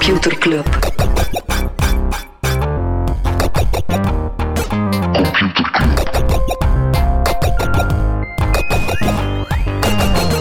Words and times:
Computer 0.00 0.32
Club. 0.38 0.66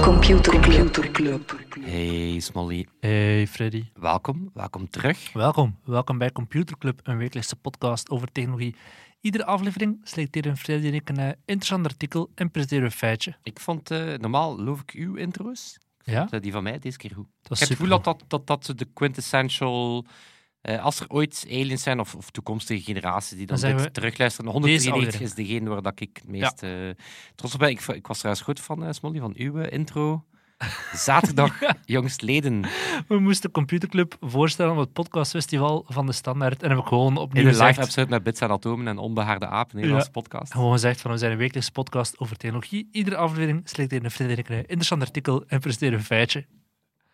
Computer 0.02 1.12
Club. 1.12 1.42
Hey 1.82 2.40
Smolly, 2.40 2.88
Hey 3.00 3.48
Freddy. 3.48 3.84
welkom, 3.94 4.50
welkom 4.54 4.90
terug. 4.90 5.34
Welkom. 5.34 5.76
Welkom 5.84 6.18
bij 6.18 6.32
Computer 6.32 6.78
Club, 6.78 7.00
een 7.04 7.18
wekelijkse 7.18 7.56
podcast 7.56 8.10
over 8.10 8.32
technologie. 8.32 8.76
Iedere 9.22 9.46
aflevering 9.46 10.00
selecteren 10.04 10.58
Freddy 10.58 10.88
en 10.88 10.94
ik 10.94 11.10
een 11.10 11.18
eh, 11.18 11.28
interessant 11.46 11.86
artikel 11.86 12.32
en 12.36 12.52
presenteren 12.52 12.84
we 12.84 12.90
een 12.92 12.98
feitje. 12.98 13.36
Ik 13.44 13.60
vond, 13.60 13.92
eh, 13.92 14.14
normaal 14.18 14.60
loof 14.60 14.82
ik 14.82 14.92
uw 14.92 15.16
intro's, 15.16 15.78
Ja? 16.10 16.26
Die 16.40 16.52
van 16.52 16.64
mij 16.64 16.80
deze 16.80 16.98
keer 16.98 17.12
goed. 17.16 17.28
Dat 17.42 17.52
Ik 17.52 17.60
heb 17.60 17.60
het 17.60 17.78
gevoel 17.78 18.02
dat 18.02 18.24
dat, 18.28 18.48
dat, 18.48 18.74
de 18.76 18.88
quintessential... 18.94 20.06
eh, 20.62 20.84
als 20.84 21.00
er 21.00 21.06
ooit 21.10 21.46
aliens 21.50 21.84
zijn, 21.84 22.00
of, 22.00 22.16
of 22.16 22.30
toekomstige 22.30 22.82
generaties 22.84 23.38
die 23.38 23.46
dan, 23.46 23.60
Dan 23.60 23.72
dit 23.76 23.82
we, 23.82 23.92
terugluisteren, 23.92 24.52
deze 24.52 24.90
193 24.90 25.22
is 25.22 25.34
degene 25.34 25.70
waar 25.70 25.82
dat 25.82 26.00
ik 26.00 26.18
het 26.18 26.28
meest 26.28 26.64
eh, 26.64 26.90
trots 27.36 27.54
op 27.54 27.60
ben. 27.60 27.70
Ik, 27.70 27.82
ik 27.82 28.08
was 28.08 28.18
trouwens 28.18 28.46
goed 28.46 28.60
van, 28.60 28.84
eh 28.84 28.92
Smolly, 28.92 29.20
van 29.20 29.34
uw 29.38 29.58
intro. 29.58 30.26
Zaterdag, 30.94 31.60
jongstleden. 31.86 32.66
We 33.08 33.20
moesten 33.20 33.52
Computer 33.52 33.90
Club 33.90 34.18
voorstellen 34.22 34.72
op 34.72 34.78
het 34.78 34.94
podcastfestival 34.94 35.86
van 35.88 36.06
de 36.06 36.12
Standaard 36.12 36.62
en 36.62 36.68
hebben 36.68 36.84
we 36.84 36.90
gewoon 36.90 37.18
opnieuw 37.18 37.42
In 37.42 37.48
een 37.48 37.66
live 37.66 37.82
episode 37.82 38.10
met 38.10 38.24
Bits 38.24 38.42
en 38.42 38.50
Atomen 38.50 38.88
en 38.88 38.98
Onbehaarde 38.98 39.48
Aap, 39.48 39.70
een 39.70 39.76
Nederlandse 39.76 40.12
podcast. 40.12 40.54
gewoon 40.54 40.72
gezegd 40.72 41.02
van 41.02 41.12
we 41.12 41.18
zijn 41.18 41.32
een 41.32 41.38
wekelijkse 41.38 41.72
podcast 41.72 42.20
over 42.20 42.38
technologie. 42.38 42.88
Iedere 42.92 43.16
aflevering 43.16 43.62
selecteren 43.64 44.12
Freddy 44.12 44.34
en 44.34 44.40
ik 44.40 44.50
een 44.50 44.58
interessant 44.58 45.02
artikel 45.02 45.44
en 45.48 45.60
presenteren 45.60 45.98
een 45.98 46.04
feitje. 46.04 46.46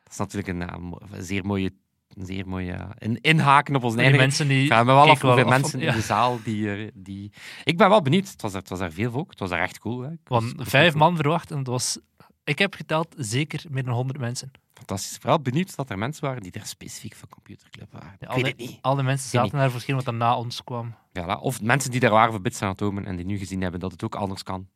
Dat 0.04 0.14
is 0.14 0.18
natuurlijk 0.18 0.48
een, 0.48 0.70
eh, 0.70 1.18
een 1.18 1.24
zeer 1.24 1.46
mooie... 1.46 1.72
Een 2.14 2.26
zeer 2.26 2.48
mooie 2.48 2.66
ja, 2.66 2.90
een 2.98 3.22
inhaken 3.22 3.76
op 3.76 3.84
ons 3.84 3.96
eigen 3.96 4.18
mensen 4.18 4.48
die 4.48 4.64
Ik 4.64 4.70
wel 4.70 5.10
af 5.10 5.22
hoeveel 5.22 5.48
mensen 5.48 5.80
in 5.80 5.86
ja. 5.86 5.94
de 5.94 6.02
zaal 6.02 6.40
die, 6.44 6.72
eh, 6.72 6.92
die... 6.94 7.32
Ik 7.64 7.78
ben 7.78 7.90
wel 7.90 8.02
benieuwd. 8.02 8.28
Het 8.28 8.42
was, 8.42 8.54
er, 8.54 8.60
het 8.60 8.70
was 8.70 8.80
daar 8.80 8.92
veel 8.92 9.12
volk. 9.12 9.30
Het 9.30 9.40
was 9.40 9.50
daar 9.50 9.62
echt 9.62 9.80
cool. 9.80 10.02
Hè. 10.02 10.12
Ik 10.12 10.20
Want 10.24 10.60
ik 10.60 10.68
vijf 10.68 10.94
man 10.94 11.16
verwacht 11.16 11.52
en 11.52 11.58
het 11.58 11.68
was... 11.68 12.00
Ik 12.46 12.60
heb 12.60 12.74
geteld 12.74 13.16
zeker 13.18 13.64
meer 13.70 13.84
dan 13.84 13.94
100 13.94 14.20
mensen. 14.20 14.52
Fantastisch. 14.74 15.18
Vooral 15.18 15.40
benieuwd 15.40 15.76
dat 15.76 15.90
er 15.90 15.98
mensen 15.98 16.24
waren 16.26 16.42
die 16.44 16.52
er 16.52 16.66
specifiek 16.66 17.16
voor 17.16 17.30
Computerclub 17.30 17.92
waren. 17.92 18.08
Ja, 18.20 18.28
ik 18.28 18.28
alle, 18.28 18.44
weet 18.44 18.52
het 18.60 18.70
niet. 18.70 18.78
alle 18.82 19.04
mensen 19.04 19.30
zaten 19.30 19.58
daar 19.58 19.66
voor 19.70 19.76
hetgeen 19.78 19.96
wat 19.96 20.08
er 20.08 20.14
na 20.14 20.38
ons 20.38 20.64
kwam. 20.64 20.96
Ja, 21.12 21.38
of 21.38 21.62
mensen 21.62 21.92
die 21.92 22.00
daar 22.00 22.12
waren 22.12 22.32
voor 22.32 22.42
Bits 22.42 22.62
en 22.62 22.68
Atomen 22.68 23.06
en 23.06 23.16
die 23.16 23.26
nu 23.26 23.38
gezien 23.38 23.62
hebben 23.62 23.80
dat 23.80 23.92
het 23.92 24.04
ook 24.04 24.16
anders 24.16 24.44
kan. 24.44 24.68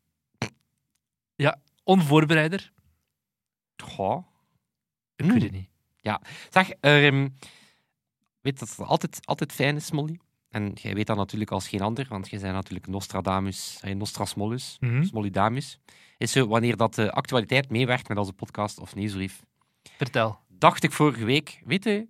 Onvoorbereider? 1.84 2.72
Goh. 3.84 4.26
Ik 5.16 5.26
Hmm. 5.26 5.34
weet 5.34 5.42
het 5.44 5.52
niet. 5.52 5.70
Zeg, 6.50 6.70
ehm, 6.70 7.30
weet 8.42 8.60
dat 8.60 8.70
het 8.70 8.80
altijd, 8.80 9.26
altijd 9.26 9.52
fijn 9.54 9.76
is, 9.76 9.86
Smolly? 9.86 10.20
En 10.50 10.72
jij 10.74 10.94
weet 10.94 11.08
dat 11.08 11.18
natuurlijk 11.18 11.52
als 11.52 11.68
geen 11.68 11.82
ander, 11.82 12.06
want 12.10 12.30
jij 12.30 12.40
bent 12.40 12.54
natuurlijk 12.54 12.88
Nostradamus, 12.88 13.80
eh, 13.82 13.96
Nostrasmollus, 13.96 14.78
Mhm. 14.80 15.04
Smollydamus. 15.04 15.80
Is 16.20 16.32
zo 16.32 16.48
wanneer 16.48 16.78
dat 16.78 16.96
de 16.96 17.12
actualiteit 17.12 17.70
meewerkt 17.70 18.08
met 18.08 18.18
onze 18.18 18.34
podcast 18.34 18.80
of 18.80 18.96
nieuwsbrief. 18.96 19.42
Vertel. 19.98 20.40
dacht 20.48 20.84
ik 20.84 20.92
vorige 20.92 21.26
week, 21.26 21.62
weet 21.66 21.84
je, 21.84 22.08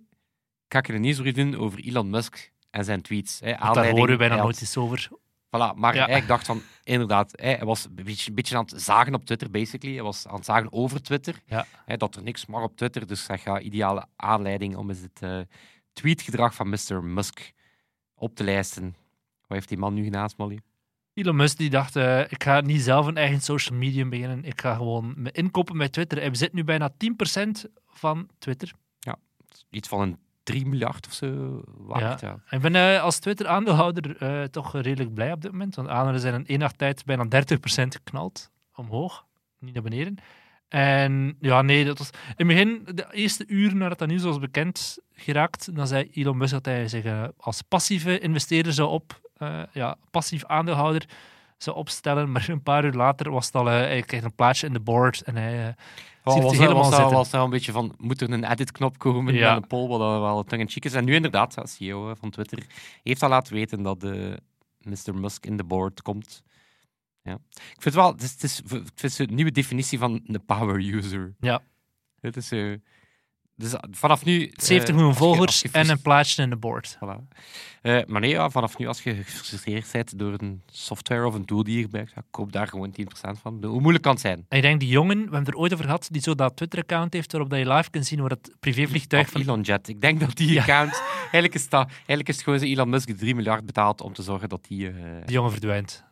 ga 0.68 0.78
ik 0.78 0.88
een 0.88 1.00
nieuwsbrief 1.00 1.34
doen 1.34 1.56
over 1.56 1.80
Elon 1.80 2.10
Musk 2.10 2.52
en 2.70 2.84
zijn 2.84 3.02
tweets. 3.02 3.40
Hè, 3.40 3.52
daar 3.52 3.90
horen 3.90 4.08
we 4.10 4.16
bijna 4.16 4.36
nooit 4.36 4.60
iets 4.60 4.76
over. 4.76 5.08
Voilà, 5.46 5.74
maar 5.76 5.94
Ja. 5.94 6.06
ik 6.06 6.26
dacht 6.26 6.46
van, 6.46 6.62
inderdaad, 6.82 7.32
hè, 7.34 7.48
hij 7.54 7.64
was 7.64 7.84
een 7.84 7.94
beetje, 8.04 8.28
een 8.28 8.34
beetje 8.34 8.56
aan 8.56 8.64
het 8.64 8.82
zagen 8.82 9.14
op 9.14 9.24
Twitter, 9.24 9.50
basically. 9.50 9.94
Hij 9.94 10.04
was 10.04 10.26
aan 10.26 10.34
het 10.34 10.44
zagen 10.44 10.72
over 10.72 11.02
Twitter, 11.02 11.42
Ja. 11.46 11.66
hè, 11.84 11.96
dat 11.96 12.16
er 12.16 12.22
niks 12.22 12.46
mag 12.46 12.62
op 12.62 12.76
Twitter. 12.76 13.06
Dus 13.06 13.26
dat 13.26 13.40
gaat 13.40 13.62
ideale 13.62 14.06
aanleiding 14.16 14.76
om 14.76 14.88
eens 14.88 15.00
het 15.00 15.22
eh, 15.22 15.40
tweetgedrag 15.92 16.54
van 16.54 16.68
Mr. 16.68 17.04
Musk 17.04 17.52
op 18.14 18.34
te 18.34 18.44
lijsten. 18.44 18.84
Wat 19.40 19.58
heeft 19.58 19.68
die 19.68 19.78
man 19.78 19.94
nu 19.94 20.04
gedaan, 20.04 20.28
Smolly? 20.30 20.60
Elon 21.14 21.36
Musk 21.36 21.56
die 21.56 21.70
dacht, 21.70 21.96
eh, 21.96 22.20
ik 22.20 22.42
ga 22.42 22.60
niet 22.60 22.82
zelf 22.82 23.06
een 23.06 23.16
eigen 23.16 23.40
social 23.40 23.78
medium 23.78 24.10
beginnen. 24.10 24.44
Ik 24.44 24.60
ga 24.60 24.74
gewoon 24.74 25.14
me 25.16 25.30
inkopen 25.32 25.76
met 25.76 25.92
Twitter. 25.92 26.18
Hij 26.18 26.30
bezit 26.30 26.52
nu 26.52 26.64
bijna 26.64 26.90
10% 26.96 27.64
van 27.86 28.28
Twitter. 28.38 28.72
Iets 29.70 29.88
van 29.88 30.00
een 30.00 30.18
3 30.42 30.66
miljard 30.66 31.06
of 31.06 31.12
zo 31.12 31.60
waard. 31.76 32.20
Ja. 32.20 32.38
Ik 32.50 32.60
ben 32.60 32.74
eh, 32.74 33.02
als 33.02 33.18
Twitter-aandeelhouder 33.18 34.16
eh, 34.16 34.42
toch 34.42 34.72
redelijk 34.80 35.14
blij 35.14 35.32
op 35.32 35.42
dit 35.42 35.52
moment. 35.52 35.74
Want 35.74 35.88
aandelen 35.88 36.20
zijn 36.20 36.34
in 36.34 36.46
één 36.46 36.58
nacht 36.58 36.78
tijd 36.78 37.04
bijna 37.04 37.24
30% 37.24 37.28
geknald. 37.66 38.50
Omhoog, 38.74 39.26
niet 39.58 39.74
naar 39.74 39.82
beneden. 39.82 40.16
En 40.68 41.36
ja, 41.40 41.62
nee, 41.62 41.84
dat 41.84 41.98
was... 41.98 42.10
In 42.10 42.16
het 42.36 42.46
begin, 42.46 42.82
de 42.94 43.06
eerste 43.10 43.44
uur 43.46 43.76
nadat 43.76 43.98
dat 43.98 44.08
nieuws 44.08 44.22
was 44.22 44.38
bekend 44.38 44.98
geraakt, 45.12 45.74
dan 45.76 45.86
zei 45.86 46.10
Elon 46.12 46.36
Musk 46.36 46.52
dat 46.52 46.64
hij 46.64 46.88
zich 46.88 47.32
als 47.36 47.62
passieve 47.62 48.18
investeerder 48.18 48.72
zou 48.72 48.90
op... 48.90 49.29
eh, 49.40 49.62
ja, 49.72 49.96
passief 50.10 50.44
aandeelhouder 50.44 51.08
zou 51.56 51.76
opstellen. 51.76 52.32
Maar 52.32 52.48
een 52.48 52.62
paar 52.62 52.84
uur 52.84 52.92
later 52.92 53.30
was 53.30 53.46
het 53.46 53.54
al... 53.54 53.70
eh, 53.70 53.74
hij 53.74 54.02
kreeg 54.02 54.22
een 54.22 54.34
plaatje 54.34 54.66
in 54.66 54.72
de 54.72 54.80
board 54.80 55.22
en 55.22 55.36
hij... 55.36 55.74
Oh, 56.24 56.42
was, 56.42 56.58
helemaal 56.58 56.82
was, 56.82 56.94
zitten. 56.94 57.14
was 57.14 57.32
een 57.32 57.50
beetje 57.50 57.72
van, 57.72 57.94
moet 57.98 58.20
er 58.20 58.30
een 58.30 58.50
edit-knop 58.50 58.98
komen 58.98 59.34
Ja. 59.34 59.54
met 59.54 59.62
een 59.62 59.68
poll, 59.68 59.88
wat 59.88 59.98
wel 59.98 60.42
tongue 60.42 60.58
in 60.58 60.68
cheek 60.68 60.84
is. 60.84 60.94
En 60.94 61.04
nu 61.04 61.14
inderdaad, 61.14 61.54
ja, 61.54 61.66
CEO 61.66 62.14
van 62.14 62.30
Twitter 62.30 62.66
heeft 63.02 63.22
al 63.22 63.28
laten 63.28 63.54
weten 63.54 63.82
dat 63.82 64.00
de 64.00 64.38
Mr. 64.78 65.14
Musk 65.14 65.46
in 65.46 65.56
de 65.56 65.64
board 65.64 66.02
komt. 66.02 66.42
Ja. 67.22 67.38
Ik 67.50 67.82
vind 67.82 67.84
het 67.84 67.94
wel, 67.94 68.12
het 68.12 68.42
is, 68.42 68.62
het 68.68 69.02
is, 69.02 69.18
een 69.18 69.34
nieuwe 69.34 69.50
definitie 69.50 69.98
van 69.98 70.20
een 70.26 70.44
power 70.44 70.94
user. 70.94 71.34
Ja. 71.40 71.62
Het 72.20 72.36
is, 72.36 72.52
eh, 72.52 72.74
dus 73.60 73.74
vanaf 73.90 74.24
nu... 74.24 74.50
70 74.52 74.88
eh, 74.88 74.94
miljoen 74.94 75.14
volgers 75.14 75.62
en 75.62 75.88
een 75.88 76.00
plaatje 76.02 76.42
in 76.42 76.50
de 76.50 76.56
board. 76.56 76.96
Voilà. 76.96 77.36
Eh, 77.82 78.00
maar 78.06 78.20
nee, 78.20 78.30
ja, 78.30 78.50
vanaf 78.50 78.78
nu, 78.78 78.86
als 78.86 79.02
je 79.02 79.14
gefrustreerd 79.14 79.92
bent 79.92 80.18
door 80.18 80.34
een 80.36 80.62
software 80.66 81.26
of 81.26 81.34
een 81.34 81.44
tool 81.44 81.62
die 81.62 81.76
je 81.76 81.82
gebruikt, 81.82 82.12
ja, 82.14 82.22
koop 82.30 82.52
daar 82.52 82.66
gewoon 82.68 82.94
10% 83.00 83.04
van. 83.40 83.64
Hoe 83.64 83.80
moeilijk 83.80 84.02
kan 84.02 84.12
het 84.12 84.20
zijn? 84.20 84.44
En 84.48 84.56
ik 84.56 84.62
denk 84.62 84.80
die 84.80 84.88
jongen, 84.88 85.16
we 85.16 85.22
hebben 85.22 85.38
het 85.38 85.48
er 85.48 85.56
ooit 85.56 85.72
over 85.72 85.84
gehad, 85.84 86.08
die 86.10 86.22
zo 86.22 86.34
dat 86.34 86.56
Twitter-account 86.56 87.12
heeft 87.12 87.32
waarop 87.32 87.50
dat 87.50 87.58
je 87.58 87.72
live 87.72 87.90
kunt 87.90 88.06
zien 88.06 88.20
waar 88.20 88.30
het 88.30 88.54
privévliegtuig 88.60 89.26
Of 89.26 89.32
van... 89.32 89.40
Elon 89.40 89.60
Jet. 89.60 89.88
Ik 89.88 90.00
denk 90.00 90.20
dat 90.20 90.36
die 90.36 90.52
Ja. 90.52 90.60
account... 90.60 91.02
Eigenlijk, 91.20 91.54
is 91.54 91.68
dat, 91.68 91.88
eigenlijk 91.88 92.28
is 92.28 92.34
het 92.34 92.44
gewoon 92.44 92.60
Elon 92.60 92.88
Musk 92.88 93.10
3 93.18 93.34
miljard 93.34 93.66
betaald 93.66 94.00
om 94.00 94.12
te 94.12 94.22
zorgen 94.22 94.48
dat 94.48 94.64
die... 94.68 94.88
eh, 94.88 94.94
Die 95.24 95.34
jongen 95.34 95.50
verdwijnt. 95.50 96.04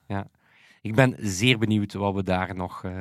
Ik 0.80 0.94
ben 0.94 1.16
zeer 1.20 1.58
benieuwd 1.58 1.92
wat 1.92 2.14
we 2.14 2.22
daar 2.22 2.54
nog... 2.54 2.84
eh 2.84 2.92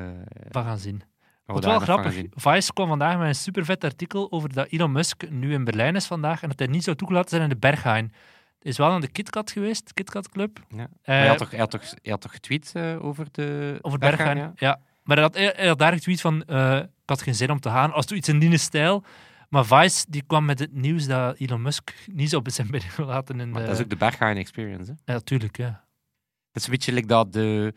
We 0.51 0.59
gaan 0.59 0.77
zien. 0.79 1.01
Wat 1.47 1.63
Wat 1.63 1.79
we 1.79 1.85
wel 1.85 1.95
grappig. 1.95 2.25
Vice 2.33 2.73
kwam 2.73 2.87
vandaag 2.87 3.17
met 3.17 3.27
een 3.27 3.35
super 3.35 3.65
vet 3.65 3.83
artikel 3.83 4.31
over 4.31 4.53
dat 4.53 4.67
Elon 4.69 4.91
Musk 4.91 5.29
nu 5.29 5.53
in 5.53 5.63
Berlijn 5.63 5.95
is 5.95 6.05
vandaag 6.05 6.41
en 6.41 6.49
dat 6.49 6.59
hij 6.59 6.67
niet 6.67 6.83
zou 6.83 6.95
toegelaten 6.95 7.29
zijn 7.29 7.41
in 7.41 7.49
de 7.49 7.57
Berghain. 7.57 8.13
Is 8.61 8.77
wel 8.77 8.91
aan 8.91 9.01
de 9.01 9.07
KitKat 9.07 9.51
geweest, 9.51 9.93
KitKat 9.93 10.29
Club. 10.29 10.59
Ja. 10.69 10.77
Eh, 10.77 10.87
hij, 11.01 11.27
had 11.27 11.37
toch, 11.37 11.49
hij, 11.49 11.59
had 11.59 11.71
toch, 11.71 11.81
hij 11.81 12.11
had 12.11 12.21
toch 12.21 12.31
getweet 12.31 12.71
eh, 12.73 13.05
over 13.05 13.27
de... 13.31 13.79
over 13.81 13.99
Berghain, 13.99 14.33
Berghain, 14.33 14.55
ja? 14.57 14.67
ja. 14.67 14.79
Maar 15.03 15.15
hij 15.15 15.25
had, 15.25 15.35
hij, 15.35 15.67
had 15.67 15.79
daar 15.79 15.93
getweet 15.93 16.21
van, 16.21 16.43
eh, 16.43 16.75
ik 16.77 16.89
had 17.05 17.21
geen 17.21 17.35
zin 17.35 17.51
om 17.51 17.59
te 17.59 17.69
gaan, 17.69 17.93
als 17.93 18.05
het 18.05 18.17
iets 18.17 18.29
in 18.29 18.39
die 18.39 18.57
stijl. 18.57 19.03
Maar 19.49 19.65
Vice 19.65 20.05
die 20.09 20.23
kwam 20.27 20.45
met 20.45 20.59
het 20.59 20.73
nieuws 20.73 21.05
dat 21.05 21.37
Elon 21.37 21.61
Musk 21.61 21.93
niet 22.11 22.29
zou 22.29 22.49
zijn 22.49 22.71
binnengelaten 22.77 23.39
in 23.39 23.49
Maar 23.49 23.61
de... 23.61 23.67
dat 23.67 23.77
is 23.77 23.83
ook 23.83 23.89
de 23.89 23.95
Berghain 23.95 24.37
Experience. 24.37 24.91
Hè? 24.91 24.97
Ja, 25.05 25.13
natuurlijk, 25.13 25.57
ja. 25.57 25.85
Het 26.51 26.61
is 26.61 26.65
een 26.65 26.71
beetje 26.71 26.93
like 26.93 27.07
dat 27.07 27.33
de, 27.33 27.73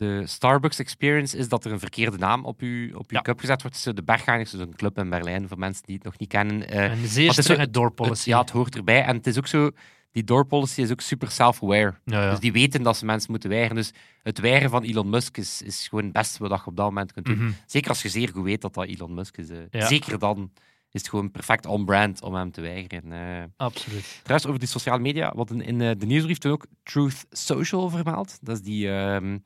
de 0.00 0.26
Starbucks 0.26 0.78
Experience 0.78 1.36
is 1.36 1.48
dat 1.48 1.64
er 1.64 1.72
een 1.72 1.78
verkeerde 1.78 2.16
naam 2.18 2.44
op 2.44 2.60
je, 2.60 2.90
op 2.94 3.10
uw 3.10 3.16
Ja. 3.16 3.20
cup 3.22 3.40
gezet 3.40 3.62
wordt. 3.62 3.76
Het 3.76 3.86
is 3.86 3.92
zo 3.92 3.92
de 3.92 4.02
Berghain 4.02 4.40
is 4.40 4.50
dus 4.50 4.60
een 4.60 4.76
club 4.76 4.98
in 4.98 5.10
Berlijn, 5.10 5.48
voor 5.48 5.58
mensen 5.58 5.82
die 5.86 5.94
het 5.94 6.04
nog 6.04 6.18
niet 6.18 6.28
kennen. 6.28 6.68
Eh, 6.68 6.90
Een 7.00 7.06
zeer 7.06 7.32
strenge 7.32 7.70
door 7.70 7.84
het, 7.86 7.94
policy. 7.94 8.28
ja, 8.28 8.40
het 8.40 8.50
hoort 8.50 8.76
erbij. 8.76 9.02
En 9.04 9.16
het 9.16 9.26
is 9.26 9.38
ook 9.38 9.46
zo... 9.46 9.70
Die 10.12 10.24
door 10.24 10.46
policy 10.46 10.80
is 10.82 10.90
ook 10.90 11.00
super 11.00 11.30
self-aware. 11.30 11.94
Ja, 12.04 12.22
ja. 12.22 12.30
Dus 12.30 12.38
die 12.40 12.52
weten 12.52 12.82
dat 12.82 12.96
ze 12.96 13.04
mensen 13.04 13.30
moeten 13.30 13.48
weigeren. 13.50 13.76
Dus 13.76 13.92
het 14.22 14.38
weigeren 14.40 14.70
van 14.70 14.82
Elon 14.82 15.10
Musk 15.10 15.36
is, 15.36 15.62
is 15.62 15.88
gewoon 15.88 16.04
het 16.04 16.12
beste 16.12 16.48
wat 16.48 16.60
je 16.60 16.66
op 16.66 16.76
dat 16.76 16.86
moment 16.86 17.12
kunt 17.12 17.26
doen. 17.26 17.36
Mhm. 17.38 17.50
Zeker 17.66 17.88
als 17.88 18.02
je 18.02 18.08
zeer 18.08 18.28
goed 18.28 18.44
weet 18.44 18.60
dat 18.60 18.74
dat 18.74 18.86
Elon 18.86 19.14
Musk 19.14 19.36
is. 19.36 19.48
eh. 19.48 19.86
Zeker 19.86 20.18
dan 20.18 20.50
is 20.90 21.00
het 21.00 21.08
gewoon 21.08 21.30
perfect 21.30 21.66
on-brand 21.66 22.22
om 22.22 22.34
hem 22.34 22.50
te 22.50 22.60
weigeren. 22.60 23.12
eh. 23.12 23.44
Absoluut. 23.56 24.20
Trouwens, 24.22 24.46
over 24.48 24.58
die 24.60 24.68
sociale 24.68 25.00
media, 25.00 25.32
wat 25.34 25.50
in, 25.50 25.60
in 25.62 25.78
de 25.78 26.06
nieuwsbrief 26.06 26.38
toen 26.38 26.52
ook 26.52 26.66
Truth 26.82 27.26
Social 27.30 27.88
vermeld. 27.88 28.38
Dat 28.42 28.56
is 28.56 28.62
die, 28.62 28.90
ehm, 28.90 29.38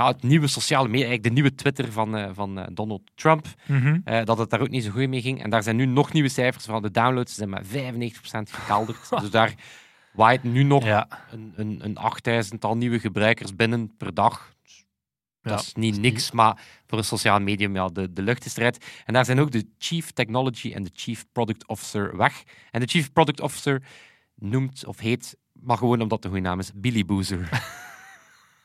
ja, 0.00 0.06
het 0.06 0.22
nieuwe 0.22 0.46
sociale 0.46 0.88
media, 0.88 1.06
eigenlijk 1.06 1.34
de 1.34 1.40
nieuwe 1.42 1.54
Twitter 1.54 1.92
van, 1.92 2.16
eh, 2.16 2.30
van 2.32 2.58
eh, 2.58 2.66
Donald 2.72 3.02
Trump. 3.14 3.46
Mhm. 3.66 3.98
eh, 4.04 4.24
dat 4.24 4.38
het 4.38 4.50
daar 4.50 4.60
ook 4.60 4.68
niet 4.68 4.84
zo 4.84 4.90
goed 4.90 5.08
mee 5.08 5.20
ging. 5.22 5.42
En 5.42 5.50
daar 5.50 5.62
zijn 5.62 5.76
nu 5.76 5.86
nog 5.86 6.12
nieuwe 6.12 6.28
cijfers 6.28 6.64
van. 6.64 6.82
De 6.82 6.90
downloads 6.90 7.34
zijn 7.34 7.48
met 7.48 7.66
95% 7.66 8.50
gekelderd. 8.52 9.08
dus 9.20 9.30
daar 9.30 9.54
waait 10.12 10.42
nu 10.42 10.62
nog 10.62 10.84
Ja. 10.84 11.08
een, 11.30 11.52
een, 11.56 11.80
een 11.82 11.96
8000-tal 12.54 12.76
nieuwe 12.76 12.98
gebruikers 13.00 13.56
binnen 13.56 13.96
per 13.96 14.14
dag. 14.14 14.52
Ja, 15.42 15.50
dat 15.50 15.60
is 15.60 15.74
niet 15.74 15.94
is 15.94 16.00
niks, 16.00 16.30
maar 16.30 16.60
voor 16.86 16.98
een 16.98 17.04
sociaal 17.04 17.40
medium, 17.40 17.74
ja, 17.74 17.88
de, 17.88 18.12
de 18.12 18.22
lucht 18.22 18.44
is 18.44 18.56
eruit. 18.56 18.86
En 19.04 19.12
daar 19.12 19.24
zijn 19.24 19.40
ook 19.40 19.50
de 19.50 19.66
Chief 19.78 20.10
Technology 20.10 20.72
en 20.72 20.82
de 20.82 20.90
Chief 20.92 21.24
Product 21.32 21.68
Officer 21.68 22.16
weg. 22.16 22.42
En 22.70 22.80
de 22.80 22.86
Chief 22.86 23.12
Product 23.12 23.40
Officer 23.40 23.82
noemt 24.34 24.86
of 24.86 24.98
heet, 24.98 25.36
maar 25.52 25.76
gewoon 25.76 26.00
omdat 26.00 26.22
de 26.22 26.28
goede 26.28 26.42
naam 26.42 26.58
is, 26.58 26.70
Billy 26.74 27.04
Boozer. 27.04 27.48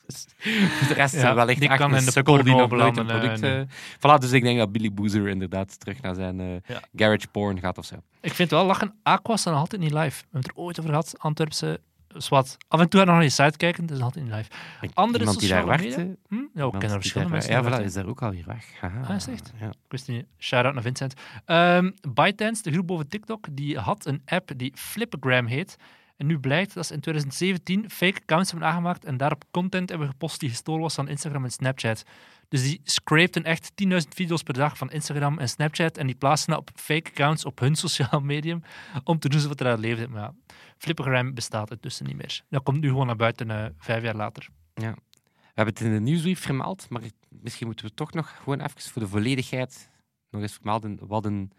Dus 0.79 0.87
de 0.87 0.93
rest 0.93 1.15
Ja, 1.15 1.21
ja, 1.21 1.35
wellicht 1.35 1.59
die 1.59 1.69
echt 1.69 1.79
kan 1.79 1.91
een 1.91 1.97
in 1.99 2.05
de 2.05 2.11
sukkel 2.11 2.43
die 2.43 2.55
nog 2.55 2.71
nooit 2.71 2.97
een 2.97 3.05
product... 3.05 3.67
voilà, 3.97 4.19
dus 4.19 4.31
ik 4.31 4.43
denk 4.43 4.57
dat 4.57 4.71
Billy 4.71 4.93
Boozer 4.93 5.27
inderdaad 5.27 5.79
terug 5.79 6.01
naar 6.01 6.15
zijn 6.15 6.39
eh, 6.39 6.47
Ja. 6.67 6.81
garage 6.95 7.27
porn 7.31 7.59
gaat 7.59 7.77
of 7.77 7.85
zo. 7.85 7.95
Ik 8.21 8.33
vind 8.33 8.49
wel 8.49 8.65
lachen. 8.65 8.93
Aqua 9.03 9.35
staan 9.37 9.53
nog 9.53 9.61
altijd 9.61 9.81
niet 9.81 9.93
live. 9.93 10.09
We 10.09 10.15
hebben 10.21 10.39
het 10.41 10.47
er 10.47 10.55
ooit 10.55 10.79
over 10.79 10.89
gehad. 10.91 11.13
Antwerpse. 11.17 11.79
Zwat. 12.17 12.57
Af 12.67 12.79
en 12.79 12.89
toe 12.89 12.99
gaan 12.99 13.07
we 13.09 13.15
nog 13.15 13.15
naar 13.15 13.23
je 13.23 13.49
site 13.49 13.57
kijken. 13.57 13.85
Dat 13.85 13.97
is 13.97 14.03
altijd 14.03 14.25
niet 14.25 14.33
live. 14.33 14.49
Andere 14.93 15.19
Iemand 15.19 15.39
die 15.39 15.49
daar 15.49 15.65
media? 15.65 15.95
Hm? 15.97 16.03
Ja, 16.03 16.07
we 16.29 16.37
iemand 16.53 16.53
kennen 16.53 16.71
er 16.71 16.79
die 16.79 16.89
verschillende 16.89 17.33
mensen. 17.33 17.51
Ja, 17.51 17.63
voilà, 17.63 17.83
is 17.83 17.93
daar 17.93 18.05
ook 18.05 18.21
alweer 18.21 18.43
weg. 18.45 18.65
Haha. 18.79 19.01
Ah, 19.07 19.15
is 19.15 19.25
het 19.25 19.33
echt? 19.33 19.51
Ja. 19.59 19.67
Ik 19.67 19.73
wist 19.87 20.07
niet. 20.07 20.25
Shout-out 20.37 20.73
naar 20.73 20.83
Vincent. 20.83 21.13
Ehm 21.45 21.91
ByteDance, 22.13 22.63
de 22.63 22.71
groep 22.71 22.87
boven 22.87 23.07
TikTok, 23.07 23.45
die 23.51 23.77
had 23.79 24.05
een 24.05 24.21
app 24.25 24.51
die 24.55 24.71
Flipagram 24.75 25.45
heet. 25.45 25.75
En 26.17 26.25
nu 26.25 26.39
blijkt 26.39 26.73
dat 26.73 26.85
ze 26.85 26.93
in 26.93 26.99
2017 26.99 27.89
fake 27.89 28.19
accounts 28.21 28.51
hebben 28.51 28.69
aangemaakt 28.69 29.05
en 29.05 29.17
daarop 29.17 29.43
content 29.51 29.89
hebben 29.89 30.07
gepost 30.07 30.39
die 30.39 30.49
gestolen 30.49 30.81
was 30.81 30.95
van 30.95 31.07
Instagram 31.07 31.43
en 31.43 31.51
Snapchat. 31.51 32.03
Dus 32.47 32.63
die 32.63 32.81
scrapten 32.83 33.43
echt 33.43 33.71
10.000 33.83 33.89
video's 34.09 34.43
per 34.43 34.53
dag 34.53 34.77
van 34.77 34.91
Instagram 34.91 35.39
en 35.39 35.49
Snapchat 35.49 35.97
en 35.97 36.05
die 36.05 36.15
plaatsen 36.15 36.49
dat 36.49 36.59
op 36.59 36.69
fake 36.75 37.09
accounts 37.09 37.45
op 37.45 37.59
hun 37.59 37.75
sociaal 37.75 38.19
medium 38.19 38.61
om 39.03 39.19
te 39.19 39.29
doen 39.29 39.39
alsof 39.39 39.59
er 39.59 39.67
aan 39.67 39.79
leefde. 39.79 40.07
Maar 40.07 40.21
ja, 40.21 40.33
Flipagram 40.77 41.33
bestaat 41.33 41.71
intussen 41.71 42.05
niet 42.05 42.15
meer. 42.15 42.41
Dat 42.49 42.63
komt 42.63 42.81
nu 42.81 42.87
gewoon 42.87 43.05
naar 43.05 43.15
buiten 43.15 43.51
eh, 43.51 43.65
vijf 43.77 44.03
jaar 44.03 44.15
later. 44.15 44.47
We 44.73 45.61
hebben 45.61 45.73
het 45.73 45.83
in 45.83 45.93
de 45.93 45.99
nieuwsbrief 45.99 46.39
vermeld, 46.39 46.89
maar 46.89 47.01
misschien 47.29 47.67
moeten 47.67 47.85
we 47.85 47.93
toch 47.93 48.13
nog 48.13 48.35
gewoon 48.43 48.61
even 48.61 48.81
voor 48.81 49.01
de 49.01 49.07
volledigheid 49.07 49.89
nog 50.29 50.41
eens 50.41 50.53
vermelden 50.53 51.07
wat 51.07 51.25
een, 51.25 51.51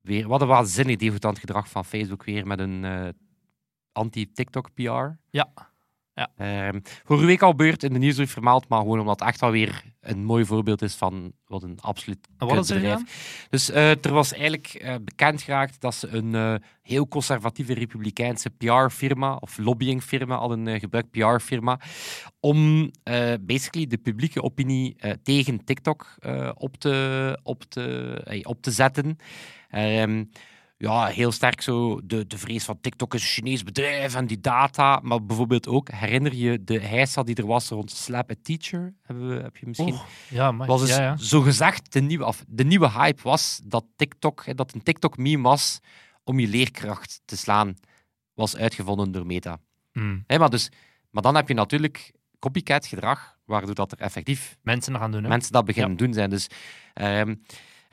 weer, 0.00 0.28
wat 0.28 0.40
een 0.40 0.46
waanzinnig 0.46 0.96
debutant 0.96 1.38
gedrag 1.38 1.68
van 1.68 1.84
Facebook 1.84 2.24
weer 2.24 2.46
met 2.46 2.58
een 2.58 2.84
eh, 2.84 3.08
anti-TikTok 3.94 4.74
PR. 4.74 5.18
Ja. 5.30 5.52
Ehm, 6.36 6.80
vorige 7.04 7.26
week 7.26 7.42
al 7.42 7.54
beurt 7.54 7.82
in 7.82 7.92
de 7.92 7.98
nieuwsbrief 7.98 8.30
vermeld, 8.30 8.68
maar 8.68 8.78
gewoon 8.78 9.00
omdat 9.00 9.18
het 9.18 9.28
echt 9.28 9.40
wel 9.40 9.50
weer 9.50 9.82
een 10.00 10.24
mooi 10.24 10.44
voorbeeld 10.44 10.82
is 10.82 10.94
van 10.94 11.32
wat 11.46 11.62
een 11.62 11.78
absoluut 11.80 12.28
wat 12.38 12.66
gedaan? 12.66 13.06
Dus 13.50 13.70
eh, 13.70 14.04
er 14.04 14.12
was 14.12 14.32
eigenlijk 14.32 14.66
eh, 14.66 14.94
bekend 15.02 15.42
geraakt 15.42 15.80
dat 15.80 15.94
ze 15.94 16.08
een 16.08 16.34
eh, 16.34 16.54
heel 16.82 17.08
conservatieve 17.08 17.74
republikeinse 17.74 18.50
PR-firma 18.50 19.36
of 19.36 19.58
lobbyingfirma 19.58 20.36
hadden 20.36 20.66
uh, 20.66 20.80
gebruikt, 20.80 21.10
PR-firma, 21.10 21.80
om 22.40 22.90
basically 23.40 23.86
de 23.86 23.98
publieke 23.98 24.42
opinie 24.42 24.96
tegen 25.22 25.64
TikTok 25.64 26.14
op, 26.54 26.76
te, 26.76 27.38
op, 27.42 27.64
te, 27.64 28.42
op 28.42 28.62
te 28.62 28.70
zetten. 28.70 29.18
Ehm, 29.70 30.24
ja, 30.84 31.06
heel 31.06 31.32
sterk 31.32 31.60
zo 31.60 32.00
de, 32.04 32.26
de 32.26 32.38
vrees 32.38 32.64
van 32.64 32.80
TikTok 32.80 33.14
is 33.14 33.22
een 33.22 33.28
Chinees 33.28 33.62
bedrijf 33.62 34.14
en 34.14 34.26
die 34.26 34.40
data. 34.40 35.00
Maar 35.02 35.24
bijvoorbeeld 35.24 35.68
ook, 35.68 35.90
herinner 35.90 36.34
je 36.34 36.64
de 36.64 36.80
heisa 36.80 37.22
die 37.22 37.34
er 37.34 37.46
was 37.46 37.68
rond 37.68 37.90
Slap 37.90 38.30
a 38.30 38.34
Teacher? 38.42 38.94
Hebben 39.02 39.28
we, 39.28 39.42
heb 39.42 39.56
je 39.56 39.66
misschien 39.66 39.92
Oh, 39.92 40.04
ja, 40.28 40.52
maar, 40.52 40.66
was 40.66 40.80
dus 40.80 40.90
ja, 40.90 41.02
ja. 41.02 41.16
zo 41.16 41.40
gezegd 41.40 41.92
de 41.92 42.00
nieuwe, 42.00 42.24
of, 42.24 42.44
de 42.48 42.64
nieuwe 42.64 42.90
hype 42.90 43.22
was 43.22 43.60
dat 43.64 43.84
TikTok, 43.96 44.56
dat 44.56 44.74
een 44.74 44.82
TikTok-meme 44.82 45.42
was 45.42 45.80
om 46.24 46.38
je 46.38 46.48
leerkracht 46.48 47.20
te 47.24 47.36
slaan, 47.36 47.76
was 48.34 48.56
uitgevonden 48.56 49.12
door 49.12 49.26
Meta. 49.26 49.58
Hè, 50.26 50.38
maar, 50.38 50.50
dus, 50.50 50.70
maar 51.10 51.22
dan 51.22 51.34
heb 51.34 51.48
je 51.48 51.54
natuurlijk 51.54 52.12
copycat 52.38 52.86
gedrag, 52.86 53.36
waardoor 53.44 53.74
dat 53.74 53.92
er 53.92 53.98
effectief 53.98 54.56
Mensen 54.62 54.96
gaan 54.96 55.10
doen. 55.10 55.22
Hè? 55.22 55.28
mensen 55.28 55.52
dat 55.52 55.64
beginnen 55.64 55.96
doen 55.96 56.12
zijn. 56.12 56.30
Dus, 56.30 56.46
ehm, 56.94 57.34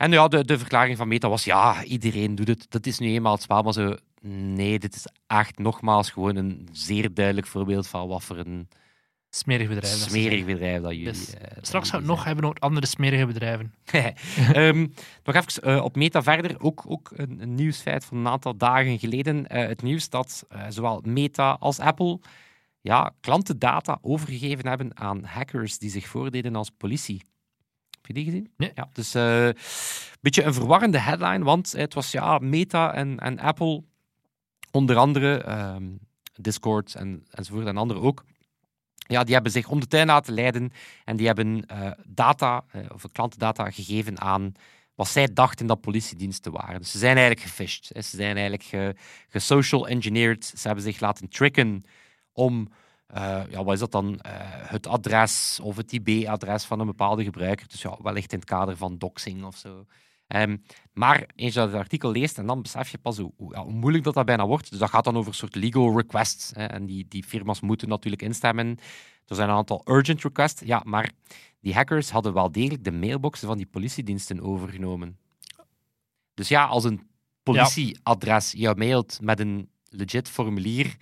en 0.02 0.10
ja, 0.10 0.28
de, 0.28 0.44
de 0.44 0.58
verklaring 0.58 0.96
van 0.96 1.08
Meta 1.08 1.28
was, 1.28 1.44
ja, 1.44 1.84
iedereen 1.84 2.34
doet 2.34 2.48
het. 2.48 2.66
Dat 2.68 2.86
is 2.86 2.98
nu 2.98 3.08
eenmaal 3.08 3.32
het 3.32 3.42
spel, 3.42 3.62
maar 3.62 3.72
zo, 3.72 3.96
nee, 4.20 4.78
dit 4.78 4.94
is 4.94 5.06
echt 5.26 5.58
nogmaals 5.58 6.10
gewoon 6.10 6.36
een 6.36 6.68
zeer 6.72 7.14
duidelijk 7.14 7.46
voorbeeld 7.46 7.86
van 7.86 8.08
wat 8.08 8.24
voor 8.24 8.36
een 8.36 8.68
Smerig 9.34 9.68
bedrijf. 9.68 9.94
smerig 9.94 10.44
bedrijf 10.44 10.82
dat 10.82 10.90
jullie... 10.90 11.04
Dus, 11.04 11.34
eh, 11.34 11.56
Straks 11.60 11.90
gaan 11.90 12.00
we 12.00 12.06
nog 12.06 12.24
hebben 12.24 12.44
over 12.44 12.58
andere 12.58 12.86
smerige 12.86 13.26
bedrijven. 13.26 13.74
Ehm, 14.52 14.86
nog 15.24 15.34
even 15.34 15.62
eh, 15.62 15.84
op 15.84 15.96
Meta 15.96 16.22
verder. 16.22 16.60
Ook, 16.60 16.82
ook 16.86 17.10
een, 17.16 17.42
een 17.42 17.54
nieuwsfeit 17.54 18.04
van 18.04 18.16
een 18.16 18.28
aantal 18.28 18.56
dagen 18.56 18.98
geleden. 18.98 19.46
Eh, 19.46 19.66
het 19.66 19.82
nieuws 19.82 20.08
dat 20.08 20.46
zowel 20.68 21.00
Meta 21.04 21.56
als 21.60 21.78
Apple 21.78 22.20
ja, 22.80 23.12
klantendata 23.20 23.98
overgegeven 24.00 24.66
hebben 24.66 24.96
aan 24.96 25.24
hackers 25.24 25.78
die 25.78 25.90
zich 25.90 26.06
voordeden 26.06 26.56
als 26.56 26.70
politie. 26.76 27.22
Je 28.14 28.22
die 28.22 28.32
gezien? 28.32 28.52
Nee. 28.56 28.72
Ja, 28.74 28.88
dus 28.92 29.14
een 29.14 29.56
beetje 30.20 30.42
een 30.42 30.54
verwarrende 30.54 30.98
headline, 30.98 31.44
want 31.44 31.72
het 31.72 31.94
was 31.94 32.10
ja, 32.10 32.38
Meta 32.38 32.94
en, 32.94 33.18
en 33.18 33.38
Apple, 33.38 33.82
onder 34.70 34.96
andere 34.96 35.42
ehm, 35.42 35.84
Discord 36.40 36.94
en, 36.94 37.26
enzovoort 37.30 37.66
en 37.66 37.76
anderen 37.76 38.02
ook. 38.02 38.24
Ja, 38.96 39.24
die 39.24 39.34
hebben 39.34 39.52
zich 39.52 39.68
om 39.68 39.80
de 39.80 39.86
tuin 39.86 40.06
laten 40.06 40.34
leiden 40.34 40.72
en 41.04 41.16
die 41.16 41.26
hebben 41.26 41.66
eh, 41.66 41.90
data, 42.06 42.64
eh, 42.70 42.80
of 42.92 43.04
klantendata 43.12 43.70
gegeven 43.70 44.20
aan 44.20 44.54
wat 44.94 45.08
zij 45.08 45.32
dachten 45.32 45.66
dat 45.66 45.80
politiediensten 45.80 46.52
waren. 46.52 46.80
Dus 46.80 46.90
ze 46.90 46.98
zijn 46.98 47.16
eigenlijk 47.16 47.46
gefished. 47.46 47.90
Hè. 47.92 48.02
Ze 48.02 48.16
zijn 48.16 48.36
eigenlijk 48.36 48.62
ge, 48.62 48.94
gesocial 49.28 49.88
engineered. 49.88 50.44
Ze 50.44 50.66
hebben 50.66 50.84
zich 50.84 51.00
laten 51.00 51.28
tricken 51.28 51.84
om, 52.32 52.68
eh, 53.12 53.42
ja, 53.50 53.64
wat 53.64 53.74
is 53.74 53.80
dat 53.80 53.92
dan, 53.92 54.18
Eh, 54.20 54.32
het 54.70 54.86
adres 54.86 55.60
of 55.62 55.76
het 55.76 55.92
IP-adres 55.92 56.64
van 56.64 56.80
een 56.80 56.86
bepaalde 56.86 57.24
gebruiker. 57.24 57.68
Dus 57.68 57.82
ja, 57.82 57.98
wellicht 58.02 58.32
in 58.32 58.38
het 58.38 58.48
kader 58.48 58.76
van 58.76 58.98
doxing 58.98 59.44
of 59.44 59.56
zo. 59.56 59.86
Ehm, 60.26 60.56
maar 60.92 61.26
eens 61.34 61.54
je 61.54 61.60
het 61.60 61.74
artikel 61.74 62.10
leest, 62.10 62.38
en 62.38 62.46
dan 62.46 62.62
besef 62.62 62.88
je 62.88 62.98
pas 62.98 63.18
hoe, 63.18 63.32
hoe, 63.36 63.54
ja, 63.54 63.62
hoe 63.62 63.72
moeilijk 63.72 64.04
dat, 64.04 64.14
dat 64.14 64.24
bijna 64.24 64.46
wordt. 64.46 64.70
Dus 64.70 64.78
dat 64.78 64.90
gaat 64.90 65.04
dan 65.04 65.16
over 65.16 65.28
een 65.28 65.36
soort 65.36 65.54
legal 65.54 65.96
requests. 65.96 66.50
Hè, 66.54 66.64
en 66.64 66.86
die, 66.86 67.06
die 67.08 67.24
firma's 67.24 67.60
moeten 67.60 67.88
natuurlijk 67.88 68.22
instemmen. 68.22 68.78
Er 69.26 69.34
zijn 69.34 69.48
een 69.48 69.54
aantal 69.54 69.82
urgent 69.84 70.22
requests. 70.22 70.62
Ja, 70.64 70.82
maar 70.84 71.10
die 71.60 71.74
hackers 71.74 72.10
hadden 72.10 72.32
wel 72.32 72.52
degelijk 72.52 72.84
de 72.84 72.92
mailboxen 72.92 73.48
van 73.48 73.56
die 73.56 73.66
politiediensten 73.66 74.40
overgenomen. 74.40 75.18
Dus 76.34 76.48
ja, 76.48 76.64
als 76.64 76.84
een 76.84 77.06
politieadres 77.42 78.52
jou 78.52 78.76
mailt 78.76 79.18
met 79.20 79.40
een 79.40 79.68
legit 79.88 80.28
formulier, 80.28 80.96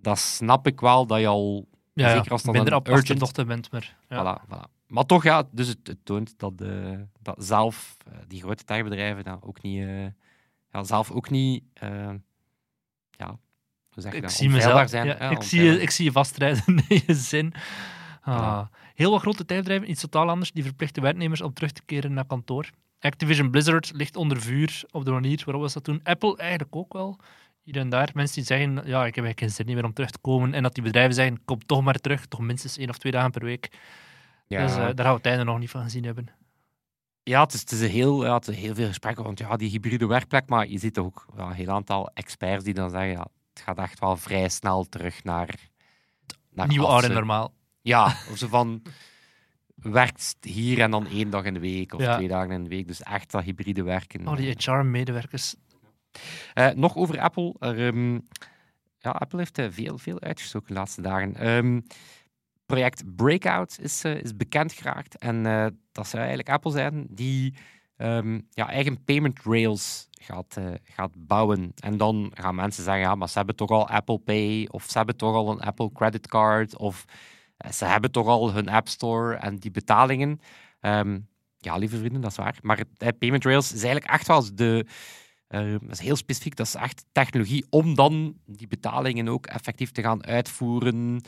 dan 0.00 0.16
snap 0.16 0.66
ik 0.66 0.80
wel 0.80 1.06
dat 1.06 1.20
je 1.20 1.26
al... 1.26 1.68
Ja, 1.92 2.10
Zeker 2.14 2.30
als 2.32 2.42
dat 2.42 2.54
minder 2.54 2.72
een 2.72 2.78
op 2.78 2.88
urgent- 2.88 3.46
bent. 3.46 3.70
Maar, 3.70 3.96
ja. 4.08 4.38
Voilà, 4.38 4.46
voilà. 4.48 4.76
Maar 4.86 5.06
toch, 5.06 5.22
ja, 5.22 5.48
dus 5.50 5.68
het, 5.68 5.78
het 5.82 5.98
toont 6.04 6.34
dat, 6.38 6.52
eh, 6.60 6.98
dat 7.22 7.44
zelf 7.44 7.96
eh, 8.06 8.18
die 8.28 8.42
grote 8.42 8.64
techbedrijven 8.64 9.24
dat 9.24 9.38
ook 9.42 9.62
niet, 9.62 9.82
eh, 9.82 10.04
ja, 10.72 10.82
zelf 10.82 11.10
ook 11.10 11.30
niet, 11.30 11.64
ja, 13.10 13.38
hoe 13.90 14.02
zeg 14.02 14.12
Ik 14.12 14.22
dat, 14.22 14.32
zie 14.32 14.48
mezelf. 14.50 14.88
zijn. 14.88 15.06
ja, 15.06 15.18
ik, 15.30 15.42
zie 15.42 15.62
je, 15.62 15.80
ik 15.80 15.90
zie 15.90 16.04
je 16.04 16.12
vastrijden 16.12 16.64
in 16.88 17.02
je 17.06 17.14
zin. 17.14 17.54
Ah. 18.22 18.66
Heel 18.94 19.10
wat 19.10 19.20
grote 19.20 19.44
techbedrijven, 19.44 19.90
iets 19.90 20.00
totaal 20.00 20.28
anders, 20.28 20.52
die 20.52 20.64
verplichten 20.64 21.02
werknemers 21.02 21.40
om 21.40 21.52
terug 21.52 21.72
te 21.72 21.82
keren 21.84 22.12
naar 22.12 22.26
kantoor. 22.26 22.70
Activision 23.00 23.50
Blizzard 23.50 23.92
ligt 23.94 24.16
onder 24.16 24.40
vuur 24.40 24.84
op 24.90 25.04
de 25.04 25.10
manier 25.10 25.42
waarop 25.44 25.62
we 25.64 25.70
dat 25.72 25.84
doen. 25.84 26.00
Apple 26.02 26.36
eigenlijk 26.36 26.76
ook 26.76 26.92
wel. 26.92 27.18
Hier 27.66 27.76
en 27.76 27.88
daar. 27.88 28.10
Mensen 28.14 28.34
die 28.34 28.44
zeggen, 28.44 28.72
ja, 28.74 29.06
ik 29.06 29.14
heb 29.14 29.24
eigenlijk 29.24 29.38
geen 29.38 29.50
zin 29.50 29.74
meer 29.74 29.84
om 29.84 29.92
terug 29.92 30.10
te 30.10 30.18
komen. 30.18 30.54
En 30.54 30.62
dat 30.62 30.74
die 30.74 30.82
bedrijven 30.82 31.14
zeggen, 31.14 31.44
kom 31.44 31.66
toch 31.66 31.82
maar 31.82 31.98
terug. 31.98 32.26
Toch 32.26 32.40
minstens 32.40 32.78
één 32.78 32.88
of 32.88 32.98
twee 32.98 33.12
dagen 33.12 33.30
per 33.30 33.44
week. 33.44 33.70
Ja. 34.46 34.62
Dus 34.62 34.70
eh, 34.70 34.76
daar 34.76 34.84
gaan 35.04 35.10
we 35.10 35.16
het 35.16 35.26
einde 35.26 35.44
nog 35.44 35.58
niet 35.58 35.70
van 35.70 35.82
gezien 35.82 36.04
hebben. 36.04 36.28
Ja, 37.22 37.42
het 37.42 37.52
is, 37.52 37.60
het 37.60 37.72
is 37.72 37.80
een 37.80 37.88
heel, 37.88 38.24
ja, 38.24 38.34
het 38.34 38.48
is 38.48 38.56
heel 38.56 38.74
veel 38.74 38.86
gesprekken 38.86 39.24
rond 39.24 39.38
ja, 39.38 39.56
die 39.56 39.70
hybride 39.70 40.06
werkplek, 40.06 40.48
maar 40.48 40.68
je 40.68 40.78
ziet 40.78 40.98
ook 40.98 41.26
ja, 41.36 41.46
een 41.46 41.52
heel 41.52 41.70
aantal 41.70 42.10
experts 42.14 42.64
die 42.64 42.74
dan 42.74 42.90
zeggen, 42.90 43.10
ja, 43.10 43.26
het 43.52 43.62
gaat 43.62 43.78
echt 43.78 43.98
wel 43.98 44.16
vrij 44.16 44.48
snel 44.48 44.84
terug 44.88 45.24
naar... 45.24 45.54
naar 46.50 46.66
Nieuwe 46.66 46.86
oude 46.86 47.08
normaal. 47.08 47.52
Ja, 47.80 48.04
of 48.04 48.36
zo 48.36 48.48
van, 48.48 48.82
werkt 49.74 50.36
hier 50.40 50.80
en 50.80 50.90
dan 50.90 51.06
één 51.06 51.30
dag 51.30 51.44
in 51.44 51.54
de 51.54 51.60
week, 51.60 51.94
of 51.94 52.00
Ja. 52.00 52.16
twee 52.16 52.28
dagen 52.28 52.50
in 52.50 52.62
de 52.62 52.68
week, 52.68 52.86
dus 52.86 53.02
echt 53.02 53.30
dat 53.30 53.42
hybride 53.42 53.82
werken. 53.82 54.28
Oh, 54.28 54.36
die 54.36 54.54
HR-medewerkers. 54.58 55.54
Eh, 56.54 56.70
nog 56.70 56.96
over 56.96 57.20
Apple. 57.20 57.54
Ehm, 57.58 58.14
ja, 58.98 59.10
Apple 59.10 59.38
heeft 59.38 59.58
eh, 59.58 59.66
veel, 59.70 59.98
veel 59.98 60.20
uitgestoken 60.20 60.68
de 60.68 60.74
laatste 60.74 61.00
dagen. 61.00 61.34
Ehm, 61.36 61.80
project 62.66 63.16
Breakout 63.16 63.78
is, 63.80 64.04
eh, 64.04 64.14
is 64.14 64.36
bekend 64.36 64.72
geraakt. 64.72 65.18
En 65.18 65.42
dat 65.92 66.06
zou 66.06 66.18
eigenlijk 66.18 66.48
Apple 66.48 66.70
zijn 66.70 67.06
die 67.10 67.54
ehm, 67.96 68.40
ja, 68.50 68.68
eigen 68.68 69.04
payment 69.04 69.40
rails 69.42 70.08
gaat, 70.10 70.56
gaat 70.82 71.26
bouwen. 71.26 71.72
En 71.76 71.96
dan 71.96 72.30
gaan 72.34 72.54
mensen 72.54 72.84
zeggen, 72.84 73.02
ja, 73.02 73.14
maar 73.14 73.28
ze 73.28 73.38
hebben 73.38 73.56
toch 73.56 73.70
al 73.70 73.88
Apple 73.88 74.18
Pay, 74.18 74.68
of 74.70 74.84
ze 74.84 74.96
hebben 74.96 75.16
toch 75.16 75.34
al 75.34 75.50
een 75.50 75.60
Apple 75.60 75.92
Credit 75.92 76.26
Card, 76.26 76.76
of 76.76 77.04
ze 77.70 77.84
hebben 77.84 78.10
toch 78.10 78.26
al 78.26 78.52
hun 78.52 78.68
App 78.68 78.88
Store 78.88 79.34
en 79.34 79.56
die 79.56 79.70
betalingen. 79.70 80.40
Ja, 81.66 81.76
lieve 81.76 81.98
vrienden, 81.98 82.20
dat 82.20 82.30
is 82.30 82.36
waar. 82.36 82.58
Maar 82.62 82.82
payment 83.18 83.44
rails 83.44 83.72
is 83.72 83.82
eigenlijk 83.82 84.12
echt 84.12 84.26
wel 84.26 84.54
de... 84.54 84.86
eh, 85.46 85.70
dat 85.70 85.90
is 85.90 86.00
heel 86.00 86.16
specifiek, 86.16 86.56
dat 86.56 86.66
is 86.66 86.74
echt 86.74 87.04
technologie 87.12 87.66
om 87.70 87.94
dan 87.94 88.36
die 88.46 88.66
betalingen 88.66 89.28
ook 89.28 89.46
effectief 89.46 89.90
te 89.90 90.02
gaan 90.02 90.24
uitvoeren. 90.24 91.20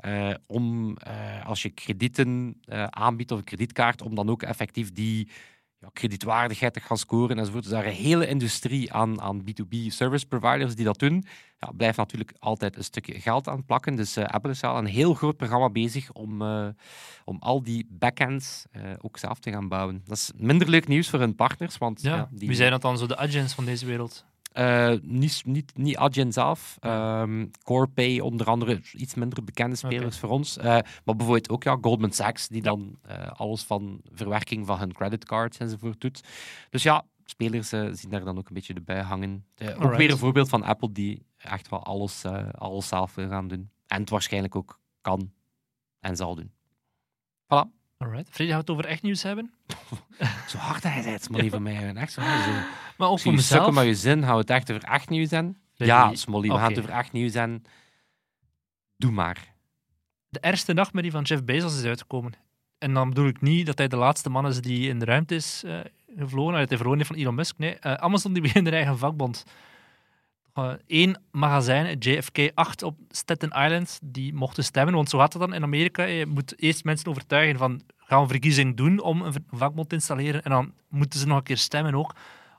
Eh, 0.00 0.34
om, 0.46 0.96
eh, 0.96 1.46
als 1.46 1.62
je 1.62 1.70
kredieten 1.70 2.56
eh, 2.64 2.84
aanbiedt 2.84 3.30
of 3.32 3.38
een 3.38 3.44
kredietkaart, 3.44 4.02
om 4.02 4.14
dan 4.14 4.30
ook 4.30 4.42
effectief 4.42 4.92
die 4.92 5.28
ja, 5.78 5.88
kredietwaardigheid 5.92 6.72
te 6.72 6.80
gaan 6.80 6.98
scoren 6.98 7.38
enzovoort. 7.38 7.62
Dus 7.62 7.72
daar 7.72 7.86
een 7.86 7.92
hele 7.92 8.26
industrie 8.26 8.92
aan, 8.92 9.20
aan 9.20 9.42
B2B 9.42 9.76
service 9.86 10.26
providers 10.26 10.74
die 10.74 10.84
dat 10.84 10.98
doen. 10.98 11.24
Ja, 11.60 11.70
blijft 11.76 11.96
natuurlijk 11.96 12.32
altijd 12.38 12.76
een 12.76 12.84
stukje 12.84 13.20
geld 13.20 13.48
aan 13.48 13.64
plakken. 13.64 13.96
Dus 13.96 14.16
eh, 14.16 14.24
Apple 14.24 14.50
is 14.50 14.62
al 14.62 14.78
een 14.78 14.86
heel 14.86 15.14
groot 15.14 15.36
programma 15.36 15.70
bezig 15.70 16.12
om, 16.12 16.42
eh, 16.42 16.68
om 17.24 17.36
al 17.40 17.62
die 17.62 17.86
backends 17.90 18.64
eh, 18.70 18.82
ook 19.00 19.18
zelf 19.18 19.38
te 19.38 19.50
gaan 19.50 19.68
bouwen. 19.68 20.02
Dat 20.06 20.16
is 20.16 20.32
minder 20.36 20.68
leuk 20.68 20.88
nieuws 20.88 21.10
voor 21.10 21.18
hun 21.18 21.34
partners, 21.34 21.78
want 21.78 22.02
Ja, 22.02 22.28
die, 22.30 22.48
Wie 22.48 22.56
zijn 22.56 22.70
dat 22.70 22.82
dan 22.82 22.98
zo 22.98 23.06
de 23.06 23.16
agents 23.16 23.54
van 23.54 23.64
deze 23.64 23.86
wereld? 23.86 24.28
niet, 25.02 25.42
niet, 25.44 25.72
niet 25.76 25.96
Adyen 25.96 26.32
zelf. 26.32 26.76
Ehm 26.80 27.46
Corepay, 27.62 28.20
onder 28.20 28.46
andere, 28.46 28.80
iets 28.92 29.14
minder 29.14 29.44
bekende 29.44 29.76
spelers 29.76 30.18
voor 30.18 30.28
ons. 30.28 30.56
Maar 30.56 30.84
bijvoorbeeld 31.04 31.50
ook 31.50 31.62
ja, 31.62 31.78
Goldman 31.80 32.12
Sachs, 32.12 32.48
die 32.48 32.62
dan 32.62 32.98
alles 33.32 33.62
van 33.62 34.00
verwerking 34.12 34.66
van 34.66 34.78
hun 34.78 34.92
creditcards 34.92 35.58
enzovoort 35.58 36.00
doet. 36.00 36.20
Dus 36.70 36.82
ja, 36.82 37.04
spelers 37.30 37.72
eh, 37.72 37.88
zien 37.92 38.10
daar 38.10 38.24
dan 38.24 38.38
ook 38.38 38.48
een 38.48 38.54
beetje 38.54 38.74
de 38.74 38.80
bij 38.80 39.00
hangen. 39.02 39.46
Ook 39.78 39.94
weer 39.96 40.10
een 40.10 40.18
voorbeeld 40.18 40.48
van 40.48 40.62
Apple, 40.62 40.92
die 40.92 41.26
echt 41.36 41.68
wel 41.68 41.82
alles, 41.84 42.24
eh, 42.24 42.48
alles 42.52 42.88
zelf 42.88 43.14
wil 43.14 43.28
gaan 43.28 43.48
doen. 43.48 43.70
En 43.86 44.00
het 44.00 44.10
waarschijnlijk 44.10 44.54
ook 44.56 44.80
kan 45.00 45.32
en 46.00 46.16
zal 46.16 46.34
doen. 46.34 46.52
Voilà. 47.44 47.78
Alright. 47.98 48.28
Freddy, 48.30 48.52
gaan 48.52 48.54
we 48.54 48.60
het 48.60 48.70
over 48.70 48.84
echt 48.86 49.02
nieuws 49.02 49.22
hebben? 49.22 49.52
Zo 50.48 50.58
hard 50.58 50.82
hij 50.82 50.92
het, 51.02 51.22
Smolly 51.22 51.50
van 51.50 51.62
mij. 51.62 51.94
Echt 51.94 52.12
zo. 52.12 52.20
zo. 52.20 52.26
Maar 52.98 53.08
ook 53.08 53.20
voor 53.20 53.32
sukken 53.32 53.34
mezelf. 53.34 53.74
met 53.74 53.84
je 53.84 53.94
zin, 53.94 54.22
gaan 54.22 54.32
we 54.32 54.40
het 54.40 54.50
echt 54.50 54.70
over 54.70 54.84
echt 54.84 55.08
nieuws? 55.08 55.28
Bij 55.28 55.54
Ja, 55.76 56.08
die- 56.08 56.16
Smolly, 56.16 56.48
we 56.48 56.54
gaan 56.54 56.68
het 56.70 56.78
over 56.78 56.90
echt 56.90 57.12
nieuws 57.12 57.32
zijn. 57.32 57.64
Doe 58.96 59.10
maar. 59.10 59.54
De 60.28 60.40
ergste 60.40 60.72
nachtmerrie 60.72 61.10
van 61.10 61.22
Jeff 61.22 61.44
Bezos 61.44 61.78
is 61.78 61.84
uitgekomen. 61.84 62.32
En 62.78 62.94
dan 62.94 63.08
bedoel 63.08 63.26
ik 63.26 63.40
niet 63.40 63.66
dat 63.66 63.78
hij 63.78 63.88
de 63.88 63.96
laatste 63.96 64.30
man 64.30 64.46
is 64.46 64.60
die 64.60 64.88
in 64.88 64.98
de 64.98 65.04
ruimte 65.04 65.34
is 65.34 65.62
eh, 65.64 65.80
gevlogen, 66.16 66.54
hij 66.54 66.66
verloren 66.66 66.98
heeft 66.98 67.10
van 67.10 67.20
Elon 67.20 67.34
Musk. 67.34 67.58
Nee, 67.58 67.78
eh, 67.78 67.94
Amazon 67.94 68.32
die 68.32 68.42
begint 68.46 68.66
een 68.66 68.72
eigen 68.72 68.98
vakbond. 68.98 69.44
Eén 70.86 71.16
magazijn, 71.30 71.86
het 71.86 72.04
JFK 72.04 72.50
8 72.54 72.82
op 72.82 72.98
Staten 73.08 73.48
Island, 73.48 73.98
die 74.02 74.34
mochten 74.34 74.64
stemmen. 74.64 74.94
Want 74.94 75.10
zo 75.10 75.18
gaat 75.18 75.32
het 75.32 75.42
dan 75.42 75.54
in 75.54 75.62
Amerika. 75.62 76.04
Je 76.04 76.26
moet 76.26 76.62
eerst 76.62 76.84
mensen 76.84 77.08
overtuigen 77.08 77.58
van, 77.58 77.82
gaan 77.96 78.22
we 78.22 78.28
verkiezing 78.28 78.76
doen 78.76 79.00
om 79.00 79.22
een 79.22 79.34
vakbond 79.50 79.88
te 79.88 79.94
installeren. 79.94 80.42
En 80.42 80.50
dan 80.50 80.72
moeten 80.88 81.20
ze 81.20 81.26
nog 81.26 81.36
een 81.36 81.42
keer 81.42 81.58
stemmen 81.58 81.94
ook, 81.94 82.14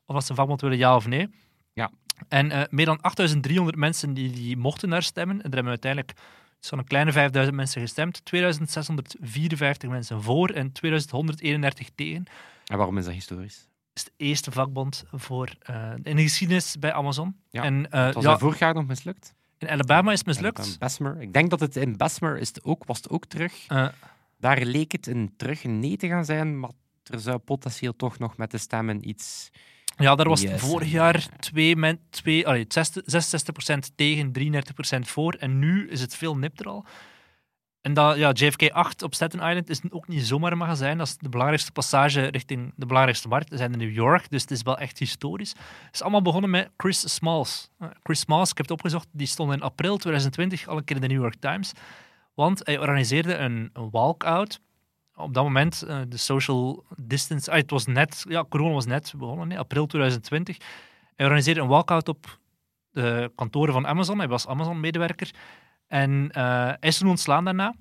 of 0.05 0.15
dat 0.15 0.23
ze 0.23 0.29
een 0.29 0.35
vakbond 0.35 0.61
willen, 0.61 0.77
ja 0.77 0.95
of 0.95 1.07
nee. 1.07 1.29
Ja. 1.73 1.91
En 2.27 2.51
eh, 2.51 2.61
meer 2.69 2.85
dan 2.85 3.01
8300 3.01 3.77
mensen 3.77 4.13
die, 4.13 4.31
die 4.31 4.57
mochten 4.57 4.89
daar 4.89 5.03
stemmen. 5.03 5.35
En 5.35 5.49
er 5.49 5.53
hebben 5.53 5.69
uiteindelijk 5.69 6.13
zo'n 6.59 6.83
kleine 6.83 7.11
5000 7.11 7.55
mensen 7.55 7.81
gestemd. 7.81 8.25
2654 8.25 9.89
mensen 9.89 10.21
voor 10.21 10.49
en 10.49 10.71
2131 10.71 11.89
tegen. 11.95 12.25
En 12.71 12.77
waarom 12.77 12.97
is 12.97 13.05
dat 13.05 13.13
historisch? 13.13 13.69
is 13.93 14.03
de 14.03 14.11
eerste 14.17 14.51
vakbond 14.51 15.03
voor, 15.11 15.49
eh, 15.59 15.91
in 16.03 16.15
de 16.15 16.21
geschiedenis 16.21 16.75
bij 16.79 16.93
Amazon. 16.93 17.35
Ja, 17.49 17.63
en 17.63 17.91
eh, 17.91 18.05
Het 18.05 18.13
was 18.15 18.23
ja, 18.23 18.37
vorig 18.37 18.59
jaar 18.59 18.73
nog 18.73 18.85
mislukt. 18.87 19.33
in 19.57 19.69
Alabama 19.69 20.11
is 20.11 20.17
het 20.17 20.27
mislukt. 20.27 20.65
in 20.65 20.75
Bessemer. 20.79 21.21
Ik 21.21 21.33
denk 21.33 21.49
dat 21.49 21.59
het 21.59 21.75
in 21.75 21.97
Bessemer 21.97 22.37
is 22.37 22.47
het 22.47 22.63
ook, 22.63 22.83
was 22.85 22.97
het 22.97 23.09
ook 23.09 23.25
terug. 23.25 23.53
Eh, 23.67 23.87
Daar 24.37 24.61
leek 24.61 24.91
het 24.91 25.07
een 25.07 25.33
terug 25.37 25.63
een 25.63 25.79
nee 25.79 25.97
te 25.97 26.07
gaan 26.07 26.25
zijn, 26.25 26.59
maar 26.59 26.71
er 27.03 27.19
zou 27.19 27.37
potentieel 27.37 27.95
toch 27.95 28.17
nog 28.19 28.37
met 28.37 28.51
de 28.51 28.57
stemmen 28.57 29.09
iets... 29.09 29.49
ja, 29.97 30.15
daar 30.15 30.27
was 30.27 30.41
Yes. 30.41 30.51
het 30.51 30.59
vorig 30.61 30.91
jaar 30.91 31.27
twee 31.39 31.75
men, 31.75 31.99
twee, 32.09 32.47
allee, 32.47 32.65
60 32.67 33.03
66% 33.05 33.95
tegen, 33.95 34.31
33% 34.31 34.99
voor. 34.99 35.33
En 35.33 35.59
nu 35.59 35.89
is 35.89 36.01
het 36.01 36.15
veel 36.15 36.37
nipter 36.37 36.65
al. 36.67 36.85
En 37.81 37.93
dat, 37.93 38.17
ja, 38.17 38.31
JFK 38.31 38.69
8 38.69 39.03
op 39.03 39.13
Staten 39.13 39.39
Island 39.39 39.69
is 39.69 39.81
ook 39.89 40.07
niet 40.07 40.25
zomaar 40.25 40.51
een 40.51 40.57
magazijn. 40.57 40.97
Dat 40.97 41.07
is 41.07 41.17
de 41.17 41.29
belangrijkste 41.29 41.71
passage 41.71 42.21
richting 42.21 42.73
de 42.75 42.85
belangrijkste 42.85 43.27
markt. 43.27 43.49
We 43.49 43.57
zijn 43.57 43.71
in 43.71 43.77
New 43.77 43.93
York, 43.93 44.29
dus 44.29 44.41
het 44.41 44.51
is 44.51 44.61
wel 44.61 44.77
echt 44.77 44.99
historisch. 44.99 45.49
Het 45.85 45.93
is 45.93 46.01
allemaal 46.01 46.21
begonnen 46.21 46.49
met 46.49 46.69
Chris 46.77 47.13
Smalls. 47.13 47.69
Eh, 47.79 47.87
Chris 48.03 48.19
Smalls, 48.19 48.49
ik 48.49 48.57
heb 48.57 48.65
het 48.65 48.75
opgezocht, 48.75 49.07
die 49.11 49.27
stond 49.27 49.53
in 49.53 49.61
april 49.61 49.97
2020 49.97 50.67
al 50.67 50.77
een 50.77 50.83
keer 50.83 50.95
in 50.95 51.01
de 51.01 51.07
New 51.07 51.21
York 51.21 51.35
Times. 51.39 51.71
Want 52.33 52.61
hij 52.63 52.79
organiseerde 52.79 53.35
een, 53.35 53.71
walkout. 53.73 54.59
Op 55.15 55.33
dat 55.33 55.43
moment, 55.43 55.81
eh, 55.81 55.99
de 56.07 56.17
social 56.17 56.83
distance... 56.95 57.51
ah, 57.51 57.57
het 57.57 57.71
was 57.71 57.85
net... 57.85 58.25
Ja, 58.27 58.45
corona 58.49 58.73
was 58.73 58.85
net 58.85 59.13
begonnen, 59.17 59.57
april 59.57 59.85
2020. 59.85 60.57
Hij 61.15 61.25
organiseerde 61.25 61.61
een 61.61 61.67
walkout 61.67 62.07
op 62.07 62.39
de 62.91 63.31
kantoren 63.35 63.73
van 63.73 63.87
Amazon. 63.87 64.17
Hij 64.17 64.27
was 64.27 64.47
Amazon-medewerker. 64.47 65.31
En 65.91 66.29
hij 66.31 66.77
is 66.79 67.03
ontslaan 67.03 67.45
daarna. 67.45 67.73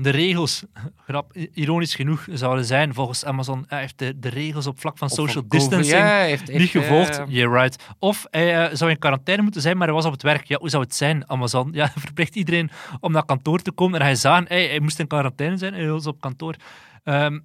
De 0.00 0.10
regels, 0.10 0.64
grap, 1.06 1.36
ironisch 1.52 1.94
genoeg, 1.94 2.26
zouden 2.32 2.64
zijn 2.64 2.94
volgens 2.94 3.24
Amazon, 3.24 3.64
hij 3.66 3.80
heeft 3.80 3.98
de, 3.98 4.18
de 4.18 4.28
regels 4.28 4.66
op 4.66 4.80
vlak 4.80 4.98
van 4.98 5.08
Of 5.08 5.14
social 5.14 5.46
COVID. 5.46 5.70
distancing 5.70 5.98
Ja, 5.98 6.58
niet 6.58 6.70
gevolgd. 6.70 7.22
Yeah, 7.28 7.52
right. 7.52 7.84
Of 7.98 8.26
hij 8.30 8.66
eh, 8.66 8.76
zou 8.76 8.90
in 8.90 8.98
quarantaine 8.98 9.42
moeten 9.42 9.60
zijn, 9.60 9.76
maar 9.76 9.86
hij 9.86 9.96
was 9.96 10.04
op 10.04 10.12
het 10.12 10.22
werk. 10.22 10.44
Ja, 10.44 10.58
hoe 10.58 10.68
zou 10.68 10.82
het 10.82 10.94
zijn, 10.94 11.30
Amazon? 11.30 11.68
Ja, 11.72 11.92
verplicht 12.06 12.36
iedereen 12.36 12.70
om 13.00 13.12
naar 13.12 13.24
kantoor 13.24 13.58
te 13.58 13.72
komen. 13.72 14.00
En 14.00 14.06
hij 14.06 14.14
zagen, 14.14 14.44
hey, 14.48 14.66
hij 14.66 14.80
moest 14.80 14.98
in 14.98 15.06
quarantaine 15.06 15.56
zijn, 15.56 15.74
hij 15.74 15.88
was 15.88 16.06
op 16.06 16.20
kantoor. 16.20 16.54
Ehm, 17.04 17.38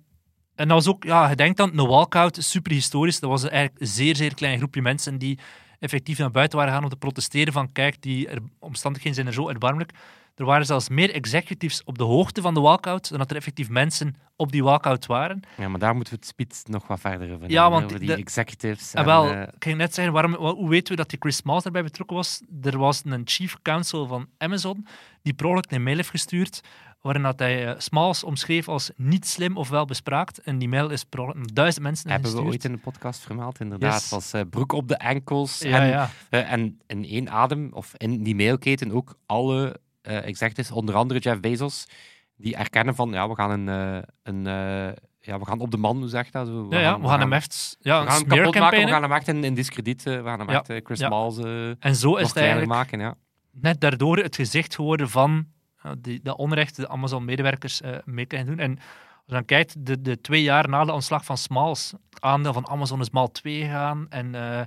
en 0.55 0.67
dat 0.67 0.83
was 0.83 0.87
ook, 0.87 1.03
ja, 1.03 1.29
je 1.29 1.35
denkt 1.35 1.57
dan, 1.57 1.79
een 1.79 1.87
walkout, 1.87 2.37
super 2.41 2.71
historisch. 2.71 3.19
Dat 3.19 3.29
was 3.29 3.43
eigenlijk 3.49 3.81
een 3.81 3.87
zeer, 3.87 4.15
zeer 4.15 4.33
klein 4.33 4.57
groepje 4.57 4.81
mensen 4.81 5.17
die 5.17 5.39
effectief 5.81 6.17
naar 6.17 6.31
buiten 6.31 6.57
waren 6.57 6.73
gaan 6.73 6.83
om 6.83 6.89
te 6.89 6.95
protesteren 6.95 7.53
van, 7.53 7.71
kijk, 7.71 8.01
die 8.01 8.27
er, 8.27 8.39
omstandigheden 8.59 9.15
zijn 9.15 9.27
er 9.27 9.33
zo 9.33 9.49
erbarmelijk. 9.49 9.91
Er 10.35 10.45
waren 10.45 10.65
zelfs 10.65 10.89
meer 10.89 11.13
executives 11.13 11.83
op 11.83 11.97
de 11.97 12.03
hoogte 12.03 12.41
van 12.41 12.53
de 12.53 12.59
walkout 12.59 13.09
dan 13.09 13.17
dat 13.19 13.29
er 13.31 13.35
effectief 13.35 13.69
mensen 13.69 14.15
op 14.35 14.51
die 14.51 14.63
walkout 14.63 15.05
waren. 15.05 15.39
Ja, 15.57 15.67
maar 15.69 15.79
daar 15.79 15.95
moeten 15.95 16.13
we 16.13 16.19
het 16.19 16.27
speed 16.29 16.63
nog 16.67 16.87
wat 16.87 16.99
verder 16.99 17.33
over 17.33 17.49
Ja, 17.51 17.69
want 17.69 17.85
over 17.85 17.99
die 17.99 18.07
de- 18.07 18.15
executives. 18.15 18.93
En 18.93 18.99
en, 18.99 19.05
wel, 19.05 19.29
eh, 19.31 19.41
ik 19.41 19.47
ging 19.63 19.77
net 19.77 19.93
zeggen, 19.93 20.13
waarom, 20.13 20.31
wa- 20.31 20.53
hoe 20.53 20.69
weten 20.69 20.91
we 20.91 20.95
dat 20.95 21.09
die 21.09 21.19
Chris 21.21 21.35
Smalls 21.35 21.63
daarbij 21.63 21.83
betrokken 21.83 22.15
was? 22.15 22.41
Er 22.61 22.77
was 22.77 23.01
een 23.05 23.21
chief 23.25 23.55
counsel 23.61 24.07
van 24.07 24.27
Amazon 24.37 24.87
die 25.23 25.33
per 25.33 25.45
ongeluk 25.45 25.71
een 25.71 25.83
mail 25.83 25.95
heeft 25.95 26.09
gestuurd 26.09 26.61
waarin 27.01 27.21
dat 27.21 27.39
hij 27.39 27.67
eh, 27.67 27.73
Smalls 27.77 28.23
omschreef 28.23 28.67
als 28.67 28.91
niet 28.95 29.27
slim 29.27 29.57
of 29.57 29.69
wel 29.69 29.85
bespraakt. 29.85 30.37
En 30.37 30.57
die 30.57 30.69
mail 30.69 30.89
is 30.89 31.03
per 31.03 31.53
duizend 31.53 31.83
mensen 31.83 32.09
hebben 32.09 32.35
we 32.35 32.41
ooit 32.41 32.63
in 32.63 32.71
de 32.71 32.77
podcast 32.77 33.21
vermeld, 33.21 33.59
inderdaad. 33.59 33.93
Yes. 33.93 34.01
Het 34.01 34.11
was 34.11 34.33
eh, 34.33 34.41
broek 34.49 34.71
op 34.71 34.87
de 34.87 34.95
enkels. 34.95 35.59
Ja, 35.59 35.79
en, 35.79 35.87
ja. 35.87 36.09
eh, 36.29 36.51
en 36.51 36.79
in 36.87 37.05
één 37.05 37.29
adem, 37.29 37.69
of 37.73 37.93
in 37.97 38.23
die 38.23 38.35
mailketen, 38.35 38.91
ook 38.91 39.15
alle 39.25 39.79
eh 40.01 40.25
executives, 40.25 40.71
onder 40.71 40.95
andere 40.95 41.19
Jeff 41.19 41.39
Bezos, 41.39 41.87
die 42.35 42.55
erkennen 42.55 42.95
van, 42.95 43.11
ja, 43.11 43.29
we 43.29 43.35
gaan 43.35 43.67
een... 43.67 44.03
een 44.23 44.95
ja, 45.23 45.39
we 45.39 45.45
gaan 45.45 45.59
op 45.59 45.71
de 45.71 45.77
man, 45.77 45.97
hoe 45.97 46.07
zeg 46.07 46.25
je 46.25 46.31
dat? 46.31 46.47
Zo, 46.47 46.67
Ja, 46.69 46.79
ja, 46.79 47.01
we 47.01 47.07
gaan 47.07 47.19
hem 47.19 47.33
echt 47.33 47.77
ja, 47.79 48.03
we 48.03 48.09
gaan 48.09 48.19
hem 48.19 48.27
kapot 48.27 48.55
maken, 48.55 48.85
we 48.85 48.91
gaan 48.91 49.01
hem 49.01 49.11
echt 49.11 49.27
in, 49.27 49.43
in 49.43 49.53
discrediet, 49.53 50.03
we 50.03 50.21
gaan 50.23 50.39
hem 50.39 50.49
echt 50.49 50.73
Chris. 50.83 50.99
Smalls 50.99 51.37
En 51.79 51.95
zo 51.95 52.15
is 52.15 52.27
het 52.27 52.37
eigenlijk 52.37 52.67
maken, 52.67 52.99
ja. 52.99 53.15
net 53.51 53.81
daardoor 53.81 54.17
het 54.17 54.35
gezicht 54.35 54.75
geworden 54.75 55.09
van 55.09 55.31
uh, 55.31 55.43
die, 55.97 56.19
dat 56.23 56.37
onrecht 56.37 56.75
de 56.75 56.89
Amazon-medewerkers 56.89 57.81
eh, 57.81 57.97
mee 58.05 58.25
kunnen 58.25 58.47
doen. 58.47 58.59
En 58.59 58.71
als 58.77 59.25
je 59.25 59.33
dan 59.33 59.45
kijkt, 59.45 59.85
de, 59.85 60.01
de 60.01 60.21
twee 60.21 60.41
jaar 60.43 60.69
na 60.69 60.85
de 60.85 60.91
ontslag 60.91 61.25
van 61.25 61.37
Smalls, 61.37 61.93
het 62.09 62.21
aandeel 62.21 62.53
van 62.53 62.67
Amazon 62.69 62.99
is 62.99 63.09
maal 63.09 63.31
2 63.31 63.61
gegaan. 63.61 64.05
En 64.09 64.35
eh, 64.35 64.61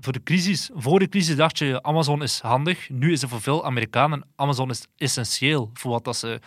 voor 0.00 0.12
de 0.12 0.22
crisis, 0.22 0.70
voor 0.74 0.98
de 0.98 1.08
crisis 1.08 1.36
dacht 1.36 1.58
je, 1.58 1.82
Amazon 1.82 2.22
is 2.22 2.40
handig. 2.40 2.88
Nu 2.90 3.12
is 3.12 3.22
er 3.22 3.28
voor 3.28 3.40
veel 3.40 3.64
Amerikanen, 3.64 4.24
Amazon 4.36 4.70
is 4.70 4.86
essentieel 4.96 5.70
voor 5.74 5.90
wat 5.90 6.04
dat 6.04 6.16
ze 6.16 6.40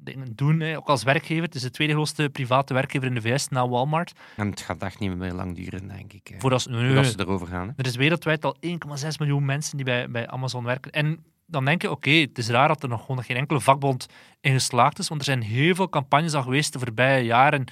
dingen 0.00 0.32
doen, 0.34 0.60
hè. 0.60 0.76
ook 0.76 0.88
als 0.88 1.02
werkgever. 1.02 1.42
Het 1.42 1.54
is 1.54 1.62
de 1.62 1.70
tweede 1.70 1.92
grootste 1.92 2.28
private 2.32 2.74
werkgever 2.74 3.08
in 3.08 3.14
de 3.14 3.20
VS 3.20 3.48
na 3.48 3.68
Walmart. 3.68 4.12
En 4.36 4.50
het 4.50 4.60
gaat 4.60 4.82
echt 4.82 4.98
niet 4.98 5.16
meer 5.16 5.32
lang 5.32 5.56
duren, 5.56 5.88
denk 5.88 6.12
ik. 6.12 6.30
eh, 6.30 6.40
Voordat 6.40 6.62
ze, 6.62 6.70
nee, 6.70 6.86
Voordat 6.86 7.06
ze 7.06 7.20
erover 7.20 7.46
gaan. 7.46 7.66
Hè. 7.68 7.72
er 7.76 7.86
is 7.86 7.96
wereldwijd 7.96 8.44
al 8.44 8.56
1,6 8.66 8.70
miljoen 9.18 9.44
mensen 9.44 9.76
die 9.76 9.84
bij, 9.84 10.10
bij 10.10 10.26
Amazon 10.28 10.64
werken. 10.64 10.92
En 10.92 11.24
dan 11.50 11.64
denk 11.64 11.82
je, 11.82 11.90
oké, 11.90 12.10
het 12.10 12.38
is 12.38 12.48
raar 12.48 12.68
dat 12.68 12.82
er 12.82 12.88
nog 12.88 13.04
gewoon 13.04 13.22
geen 13.22 13.36
enkele 13.36 13.60
vakbond 13.60 14.06
in 14.40 14.52
geslaagd 14.52 14.98
is, 14.98 15.08
want 15.08 15.20
er 15.20 15.26
zijn 15.26 15.42
heel 15.42 15.74
veel 15.74 15.88
campagnes 15.88 16.34
al 16.34 16.42
geweest 16.42 16.72
de 16.72 16.78
voorbije 16.78 17.24
jaren 17.24 17.64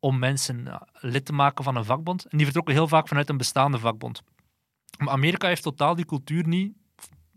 om 0.00 0.18
mensen 0.18 0.64
ja, 0.64 0.88
lid 1.00 1.24
te 1.24 1.32
maken 1.32 1.64
van 1.64 1.76
een 1.76 1.84
vakbond. 1.84 2.24
En 2.24 2.36
die 2.36 2.46
vertrokken 2.46 2.74
heel 2.74 2.88
vaak 2.88 3.08
vanuit 3.08 3.28
een 3.28 3.36
bestaande 3.36 3.78
vakbond. 3.78 4.22
Maar 4.98 5.14
Amerika 5.14 5.48
heeft 5.48 5.62
totaal 5.62 5.94
die 5.94 6.04
cultuur 6.04 6.46
niet, 6.48 6.72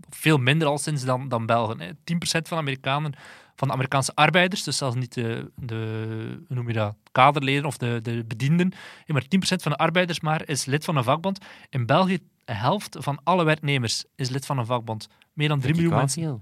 veel 0.09 0.37
minder 0.37 0.67
al 0.67 0.77
sinds 0.77 1.05
dan, 1.05 1.27
dan 1.27 1.45
België. 1.45 1.83
Hè. 1.83 1.91
10% 1.91 2.41
van 2.41 2.57
Amerikanen, 2.57 3.13
van 3.55 3.67
de 3.67 3.73
Amerikaanse 3.73 4.15
arbeiders, 4.15 4.63
dus 4.63 4.77
zelfs 4.77 4.95
niet 4.95 5.13
de, 5.13 5.51
de 5.55 6.43
hoe 6.47 6.55
noem 6.55 6.67
je 6.67 6.73
dat, 6.73 6.95
kaderleden 7.11 7.65
of 7.65 7.77
de, 7.77 7.99
de 8.01 8.23
bedienden, 8.27 8.71
ja, 9.05 9.13
maar 9.13 9.23
10% 9.23 9.27
van 9.37 9.71
de 9.71 9.77
arbeiders 9.77 10.19
maar 10.19 10.47
is 10.47 10.65
lid 10.65 10.85
van 10.85 10.95
een 10.95 11.03
vakbond. 11.03 11.39
In 11.69 11.85
België, 11.85 12.19
de 12.45 12.53
helft 12.53 12.97
van 12.99 13.19
alle 13.23 13.43
werknemers 13.43 14.05
is 14.15 14.29
lid 14.29 14.45
van 14.45 14.57
een 14.57 14.65
vakbond. 14.65 15.07
Meer 15.33 15.47
dan 15.47 15.59
3 15.59 15.73
Vind 15.73 15.85
ik 15.85 15.91
miljoen 15.91 16.05
mensen. 16.05 16.21
veel. 16.21 16.41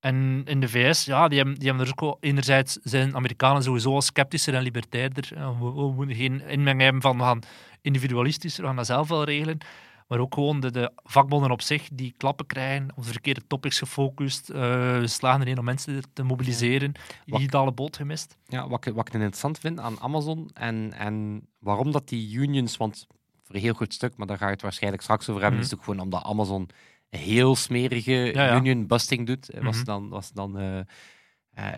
En 0.00 0.42
in 0.44 0.60
de 0.60 0.68
VS, 0.68 1.04
ja, 1.04 1.28
die 1.28 1.38
hebben, 1.38 1.58
die 1.58 1.68
hebben 1.68 1.86
er 1.86 1.92
ook 1.92 2.00
wel... 2.00 2.16
Enerzijds 2.20 2.78
zijn 2.82 3.16
Amerikanen 3.16 3.62
sowieso 3.62 3.94
al 3.94 4.02
sceptischer 4.02 4.54
en 4.54 4.62
libertairder. 4.62 5.30
Ja, 5.34 5.58
We, 5.58 5.72
we 5.72 5.92
moeten 5.92 6.16
geen 6.16 6.40
inmenging 6.40 6.82
hebben 6.82 7.02
van 7.02 7.16
we 7.16 7.22
gaan 7.22 7.40
individualistisch, 7.80 8.56
we 8.56 8.62
gaan 8.62 8.76
dat 8.76 8.86
zelf 8.86 9.08
wel 9.08 9.24
regelen. 9.24 9.58
Maar 10.06 10.18
ook 10.18 10.34
gewoon 10.34 10.60
de, 10.60 10.70
de 10.70 10.90
vakbonden 11.04 11.50
op 11.50 11.60
zich 11.62 11.88
die 11.92 12.14
klappen 12.16 12.46
krijgen, 12.46 12.88
op 12.94 13.04
de 13.04 13.10
verkeerde 13.10 13.46
topics 13.46 13.78
gefocust. 13.78 14.50
eh, 14.50 14.58
we 14.98 15.06
slagen 15.06 15.40
erin 15.40 15.58
om 15.58 15.64
mensen 15.64 16.02
te 16.12 16.22
mobiliseren. 16.22 16.92
Wat- 17.26 17.38
Digitale 17.38 17.72
boot 17.72 17.96
gemist. 17.96 18.36
Ja, 18.46 18.68
wat, 18.68 18.86
ik, 18.86 18.94
wat 18.94 19.06
ik 19.08 19.14
interessant 19.14 19.58
vind 19.58 19.80
aan 19.80 20.00
Amazon 20.00 20.50
en, 20.54 20.92
en 20.92 21.46
waarom 21.58 21.92
dat 21.92 22.08
die 22.08 22.34
unions, 22.36 22.76
want 22.76 23.06
voor 23.42 23.54
een 23.54 23.60
heel 23.60 23.74
goed 23.74 23.94
stuk, 23.94 24.16
maar 24.16 24.26
daar 24.26 24.38
ga 24.38 24.46
je 24.46 24.52
het 24.52 24.62
waarschijnlijk 24.62 25.02
straks 25.02 25.28
over 25.28 25.40
hebben, 25.42 25.58
Mhm. 25.58 25.64
is 25.64 25.70
het 25.70 25.78
ook 25.80 25.84
gewoon 25.86 26.00
omdat 26.04 26.22
Amazon 26.24 26.68
een 27.10 27.18
heel 27.18 27.56
smerige 27.56 28.12
Ja, 28.12 28.44
ja. 28.44 28.56
union 28.56 28.86
busting 28.86 29.26
doet. 29.26 29.50
eh, 29.50 29.64
Was 29.64 29.76
Mhm. 29.76 29.84
dan, 29.84 30.08
was 30.08 30.32
dan 30.32 30.58
eh, 30.58 30.78
eh, 30.78 30.84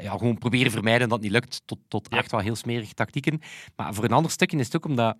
ja, 0.02 0.10
gewoon 0.10 0.38
proberen 0.38 0.70
vermijden 0.70 1.08
dat 1.08 1.16
het 1.22 1.22
niet 1.26 1.32
lukt, 1.40 1.62
tot, 1.64 1.78
tot 1.88 2.06
Ja. 2.10 2.16
echt 2.18 2.30
wel 2.30 2.40
heel 2.40 2.56
smerige 2.56 2.94
tactieken. 2.94 3.40
Maar 3.76 3.94
voor 3.94 4.04
een 4.04 4.12
ander 4.12 4.30
stukje 4.30 4.58
is 4.58 4.66
het 4.66 4.76
ook 4.76 4.84
omdat 4.84 5.16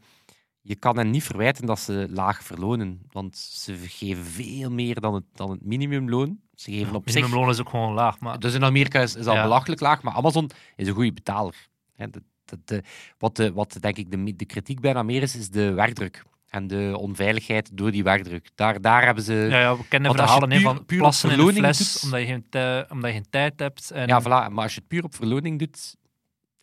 je 0.68 0.76
kan 0.76 0.96
hen 0.96 1.10
niet 1.10 1.22
verwijten 1.24 1.66
dat 1.66 1.80
ze 1.80 2.06
laag 2.10 2.42
verlonen, 2.42 3.00
want 3.12 3.36
ze 3.36 3.74
geven 3.76 4.24
veel 4.24 4.70
meer 4.70 5.00
dan 5.00 5.14
het, 5.14 5.24
dan 5.32 5.50
het 5.50 5.64
minimumloon. 5.64 6.38
Ze 6.54 6.70
geven 6.72 6.94
op 6.94 7.02
zich 7.04 7.14
Minimumloon 7.14 7.50
is 7.50 7.60
ook 7.60 7.68
gewoon 7.68 7.92
laag. 7.92 8.20
Maar 8.20 8.38
dus 8.38 8.54
in 8.54 8.64
Amerika 8.64 9.00
is, 9.00 9.14
is 9.16 9.26
al 9.26 9.34
Ja. 9.34 9.42
belachelijk 9.42 9.80
laag, 9.80 10.02
maar 10.02 10.14
Amazon 10.14 10.50
is 10.76 10.88
een 10.88 10.94
goede 10.94 11.12
betaler. 11.12 11.54
Hè, 11.94 12.10
de, 12.10 12.22
de, 12.44 12.58
de- 12.64 12.82
wat, 13.18 13.36
de, 13.36 13.52
wat 13.52 13.76
denk 13.80 13.96
ik 13.96 14.10
de, 14.10 14.36
de 14.36 14.44
kritiek 14.44 14.80
bijna 14.80 15.02
meer 15.02 15.22
is, 15.22 15.36
is 15.36 15.50
de 15.50 15.72
werkdruk. 15.72 16.22
En 16.48 16.66
de 16.66 16.94
onveiligheid 16.98 17.70
door 17.72 17.90
die 17.90 18.02
werkdruk. 18.02 18.50
Daar, 18.54 18.80
daar 18.80 19.04
hebben 19.04 19.24
ze... 19.24 19.34
ja, 19.34 19.60
ja, 19.60 19.76
we 19.76 19.84
kennen 19.88 20.14
verhalen 20.14 20.48
puur- 20.48 20.60
van 20.60 20.84
plassen 20.86 21.30
in 21.30 21.36
de 21.36 21.42
verloning 21.42 21.74
fles, 21.74 21.92
doet- 21.92 22.02
omdat, 22.04 22.20
je 22.20 22.26
geen 22.26 22.84
omdat 22.90 23.10
je 23.10 23.16
geen 23.16 23.30
tijd 23.30 23.58
hebt. 23.58 23.90
En, 23.90 24.08
Ja, 24.08 24.22
voilà. 24.22 24.24
Maar 24.52 24.62
als 24.62 24.74
je 24.74 24.78
het 24.80 24.88
puur 24.88 25.04
op 25.04 25.14
verloning 25.14 25.58
doet, 25.58 25.96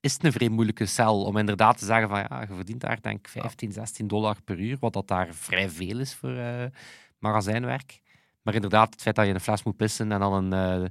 is 0.06 0.14
het 0.14 0.24
een 0.24 0.32
vrij 0.32 0.50
moeilijke 0.50 0.86
cel 0.86 1.24
om 1.24 1.38
inderdaad 1.38 1.78
te 1.78 1.86
zeggen 1.86 2.10
van 2.10 2.20
ja, 2.20 2.42
je 2.42 2.56
verdient 2.56 2.82
daar 2.82 2.98
denk 3.02 3.20
ik 3.20 3.28
15, 3.28 3.72
16 3.72 4.08
dollar 4.08 4.38
per 4.44 4.60
uur, 4.60 4.78
wat 4.80 4.94
dat 4.94 5.08
daar 5.08 5.28
vrij 5.32 5.70
veel 5.70 6.00
is 6.00 6.14
voor 6.14 6.38
eh, 6.38 6.66
magazijnwerk. 7.20 8.02
Maar 8.42 8.54
inderdaad, 8.54 8.92
het 8.92 9.02
feit 9.02 9.16
dat 9.16 9.26
je 9.26 9.34
een 9.34 9.40
fles 9.40 9.64
moet 9.64 9.78
pissen 9.78 10.12
en 10.12 10.20
dan 10.20 10.34
een 10.34 10.82
eh, 10.84 10.90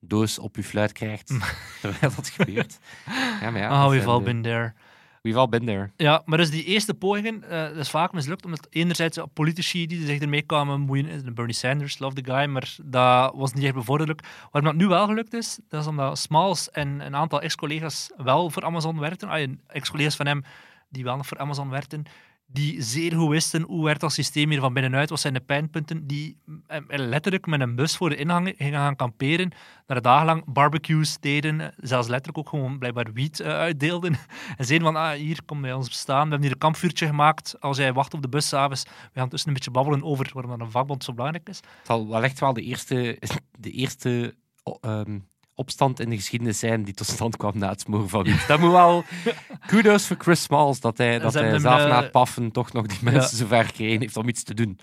doos 0.00 0.38
op 0.38 0.56
je 0.56 0.62
fluit 0.62 0.92
krijgt, 0.92 1.26
terwijl 1.80 2.14
dat 2.14 2.28
gebeurt. 2.28 2.78
Ja, 3.40 3.50
maar 3.50 3.60
ja, 3.60 3.86
oh, 3.86 3.92
zijn 3.92 4.06
all 4.06 4.22
been 4.22 4.42
there. 4.42 4.72
We've 5.26 5.38
all 5.38 5.48
been 5.48 5.66
there. 5.66 5.90
Ja, 5.96 6.22
maar 6.24 6.38
dus 6.38 6.50
die 6.50 6.64
eerste 6.64 6.94
pogingen, 6.94 7.42
eh, 7.42 7.62
dat 7.62 7.76
is 7.76 7.90
vaak 7.90 8.12
mislukt, 8.12 8.44
omdat 8.44 8.66
enerzijds 8.70 9.16
ja, 9.16 9.26
politici 9.26 9.86
die 9.86 10.06
zich 10.06 10.20
ermee 10.20 10.42
kwamen 10.42 10.78
bemoeien, 10.78 11.34
Bernie 11.34 11.54
Sanders, 11.54 11.98
love 11.98 12.22
the 12.22 12.32
guy, 12.32 12.44
maar 12.44 12.76
dat 12.84 13.34
was 13.34 13.52
niet 13.52 13.64
echt 13.64 13.74
bevorderlijk. 13.74 14.22
Waarom 14.50 14.70
dat 14.70 14.80
nu 14.80 14.88
wel 14.88 15.06
gelukt 15.06 15.34
is, 15.34 15.58
dat 15.68 15.80
is 15.80 15.86
omdat 15.86 16.18
Smalls 16.18 16.70
en 16.70 17.00
een 17.00 17.16
aantal 17.16 17.40
ex-collega's 17.40 18.10
wel 18.16 18.50
voor 18.50 18.64
Amazon 18.64 19.00
werkten, 19.00 19.28
ah, 19.28 19.52
ex-collega's 19.66 20.16
van 20.16 20.26
hem 20.26 20.44
die 20.88 21.04
wel 21.04 21.16
nog 21.16 21.26
voor 21.26 21.38
Amazon 21.38 21.70
werkten, 21.70 22.04
die 22.46 22.82
zeer 22.82 23.14
goed 23.14 23.28
wisten 23.28 23.62
hoe 23.62 23.84
werkt 23.84 24.00
dat 24.00 24.12
systeem 24.12 24.50
hier 24.50 24.60
van 24.60 24.72
binnenuit, 24.72 25.10
wat 25.10 25.20
zijn 25.20 25.34
de 25.34 25.40
pijnpunten, 25.40 26.06
die 26.06 26.38
eh, 26.66 26.80
letterlijk 26.88 27.46
met 27.46 27.60
een 27.60 27.74
bus 27.74 27.96
voor 27.96 28.08
de 28.08 28.16
ingang 28.16 28.54
gingen 28.56 28.80
gaan 28.80 28.96
kamperen, 28.96 29.52
daar 29.86 30.02
dagenlang 30.02 30.42
barbecues 30.46 31.18
deden, 31.20 31.60
eh, 31.60 31.68
zelfs 31.76 32.08
letterlijk 32.08 32.38
ook 32.38 32.48
gewoon 32.48 32.78
blijkbaar 32.78 33.12
wiet 33.12 33.40
eh, 33.40 33.48
uitdeelden. 33.48 34.16
En 34.56 34.64
zeiden 34.64 34.92
van, 34.92 34.96
ah, 35.02 35.12
hier, 35.12 35.40
kom 35.44 35.60
bij 35.60 35.72
ons 35.72 35.88
bestaan. 35.88 36.22
We 36.22 36.28
hebben 36.28 36.42
hier 36.42 36.52
een 36.52 36.58
kampvuurtje 36.58 37.06
gemaakt. 37.06 37.60
Als 37.60 37.76
jij 37.76 37.92
wacht 37.92 38.14
op 38.14 38.22
de 38.22 38.28
bus 38.28 38.48
s'avonds, 38.48 38.82
we 38.84 39.18
gaan 39.18 39.28
tussen 39.28 39.48
een 39.48 39.54
beetje 39.54 39.70
babbelen 39.70 40.02
over 40.02 40.30
waarom 40.32 40.50
dat 40.50 40.60
een 40.60 40.70
vakbond 40.70 41.04
zo 41.04 41.12
belangrijk 41.12 41.48
is. 41.48 41.56
Het 41.56 41.86
zal 41.86 42.08
wel 42.08 42.22
echt 42.22 42.40
wel 42.40 42.52
de 42.52 42.62
eerste, 42.62 43.18
de 43.58 43.70
eerste 43.70 44.34
ehm, 44.80 45.18
opstand 45.56 46.00
in 46.00 46.10
de 46.10 46.16
geschiedenis 46.16 46.58
zijn 46.58 46.84
die 46.84 46.94
tot 46.94 47.06
stand 47.06 47.36
kwam 47.36 47.58
na 47.58 47.68
het 47.68 47.80
smoren 47.80 48.08
van 48.08 48.22
wiet. 48.22 48.46
Dat 48.46 48.60
moet 48.60 48.70
wel 48.70 49.04
kudos 49.66 50.06
voor 50.06 50.16
Chris 50.18 50.42
Smalls, 50.42 50.80
dat 50.80 50.98
hij, 50.98 51.18
dat 51.18 51.34
hij 51.34 51.58
zelf 51.58 51.78
hem, 51.78 51.88
na 51.88 51.96
eh, 51.96 52.02
het 52.02 52.10
paffen 52.10 52.50
toch 52.50 52.72
nog 52.72 52.86
die 52.86 52.98
mensen 53.02 53.36
zover 53.36 53.64
gekregen 53.64 54.00
heeft 54.00 54.16
om 54.16 54.28
iets 54.28 54.42
te 54.42 54.54
doen. 54.54 54.78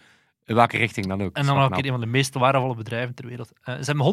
In 0.45 0.55
welke 0.55 0.77
richting 0.77 1.07
dan 1.07 1.21
ook. 1.21 1.35
En 1.35 1.45
dan 1.45 1.57
nog 1.57 1.71
is 1.71 1.83
een 1.83 1.91
van 1.91 1.99
de 1.99 2.05
meest 2.05 2.33
waardevolle 2.33 2.75
bedrijven 2.75 3.15
ter 3.15 3.27
wereld. 3.27 3.51
Eh, 3.61 3.75
ze 3.75 3.83
hebben 3.83 4.05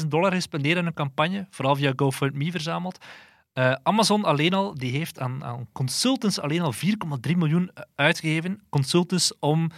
120.000 0.00 0.06
dollar 0.08 0.32
gespendeerd 0.32 0.78
aan 0.78 0.86
een 0.86 0.94
campagne, 0.94 1.46
vooral 1.50 1.76
via 1.76 1.92
GoFundMe 1.96 2.50
verzameld. 2.50 3.04
Eh, 3.52 3.72
Amazon 3.82 4.24
alleen 4.24 4.54
al, 4.54 4.74
die 4.74 4.90
heeft 4.90 5.18
aan, 5.18 5.44
aan 5.44 5.68
consultants 5.72 6.40
alleen 6.40 6.60
al 6.60 6.72
4,3 6.72 7.36
miljoen 7.36 7.70
uitgegeven. 7.94 8.62
Consultants 8.68 9.32
om 9.38 9.70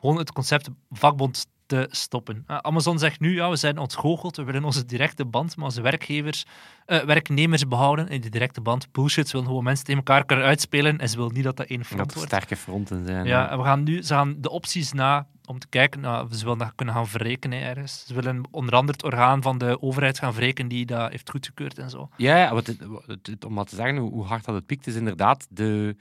gewoon 0.00 0.18
het 0.18 0.32
concept 0.32 0.68
vakbond 0.90 1.46
te 1.68 1.86
stoppen. 1.90 2.44
Eh, 2.46 2.56
Amazon 2.56 2.98
zegt 2.98 3.20
nu, 3.20 3.34
ja, 3.34 3.50
we 3.50 3.56
zijn 3.56 3.78
ontgoocheld, 3.78 4.36
we 4.36 4.44
willen 4.44 4.64
onze 4.64 4.84
directe 4.84 5.24
band 5.24 5.56
met 5.56 5.64
onze 5.64 5.80
werkgevers, 5.82 6.44
eh, 6.86 7.02
werknemers 7.02 7.68
behouden. 7.68 8.08
En 8.08 8.20
die 8.20 8.30
directe 8.30 8.60
band, 8.60 8.92
bullshit, 8.92 9.26
ze 9.26 9.32
willen 9.32 9.46
gewoon 9.48 9.64
mensen 9.64 9.84
tegen 9.84 10.02
elkaar 10.04 10.24
kunnen 10.24 10.44
uitspelen 10.46 10.98
en 10.98 11.08
ze 11.08 11.16
willen 11.16 11.34
niet 11.34 11.44
dat 11.44 11.56
dat 11.56 11.66
één 11.66 11.78
Dat 11.78 11.86
front 11.86 12.10
er 12.10 12.16
wordt. 12.16 12.32
sterke 12.32 12.56
fronten 12.56 13.06
zijn. 13.06 13.26
Ja, 13.26 13.50
en 13.50 13.58
we 13.58 13.64
gaan 13.64 13.82
nu, 13.82 14.02
ze 14.02 14.14
gaan 14.14 14.34
de 14.40 14.50
opties 14.50 14.92
na 14.92 15.26
om 15.44 15.58
te 15.58 15.68
kijken, 15.68 16.00
nou, 16.00 16.34
ze 16.34 16.42
willen 16.44 16.58
dat 16.58 16.72
kunnen 16.74 16.94
gaan 16.94 17.06
verrekenen 17.08 17.60
ergens. 17.62 18.04
Ze 18.06 18.14
willen 18.14 18.42
onder 18.50 18.74
andere 18.74 18.92
het 18.92 19.04
orgaan 19.04 19.42
van 19.42 19.58
de 19.58 19.82
overheid 19.82 20.18
gaan 20.18 20.32
verrekenen 20.34 20.68
die 20.70 20.86
dat 20.86 21.10
heeft 21.10 21.30
goedgekeurd 21.30 21.78
en 21.78 21.90
zo. 21.90 22.08
Ja, 22.16 22.36
ja 22.36 22.54
wat 22.54 22.66
het, 22.66 22.86
wat 22.86 23.04
het- 23.22 23.44
om 23.44 23.52
maar 23.52 23.64
te 23.64 23.74
zeggen 23.74 23.96
hoe, 23.96 24.10
hoe 24.12 24.24
hard 24.24 24.44
dat 24.44 24.54
het 24.54 24.66
piekt, 24.66 24.86
is 24.86 24.94
inderdaad, 24.94 25.46
de, 25.50 25.96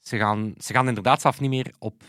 ze, 0.00 0.16
gaan, 0.18 0.54
ze 0.58 0.72
gaan 0.72 0.88
inderdaad 0.88 1.20
zelf 1.20 1.40
niet 1.40 1.50
meer 1.50 1.74
op 1.78 2.02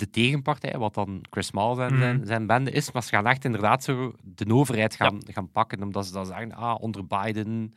de 0.00 0.10
tegenpartij, 0.10 0.78
wat 0.78 0.94
dan 0.94 1.20
Chris 1.30 1.46
Small 1.46 1.74
zijn, 1.74 1.92
Mhm. 1.92 2.00
zijn, 2.02 2.26
zijn 2.26 2.46
bende 2.46 2.70
is, 2.70 2.92
maar 2.92 3.02
ze 3.02 3.08
gaan 3.08 3.26
echt 3.26 3.44
inderdaad 3.44 3.84
zo 3.84 4.14
de 4.22 4.54
overheid 4.54 4.94
gaan, 4.94 5.18
gaan 5.26 5.50
pakken, 5.50 5.82
omdat 5.82 6.06
ze 6.06 6.12
dan 6.12 6.26
zeggen, 6.26 6.52
ah, 6.52 6.80
onder 6.80 7.06
Biden 7.06 7.74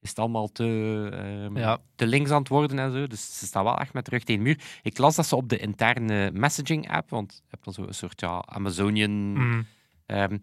is 0.00 0.08
het 0.08 0.18
allemaal 0.18 0.48
te, 0.52 0.64
Ja. 1.54 1.78
te 1.94 2.06
links 2.06 2.30
aan 2.30 2.38
het 2.38 2.48
worden 2.48 2.78
en 2.78 2.92
zo. 2.92 3.06
Dus 3.06 3.38
ze 3.38 3.46
staan 3.46 3.64
wel 3.64 3.78
echt 3.78 3.92
met 3.92 4.04
de 4.04 4.10
rug 4.10 4.24
tegen 4.24 4.42
de 4.44 4.48
muur. 4.48 4.60
Ik 4.82 4.98
las 4.98 5.16
dat 5.16 5.26
ze 5.26 5.36
op 5.36 5.48
de 5.48 5.58
interne 5.58 6.30
messaging-app, 6.34 7.10
want 7.10 7.32
je 7.44 7.50
hebt 7.50 7.64
dan 7.64 7.72
zo 7.74 7.82
een 7.82 7.94
soort 7.94 8.20
ja, 8.20 8.42
Amazonian... 8.46 9.64
Ehm, 10.06 10.38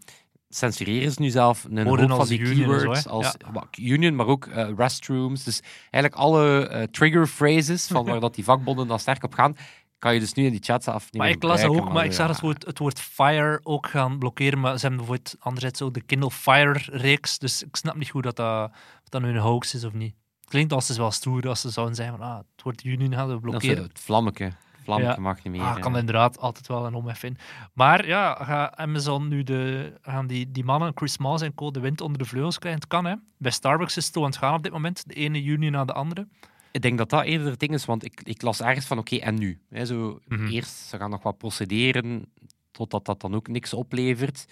censureren 0.49 1.11
ze 1.11 1.21
nu 1.21 1.29
zelf 1.29 1.63
een 1.63 1.87
hoop 1.87 2.09
van 2.09 2.27
die 2.27 2.39
union 2.39 2.73
en 2.73 2.79
zo, 2.79 2.85
keywords 2.85 3.07
als 3.07 3.35
union, 3.79 4.15
maar 4.15 4.25
ook 4.25 4.45
eh, 4.45 4.69
restrooms. 4.77 5.43
Dus 5.43 5.61
eigenlijk 5.89 6.15
alle 6.15 6.67
eh, 6.67 6.83
trigger 6.83 7.27
phrases 7.27 7.87
van 7.87 8.05
waar 8.09 8.19
dat 8.19 8.35
die 8.35 8.43
vakbonden 8.43 8.87
dan 8.87 8.99
sterk 8.99 9.23
op 9.23 9.33
gaan, 9.33 9.55
kan 10.03 10.13
je 10.13 10.19
dus 10.19 10.33
nu 10.33 10.45
in 10.45 10.51
die 10.51 10.63
chat 10.63 10.83
zelf 10.83 11.03
niet 11.03 11.21
Maar 11.21 11.29
ik 11.29 11.43
las 11.43 11.61
dat 11.61 11.69
ook, 11.69 11.91
maar 11.93 12.05
ik 12.05 12.13
zag 12.13 12.25
ja. 12.25 12.31
het 12.31 12.41
woord, 12.41 12.65
het 12.65 12.79
woord 12.79 12.99
fire 12.99 13.59
ook 13.63 13.87
gaan 13.87 14.17
blokkeren. 14.17 14.59
Maar 14.59 14.73
ze 14.75 14.87
hebben 14.87 14.97
bijvoorbeeld 14.97 15.35
anderzijds 15.39 15.81
ook 15.81 15.93
de 15.93 16.01
Kindle 16.01 16.31
Fire-reeks. 16.31 17.37
Dus 17.37 17.63
ik 17.63 17.75
snap 17.75 17.95
niet 17.95 18.09
goed 18.09 18.23
dat 18.23 18.35
dat, 18.35 18.71
dat 19.09 19.21
nu 19.21 19.29
een 19.29 19.37
hoax 19.37 19.73
is 19.73 19.83
of 19.83 19.93
niet. 19.93 20.13
Het 20.39 20.49
klinkt 20.49 20.73
als 20.73 20.85
ze 20.85 20.97
wel 20.97 21.11
stoer 21.11 21.47
als 21.47 21.61
ze 21.61 21.69
zouden 21.69 21.95
zeggen 21.95 22.17
van 22.17 22.27
ah, 22.27 22.37
het 22.37 22.63
woord 22.63 22.83
union 22.83 23.13
gaan 23.13 23.27
we 23.27 23.33
Dat 23.33 23.43
is 23.43 23.49
blokkeren. 23.49 23.83
het 23.83 23.99
vlammeke. 23.99 24.51
Vlammeke 24.83 25.13
Ja. 25.13 25.19
mag 25.19 25.43
niet 25.43 25.53
meer. 25.53 25.61
Ah, 25.61 25.79
kan 25.79 25.97
inderdaad 25.97 26.39
altijd 26.39 26.67
wel 26.67 26.85
een 26.85 26.93
omhef 26.93 27.23
in. 27.23 27.37
Maar 27.73 28.07
ja, 28.07 28.33
gaat 28.33 28.75
Amazon 28.75 29.27
nu 29.27 29.43
de, 29.43 29.93
gaan 30.01 30.27
die, 30.27 30.51
die 30.51 30.63
mannen, 30.63 30.91
Chris 30.95 31.17
Miles 31.17 31.41
en 31.41 31.53
co, 31.53 31.71
de 31.71 31.79
wind 31.79 32.01
onder 32.01 32.17
de 32.17 32.25
vleugels 32.25 32.59
krijgen? 32.59 32.81
Het 32.81 32.89
kan, 32.89 33.05
hè. 33.05 33.15
Bij 33.37 33.51
Starbucks 33.51 33.97
is 33.97 34.05
het 34.05 34.13
zo 34.13 34.19
aan 34.19 34.25
het 34.25 34.37
gaan 34.37 34.53
op 34.53 34.63
dit 34.63 34.71
moment. 34.71 35.03
De 35.07 35.13
ene 35.13 35.43
juni 35.43 35.69
na 35.69 35.85
de 35.85 35.93
andere. 35.93 36.27
Ik 36.73 36.81
denk 36.81 36.97
dat 36.97 37.09
dat 37.09 37.23
eerder 37.23 37.47
het 37.49 37.59
ding 37.59 37.73
is, 37.73 37.85
want 37.85 38.05
ik, 38.05 38.21
ik 38.23 38.41
las 38.41 38.61
ergens 38.61 38.85
van 38.85 38.97
oké, 38.97 39.15
en 39.15 39.35
nu? 39.35 39.59
Zo, 39.85 40.19
Mhm. 40.27 40.47
Eerst, 40.47 40.75
ze 40.75 40.97
gaan 40.97 41.09
nog 41.09 41.23
wat 41.23 41.37
procederen, 41.37 42.25
totdat 42.71 43.05
dat 43.05 43.21
dan 43.21 43.35
ook 43.35 43.47
niks 43.47 43.73
oplevert. 43.73 44.45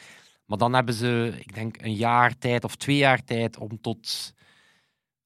Maar 0.46 0.58
dan 0.58 0.74
hebben 0.74 0.94
ze, 0.94 1.34
ik 1.40 1.54
denk, 1.54 1.82
een 1.82 1.96
jaar 1.96 2.38
tijd 2.38 2.64
of 2.64 2.76
twee 2.76 2.98
jaar 2.98 3.24
tijd 3.24 3.58
om 3.58 3.82
tot 3.82 4.34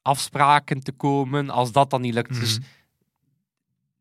afspraken 0.01 0.79
te 0.83 0.91
komen. 0.91 1.49
Als 1.49 1.71
dat 1.71 1.89
dan 1.89 2.01
niet 2.01 2.13
lukt. 2.13 2.39
Dus 2.39 2.59
Mhm. 2.59 2.67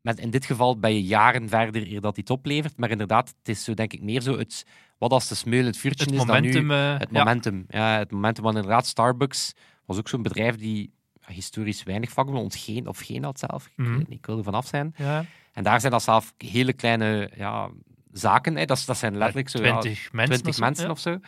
met, 0.01 0.19
in 0.19 0.29
dit 0.29 0.45
geval 0.45 0.79
ben 0.79 0.93
je 0.93 1.03
jaren 1.03 1.49
verder 1.49 1.87
eer 1.91 2.01
dat 2.01 2.17
iets 2.17 2.31
oplevert. 2.31 2.77
Maar 2.77 2.89
inderdaad, 2.91 3.27
het 3.37 3.49
is 3.49 3.63
zo 3.63 3.73
denk 3.73 3.93
ik 3.93 4.01
meer 4.01 4.21
zo 4.21 4.37
het, 4.37 4.65
wat 4.97 5.11
als 5.11 5.27
de 5.27 5.35
smeulend 5.35 5.77
vuurtje 5.77 6.03
Het 6.05 6.13
is 6.13 6.19
momentum. 6.19 6.51
dan 6.53 6.65
nu 6.67 6.73
eh, 6.93 6.99
het 6.99 7.09
ja. 7.11 7.17
momentum. 7.23 7.65
Ja. 7.67 7.97
het 7.97 8.11
momentum, 8.11 8.43
want 8.43 8.55
inderdaad, 8.55 8.85
Starbucks 8.87 9.53
was 9.85 9.97
ook 9.97 10.07
zo'n 10.09 10.21
bedrijf 10.21 10.55
die 10.55 10.81
ja, 10.83 10.94
historisch 11.27 11.83
weinig 11.83 12.11
vakbond 12.11 12.55
geen 12.55 12.87
of 12.87 12.99
geen 12.99 13.23
had 13.23 13.39
zelf. 13.39 13.65
Ik, 13.65 13.71
Mhm. 13.75 13.97
niet, 13.97 14.09
ik 14.09 14.25
wil 14.25 14.37
er 14.37 14.43
vanaf 14.43 14.67
zijn. 14.67 14.93
Ja, 14.97 15.25
En 15.53 15.63
daar 15.63 15.79
zijn 15.79 15.91
dat 15.91 16.03
zelf 16.03 16.33
hele 16.37 16.73
kleine 16.73 17.31
ja, 17.35 17.69
zaken. 18.11 18.55
Hè. 18.55 18.65
Dat, 18.65 18.83
dat 18.85 18.97
zijn 18.97 19.17
letterlijk 19.17 19.49
zo, 19.49 19.63
ja, 19.63 19.79
20 19.79 20.11
mensen. 20.11 20.41
20 20.43 20.89
of 20.89 20.99
zo, 20.99 21.09
ja. 21.11 21.19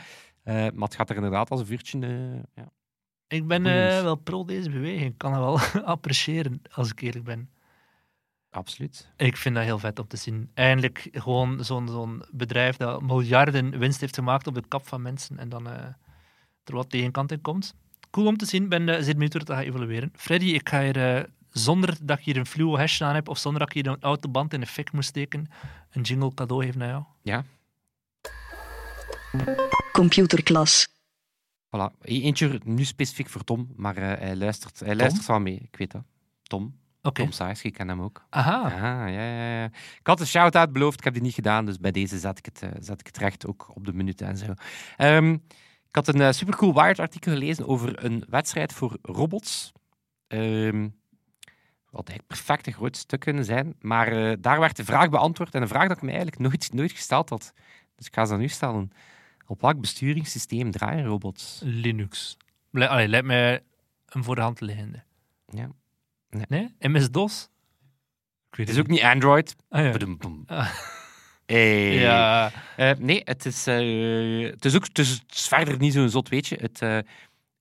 Eh, 0.43 0.53
maar 0.73 0.87
het 0.87 0.95
gaat 0.95 1.09
er 1.09 1.15
inderdaad 1.15 1.49
als 1.49 1.59
een 1.59 1.65
vuurtje. 1.65 1.99
eh, 1.99 2.43
ja. 2.63 2.69
Ik 3.27 3.47
ben 3.47 3.65
eh, 3.65 4.01
wel 4.01 4.15
pro 4.15 4.45
deze 4.45 4.69
beweging. 4.69 5.11
Ik 5.11 5.17
kan 5.17 5.31
het 5.33 5.41
wel 5.73 5.83
appreciëren, 5.95 6.61
als 6.71 6.91
ik 6.91 7.01
eerlijk 7.01 7.25
ben. 7.25 7.49
Absoluut. 8.49 9.11
Ik 9.17 9.37
vind 9.37 9.55
dat 9.55 9.63
heel 9.63 9.79
vet 9.79 9.99
om 9.99 10.07
te 10.07 10.17
zien. 10.17 10.51
Eindelijk 10.53 11.07
gewoon 11.11 11.63
zo'n 11.65 11.87
zo'n 11.87 12.23
bedrijf 12.31 12.77
dat 12.77 13.01
miljarden 13.01 13.77
winst 13.79 14.01
heeft 14.01 14.15
gemaakt 14.15 14.47
op 14.47 14.53
de 14.53 14.63
kap 14.67 14.87
van 14.87 15.01
mensen 15.01 15.37
en 15.39 15.49
dan 15.49 15.67
eh, 15.67 15.73
er 16.63 16.73
wat 16.75 16.89
tegenkant 16.89 17.31
in 17.31 17.41
komt. 17.41 17.75
Cool 18.11 18.27
om 18.27 18.37
te 18.37 18.45
zien. 18.45 18.63
Ik 18.63 18.69
ben 18.69 18.89
eh, 18.89 18.95
zeer 19.03 19.13
benieuwd 19.13 19.33
hoe 19.33 19.43
dat 19.43 19.55
gaat 19.55 19.65
evolueren. 19.65 20.11
Freddy, 20.15 20.45
ik 20.45 20.69
ga 20.69 20.81
hier, 20.81 21.15
eh, 21.17 21.23
zonder 21.51 21.97
dat 22.01 22.17
ik 22.19 22.23
hier 22.25 22.37
een 22.37 22.45
fluo 22.45 22.77
hash 22.77 23.01
aan 23.01 23.15
heb 23.15 23.27
of 23.29 23.37
zonder 23.37 23.59
dat 23.59 23.69
ik 23.75 23.83
hier 23.83 23.93
een 23.93 24.01
autoband 24.01 24.53
in 24.53 24.59
de 24.59 24.65
fik 24.65 24.91
moet 24.91 25.05
steken, 25.05 25.47
een 25.91 26.01
jingle 26.01 26.33
cadeau 26.33 26.63
geven 26.65 26.79
naar 26.79 26.89
jou. 26.89 27.03
Ja, 27.21 27.43
Computerklas. 29.91 30.87
voilà. 31.75 31.91
E- 32.01 32.21
Eentje 32.21 32.59
nu 32.63 32.83
specifiek 32.85 33.29
voor 33.29 33.43
Tom, 33.43 33.67
maar 33.75 33.97
eh, 33.97 34.19
hij 34.19 34.35
luistert, 34.35 34.79
hij 34.79 34.95
luistert 34.95 35.25
wel 35.25 35.39
mee. 35.39 35.59
Ik 35.71 35.77
weet 35.77 35.91
dat. 35.91 36.03
Tom. 36.43 36.75
Oké. 37.01 37.21
Tom 37.21 37.31
Sayers, 37.31 37.61
ik 37.61 37.73
ken 37.73 37.87
hem 37.87 38.01
ook. 38.01 38.25
Aha. 38.29 38.61
Ah, 38.61 38.71
ja, 38.71 39.07
ja, 39.07 39.59
ja. 39.59 39.65
Ik 39.99 40.07
had 40.07 40.19
een 40.19 40.27
shout-out 40.27 40.71
beloofd, 40.73 40.97
ik 40.97 41.03
heb 41.03 41.13
die 41.13 41.21
niet 41.21 41.33
gedaan, 41.33 41.65
dus 41.65 41.79
bij 41.79 41.91
deze 41.91 42.17
zet 42.19 42.37
ik 42.37 42.45
het, 42.45 42.61
eh, 42.61 42.69
zet 42.79 42.99
ik 42.99 43.05
het 43.07 43.17
recht 43.17 43.47
ook 43.47 43.71
op 43.75 43.85
de 43.85 43.93
minuten 43.93 44.27
en 44.27 44.37
zo. 44.37 44.53
Ehm, 44.97 45.37
ik 45.87 45.95
had 45.95 46.07
een 46.07 46.21
eh, 46.21 46.31
supercool 46.31 46.73
Wired-artikel 46.73 47.31
gelezen 47.31 47.67
over 47.67 48.05
een 48.05 48.23
wedstrijd 48.29 48.73
voor 48.73 48.97
robots. 49.01 49.71
Ehm 50.27 50.87
wat 51.97 52.07
eigenlijk 52.07 52.27
perfecte 52.27 52.71
grote 52.71 52.99
stuk 52.99 53.19
kunnen 53.19 53.45
zijn, 53.45 53.75
maar 53.81 54.07
eh, 54.07 54.37
daar 54.39 54.59
werd 54.59 54.75
de 54.75 54.85
vraag 54.85 55.09
beantwoord 55.09 55.55
en 55.55 55.61
een 55.61 55.67
vraag 55.67 55.87
dat 55.87 55.97
ik 55.97 56.03
me 56.03 56.09
eigenlijk 56.09 56.39
nooit, 56.39 56.73
nooit 56.73 56.91
gesteld 56.91 57.29
had. 57.29 57.53
Dus 57.95 58.07
ik 58.07 58.13
ga 58.13 58.25
ze 58.25 58.33
aan 58.33 58.41
u 58.41 58.47
stellen. 58.47 58.91
Op 59.47 59.61
welk 59.61 59.79
besturingssysteem 59.79 60.71
draaien 60.71 61.05
robots? 61.05 61.61
Linux. 61.63 62.37
Le 62.71 62.87
Allee, 62.87 63.07
lijkt 63.07 63.25
mij 63.25 63.63
een 64.05 64.23
voor 64.23 64.35
de 64.35 64.41
hand 64.41 64.61
liggende. 64.61 65.03
Ja. 65.45 65.69
Nee? 66.47 66.75
MS-DOS? 66.79 67.49
Het 68.49 68.69
is 68.69 68.79
ook 68.79 68.87
niet 68.87 69.01
Android. 69.01 69.55
Ah, 69.69 69.83
ja. 69.83 70.17
Ah. 70.45 70.71
Hey. 71.47 71.93
Ja. 71.93 72.51
Eh, 72.75 72.91
nee, 72.99 73.21
het 73.23 73.45
is, 73.45 73.67
eh, 73.67 74.49
het 74.51 74.65
is 74.65 74.75
ook 74.75 74.83
het 74.83 74.99
is, 74.99 75.09
het 75.09 75.35
is 75.35 75.47
verder 75.47 75.77
niet 75.77 75.93
zo'n 75.93 76.09
zot 76.09 76.29
weetje. 76.29 76.57
Het 76.61 76.81
eh, 76.81 76.97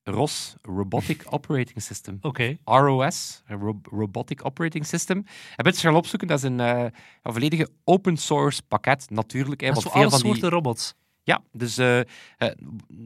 ROS, 0.03 0.55
Robotic 0.63 1.23
Operating 1.35 1.83
System. 1.83 2.19
Oké. 2.21 2.57
ROS, 2.65 3.43
Ro- 3.47 3.81
Robotic 3.83 4.45
Operating 4.45 4.87
System. 4.87 5.25
Heb 5.57 5.67
je 5.67 5.71
het 5.73 5.81
gaan 5.81 5.95
opzoeken? 5.95 6.29
Dat 6.29 6.39
is 6.39 6.45
een, 6.45 6.93
volledige 7.23 7.69
open 7.85 8.17
source 8.17 8.63
pakket, 8.69 9.11
natuurlijk. 9.11 9.61
Hè, 9.61 9.69
Dat 9.69 9.77
is 9.77 9.83
want 9.83 9.95
voor 9.95 10.03
alle 10.03 10.11
van 10.11 10.21
die, 10.21 10.31
soorten 10.31 10.51
robots. 10.51 10.95
Ja, 11.27 11.43
dus 11.53 11.79
eh, 11.79 12.01
eh, 12.01 12.07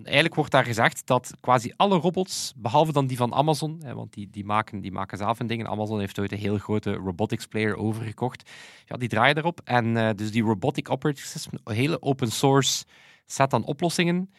eigenlijk 0.03 0.35
wordt 0.35 0.51
daar 0.51 0.65
gezegd 0.65 1.07
dat 1.07 1.35
quasi 1.41 1.73
alle 1.77 1.97
robots, 1.97 2.53
behalve 2.57 2.93
dan 2.93 3.07
die 3.07 3.17
van 3.17 3.35
Amazon, 3.35 3.81
hè, 3.83 3.95
want 3.95 4.13
die, 4.13 4.31
die, 4.31 4.45
maken, 4.45 4.81
die 4.81 4.93
maken 4.93 5.19
zelf 5.19 5.39
hun 5.39 5.47
dingen. 5.47 5.69
Amazon 5.69 5.99
heeft 6.01 6.19
ooit 6.19 6.33
een 6.33 6.39
heel 6.39 6.59
grote 6.59 6.93
robotics 6.93 7.47
player 7.47 7.77
overgekocht. 7.77 8.51
Ja, 8.87 8.97
die 8.97 9.09
draaien 9.09 9.37
erop. 9.37 9.61
En 9.65 9.97
eh, 9.97 10.11
dus 10.15 10.31
die 10.31 10.43
robotic 10.43 10.91
operating 10.91 11.27
system, 11.27 11.59
een 11.65 11.75
hele 11.75 12.03
open 12.03 12.31
source 12.31 12.85
set 13.27 13.53
aan 13.53 13.65
oplossingen. 13.65 14.31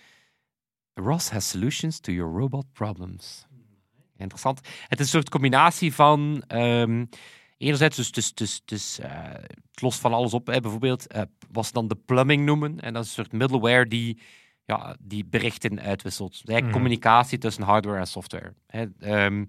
ROS 0.93 1.29
has 1.29 1.49
solutions 1.49 1.99
to 1.99 2.11
your 2.11 2.39
robot 2.39 2.65
problems. 2.73 3.47
Interessant. 4.17 4.59
Het 4.87 4.99
is 4.99 5.05
een 5.05 5.11
soort 5.11 5.29
combinatie 5.29 5.93
van 5.93 6.43
ehm, 6.47 7.05
enerzijds 7.61 7.95
dus, 7.95 8.11
dus, 8.11 8.33
dus, 8.33 8.61
dus 8.65 8.99
eh, 8.99 9.09
het 9.71 9.81
lost 9.81 9.99
van 9.99 10.13
alles 10.13 10.33
op. 10.33 10.47
Hè. 10.47 10.59
Bijvoorbeeld 10.59 11.07
eh, 11.07 11.21
wat 11.51 11.65
ze 11.65 11.71
dan 11.71 11.87
de 11.87 11.95
plumbing 11.95 12.45
noemen. 12.45 12.79
En 12.79 12.93
dat 12.93 13.03
is 13.03 13.09
een 13.09 13.15
soort 13.15 13.31
middleware 13.31 13.87
die, 13.87 14.19
ja, 14.65 14.95
die 14.99 15.25
berichten 15.25 15.81
uitwisselt. 15.81 16.45
Dus 16.45 16.61
communicatie 16.71 17.37
tussen 17.37 17.63
hardware 17.63 17.99
en 17.99 18.07
software. 18.07 18.53
Hè. 18.67 18.85
Ehm, 18.99 19.45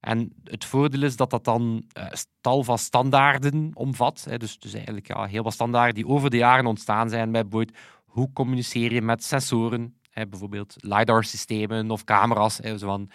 en 0.00 0.32
het 0.44 0.64
voordeel 0.64 1.02
is 1.02 1.16
dat 1.16 1.30
dat 1.30 1.44
dan 1.44 1.84
eh, 1.92 2.06
tal 2.40 2.64
van 2.64 2.78
standaarden 2.78 3.70
omvat. 3.74 4.26
Hè. 4.28 4.36
Dus, 4.36 4.58
dus 4.58 4.74
eigenlijk 4.74 5.06
ja, 5.06 5.24
heel 5.24 5.42
wat 5.42 5.52
standaarden 5.52 5.94
die 5.94 6.06
over 6.06 6.30
de 6.30 6.36
jaren 6.36 6.66
ontstaan 6.66 7.08
zijn. 7.08 7.32
Bij 7.32 7.42
bijvoorbeeld 7.42 7.78
hoe 8.04 8.32
communiceer 8.32 8.92
je 8.92 9.02
met 9.02 9.24
sensoren. 9.24 9.94
Hè. 10.10 10.26
Bijvoorbeeld 10.26 10.76
LiDAR-systemen 10.78 11.90
of 11.90 12.04
camera's. 12.04 12.58
Hè. 12.58 12.78
Zo 12.78 12.86
van, 12.86 13.10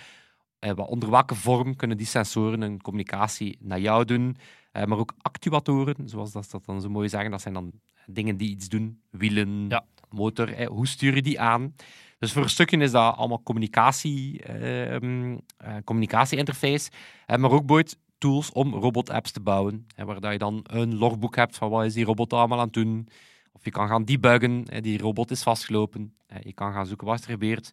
onder 0.74 1.10
welke 1.10 1.36
vorm 1.36 1.76
kunnen 1.76 1.98
die 1.98 2.06
sensoren 2.06 2.62
een 2.62 2.82
communicatie 2.82 3.58
naar 3.60 3.80
jou 3.80 4.06
doen? 4.06 4.38
Eh, 4.72 4.84
maar 4.86 4.98
ook 4.98 5.14
actuatoren, 5.22 6.10
zoals 6.10 6.32
dat, 6.32 6.48
dat 6.52 6.66
dan 6.66 6.82
zo 6.82 6.90
mooi 6.90 7.10
zeggen. 7.10 7.32
Dat 7.32 7.42
zijn 7.42 7.54
dan 7.54 7.72
dingen 8.06 8.38
die 8.38 8.50
iets 8.50 8.70
doen. 8.70 9.02
Wielen, 9.10 9.66
Ja. 9.70 9.86
motor. 10.10 10.54
eh, 10.54 10.68
hoe 10.68 10.88
stuur 10.88 11.16
je 11.16 11.22
die 11.22 11.40
aan? 11.40 11.76
Dus 12.20 12.32
voor 12.34 12.44
een 12.44 12.50
stukje 12.50 12.78
is 12.78 12.92
dat 12.92 13.16
allemaal 13.16 13.44
communicatie, 13.44 14.42
ehm 14.44 15.38
eh, 15.58 15.76
communicatie-interface. 15.84 16.90
Eh, 17.26 17.38
maar 17.38 17.52
ook 17.52 17.66
bijvoorbeeld 17.66 17.98
tools 18.18 18.52
om 18.52 18.74
robot-apps 18.74 19.32
te 19.32 19.40
bouwen. 19.42 19.88
Waar 19.96 20.20
dat 20.20 20.32
je 20.32 20.38
dan 20.38 20.60
een 20.64 20.96
logboek 20.98 21.36
hebt 21.36 21.58
van 21.58 21.70
wat 21.70 21.86
is 21.86 21.94
die 21.94 22.06
robot 22.06 22.34
allemaal 22.34 22.58
aan 22.60 22.64
het 22.66 22.74
doen. 22.74 23.08
Of 23.52 23.64
je 23.66 23.72
kan 23.72 23.88
gaan 23.88 24.04
debuggen. 24.06 24.66
Die 24.82 24.98
robot 24.98 25.32
is 25.32 25.44
vastgelopen. 25.44 26.14
Eh, 26.28 26.38
je 26.44 26.54
kan 26.54 26.74
gaan 26.74 26.86
zoeken 26.86 27.08
wat 27.08 27.24
er 27.24 27.30
gebeurt 27.30 27.72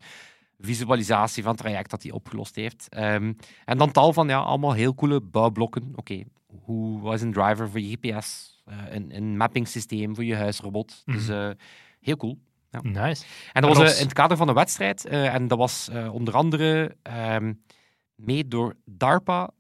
visualisatie 0.67 1.43
van 1.43 1.53
het 1.53 1.61
traject 1.61 1.91
dat 1.91 2.03
hij 2.03 2.13
opgelost 2.13 2.55
heeft. 2.57 2.89
Ehm, 2.89 3.33
en 3.65 3.79
dan 3.79 3.93
tal 3.93 4.13
van 4.13 4.29
ja, 4.29 4.39
allemaal 4.39 4.73
heel 4.73 4.95
coole 4.95 5.21
bouwblokken. 5.21 5.93
Oké, 5.97 6.23
hoe 6.63 7.01
wat 7.01 7.15
is 7.15 7.23
een 7.23 7.33
driver 7.33 7.71
voor 7.71 7.81
je 7.81 7.97
GPS? 7.97 8.61
Eh, 8.65 8.77
een, 8.91 9.17
een 9.17 9.37
mapping 9.37 9.69
systeem 9.69 10.15
voor 10.15 10.25
je 10.25 10.37
huisrobot. 10.37 11.03
Dus 11.05 11.27
Mhm. 11.27 11.33
eh, 11.33 11.51
heel 12.01 12.17
cool. 12.17 12.39
Nice. 12.83 13.25
En 13.53 13.63
dat 13.63 13.77
was 13.77 13.93
eh, 13.93 13.99
in 13.99 14.05
het 14.05 14.13
kader 14.15 14.37
van 14.37 14.49
een 14.49 14.55
wedstrijd. 14.55 15.05
en 15.07 15.49
dat 15.49 15.59
was 15.59 15.91
onder 16.13 16.35
andere 16.35 16.97
ehm 17.03 17.53
mee 18.15 18.49
door 18.49 18.75
DARPA, 18.85 19.51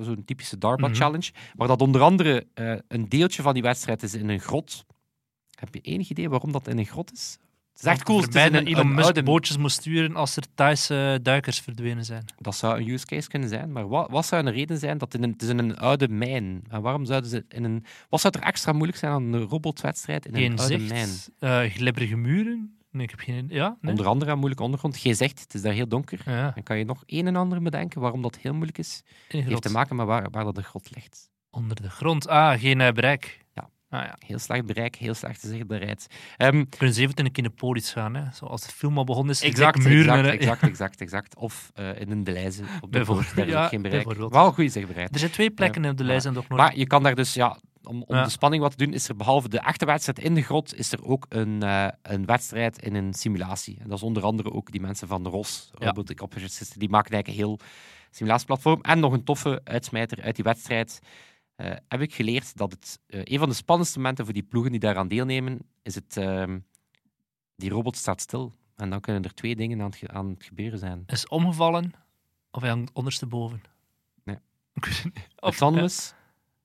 zo'n 0.00 0.22
typische 0.24 0.58
DARPA-challenge. 0.58 1.30
Waar 1.54 1.68
dat 1.68 1.80
onder 1.82 2.00
andere 2.00 2.46
een 2.88 3.08
deeltje 3.08 3.42
van 3.42 3.54
die 3.54 3.62
wedstrijd 3.62 4.02
is 4.02 4.14
in 4.14 4.28
een 4.28 4.40
grot. 4.40 4.84
Heb 5.54 5.74
je 5.74 5.80
enig 5.80 6.10
idee 6.10 6.28
waarom 6.28 6.52
dat 6.52 6.68
in 6.68 6.78
een 6.78 6.86
grot 6.86 7.12
is? 7.12 7.38
Het 7.76 7.84
is 7.84 7.90
echt 7.90 8.02
cool. 8.02 8.24
Bijna 8.30 8.58
een, 8.58 8.66
Elon 8.66 8.80
een 8.80 8.88
Musk 8.94 9.04
oude 9.04 9.22
bootjes 9.22 9.56
moest 9.56 9.80
sturen 9.80 10.16
als 10.16 10.36
er 10.36 10.42
Thaise 10.54 11.18
duikers 11.22 11.60
verdwenen 11.60 12.04
zijn. 12.04 12.24
Dat 12.38 12.56
zou 12.56 12.80
een 12.80 12.88
use 12.88 13.06
case 13.06 13.28
kunnen 13.28 13.48
zijn, 13.48 13.72
maar 13.72 13.88
wat, 13.88 14.10
wat 14.10 14.26
zou 14.26 14.46
een 14.46 14.52
reden 14.52 14.78
zijn 14.78 14.98
dat 14.98 15.14
in 15.14 15.22
een, 15.22 15.30
het 15.30 15.42
is 15.42 15.48
in 15.48 15.58
een 15.58 15.78
oude 15.78 16.08
mijn? 16.08 16.62
En 16.68 16.82
waarom 16.82 17.04
zouden 17.04 17.30
ze 17.30 17.44
in 17.48 17.64
een... 17.64 17.84
Wat 18.08 18.20
zou 18.20 18.34
er 18.38 18.46
extra 18.46 18.72
moeilijk 18.72 18.98
zijn 18.98 19.12
aan 19.12 19.32
een 19.32 19.42
robotwedstrijd 19.42 20.26
in 20.26 20.34
een 20.34 20.40
Geen 20.40 20.58
oude 20.58 20.78
mijn? 20.78 21.08
eh 21.38 21.60
glibberige 21.72 22.16
muren. 22.16 22.76
Nee, 22.90 23.04
ik 23.04 23.10
heb 23.10 23.20
geen... 23.20 23.46
Ja, 23.48 23.76
nee? 23.80 23.90
Onder 23.90 24.06
andere 24.06 24.30
aan 24.30 24.36
moeilijke 24.36 24.64
ondergrond. 24.64 24.96
Geen 24.96 25.16
zegt, 25.16 25.40
het 25.40 25.54
is 25.54 25.62
daar 25.62 25.72
heel 25.72 25.88
donker. 25.88 26.20
Ja, 26.24 26.50
Dan 26.50 26.62
kan 26.62 26.78
je 26.78 26.84
nog 26.84 27.02
een 27.06 27.26
en 27.26 27.36
ander 27.36 27.62
bedenken 27.62 28.00
waarom 28.00 28.22
dat 28.22 28.36
heel 28.36 28.52
moeilijk 28.52 28.78
is. 28.78 29.02
heeft 29.28 29.62
te 29.62 29.70
maken 29.70 29.96
met 29.96 30.06
waar, 30.06 30.30
waar 30.30 30.44
dat 30.44 30.54
de 30.54 30.62
grot 30.62 30.94
ligt. 30.94 31.30
Onder 31.50 31.82
de 31.82 31.90
grond. 31.90 32.28
Ah, 32.28 32.60
geen 32.60 32.80
eh, 32.80 32.92
bereik. 32.92 33.44
Ja. 33.90 33.98
Ah, 33.98 34.04
ja. 34.04 34.16
Heel 34.26 34.38
slecht 34.38 34.66
bereik, 34.66 34.96
heel 34.96 35.14
slechte 35.14 35.48
zichtbaarheid. 35.48 36.06
Ehm, 36.36 36.64
Kunnen 36.78 36.94
ze 36.94 37.00
even 37.02 37.14
in 37.14 37.24
een 37.24 37.32
Kinepolis 37.32 37.92
gaan, 37.92 38.14
hè? 38.14 38.22
Zoals 38.32 38.62
de 38.66 38.72
film 38.72 38.98
al 38.98 39.04
begonnen 39.04 39.32
is. 39.34 39.42
exact, 39.42 39.78
muren. 39.84 40.14
exact, 40.24 40.28
exact, 40.40 40.62
exact, 40.70 41.00
exact. 41.00 41.36
Of 41.36 41.70
eh, 41.74 42.00
in 42.00 42.10
een 42.10 42.24
de 42.24 42.32
lijzen 42.32 42.64
op 42.64 42.80
de 42.80 42.88
Bijvoorbeeld, 42.88 43.26
grond, 43.26 43.36
daar 43.38 43.46
is 43.46 43.52
ja, 43.52 43.62
ook 43.64 43.68
geen 43.68 43.82
bereik. 43.82 44.12
Wel 44.32 44.52
goede 44.52 44.70
zichtbaarheid. 44.70 45.12
Er 45.12 45.18
zijn 45.18 45.30
twee 45.30 45.50
plekken 45.50 45.84
op 45.84 45.96
de 45.96 46.02
Ja. 46.02 46.08
lijst 46.08 46.26
en 46.26 46.32
toch 46.34 46.48
nog. 46.48 46.58
Maar 46.58 46.76
je 46.76 46.86
kan 46.86 47.02
daar 47.02 47.14
dus, 47.14 47.34
ja, 47.34 47.58
om, 47.82 48.02
om 48.02 48.16
Ja. 48.16 48.22
de 48.24 48.30
spanning 48.30 48.62
wat 48.62 48.76
te 48.76 48.84
doen, 48.84 48.92
is 48.94 49.08
er 49.08 49.16
behalve 49.16 49.48
de 49.48 49.60
echte 49.60 49.84
wedstrijd 49.84 50.18
in 50.18 50.34
de 50.34 50.42
grot, 50.42 50.74
is 50.74 50.92
er 50.92 51.04
ook 51.04 51.26
een, 51.28 51.62
eh, 51.62 51.88
een 52.02 52.24
wedstrijd 52.26 52.82
in 52.82 52.94
een 52.94 53.14
simulatie. 53.14 53.76
En 53.80 53.88
dat 53.88 53.96
is 53.98 54.02
onder 54.04 54.22
andere 54.22 54.52
ook 54.52 54.70
die 54.70 54.80
mensen 54.80 55.08
van 55.08 55.22
de 55.22 55.28
ROS, 55.28 55.70
Ja. 55.78 55.86
Robotic 55.86 56.22
Operating 56.22 56.52
System, 56.52 56.78
die 56.78 56.88
maken 56.88 57.12
eigenlijk 57.12 57.42
een 57.42 57.46
heel 57.48 57.58
simulatieplatform. 58.10 58.80
En 58.80 59.00
nog 59.00 59.12
een 59.12 59.24
toffe 59.24 59.60
uitsmijter 59.64 60.22
uit 60.22 60.34
die 60.34 60.44
wedstrijd. 60.44 61.00
Eh, 61.56 61.72
heb 61.88 62.00
ik 62.00 62.14
geleerd 62.14 62.56
dat 62.56 62.70
het 62.72 63.00
eh, 63.06 63.20
een 63.24 63.38
van 63.38 63.48
de 63.48 63.54
spannendste 63.54 63.98
momenten 63.98 64.24
voor 64.24 64.34
die 64.34 64.42
ploegen 64.42 64.70
die 64.70 64.80
daaraan 64.80 65.08
deelnemen, 65.08 65.58
is 65.82 65.94
het, 65.94 66.16
ehm, 66.16 66.58
die 67.56 67.70
robot 67.70 67.96
staat 67.96 68.20
stil. 68.20 68.52
En 68.76 68.90
dan 68.90 69.00
kunnen 69.00 69.24
er 69.24 69.34
twee 69.34 69.56
dingen 69.56 69.80
aan 69.80 69.86
het, 69.86 69.96
ge- 69.96 70.08
aan 70.08 70.28
het 70.28 70.44
gebeuren 70.44 70.78
zijn. 70.78 71.02
Is 71.06 71.28
omgevallen 71.28 71.92
of 72.50 72.60
hij 72.60 72.70
hangt 72.70 72.92
ondersteboven? 72.92 73.62
Nee. 74.24 74.36
Het 74.72 75.04
niet. 75.04 75.14
Of- 75.16 75.24
Autonomous 75.36 76.14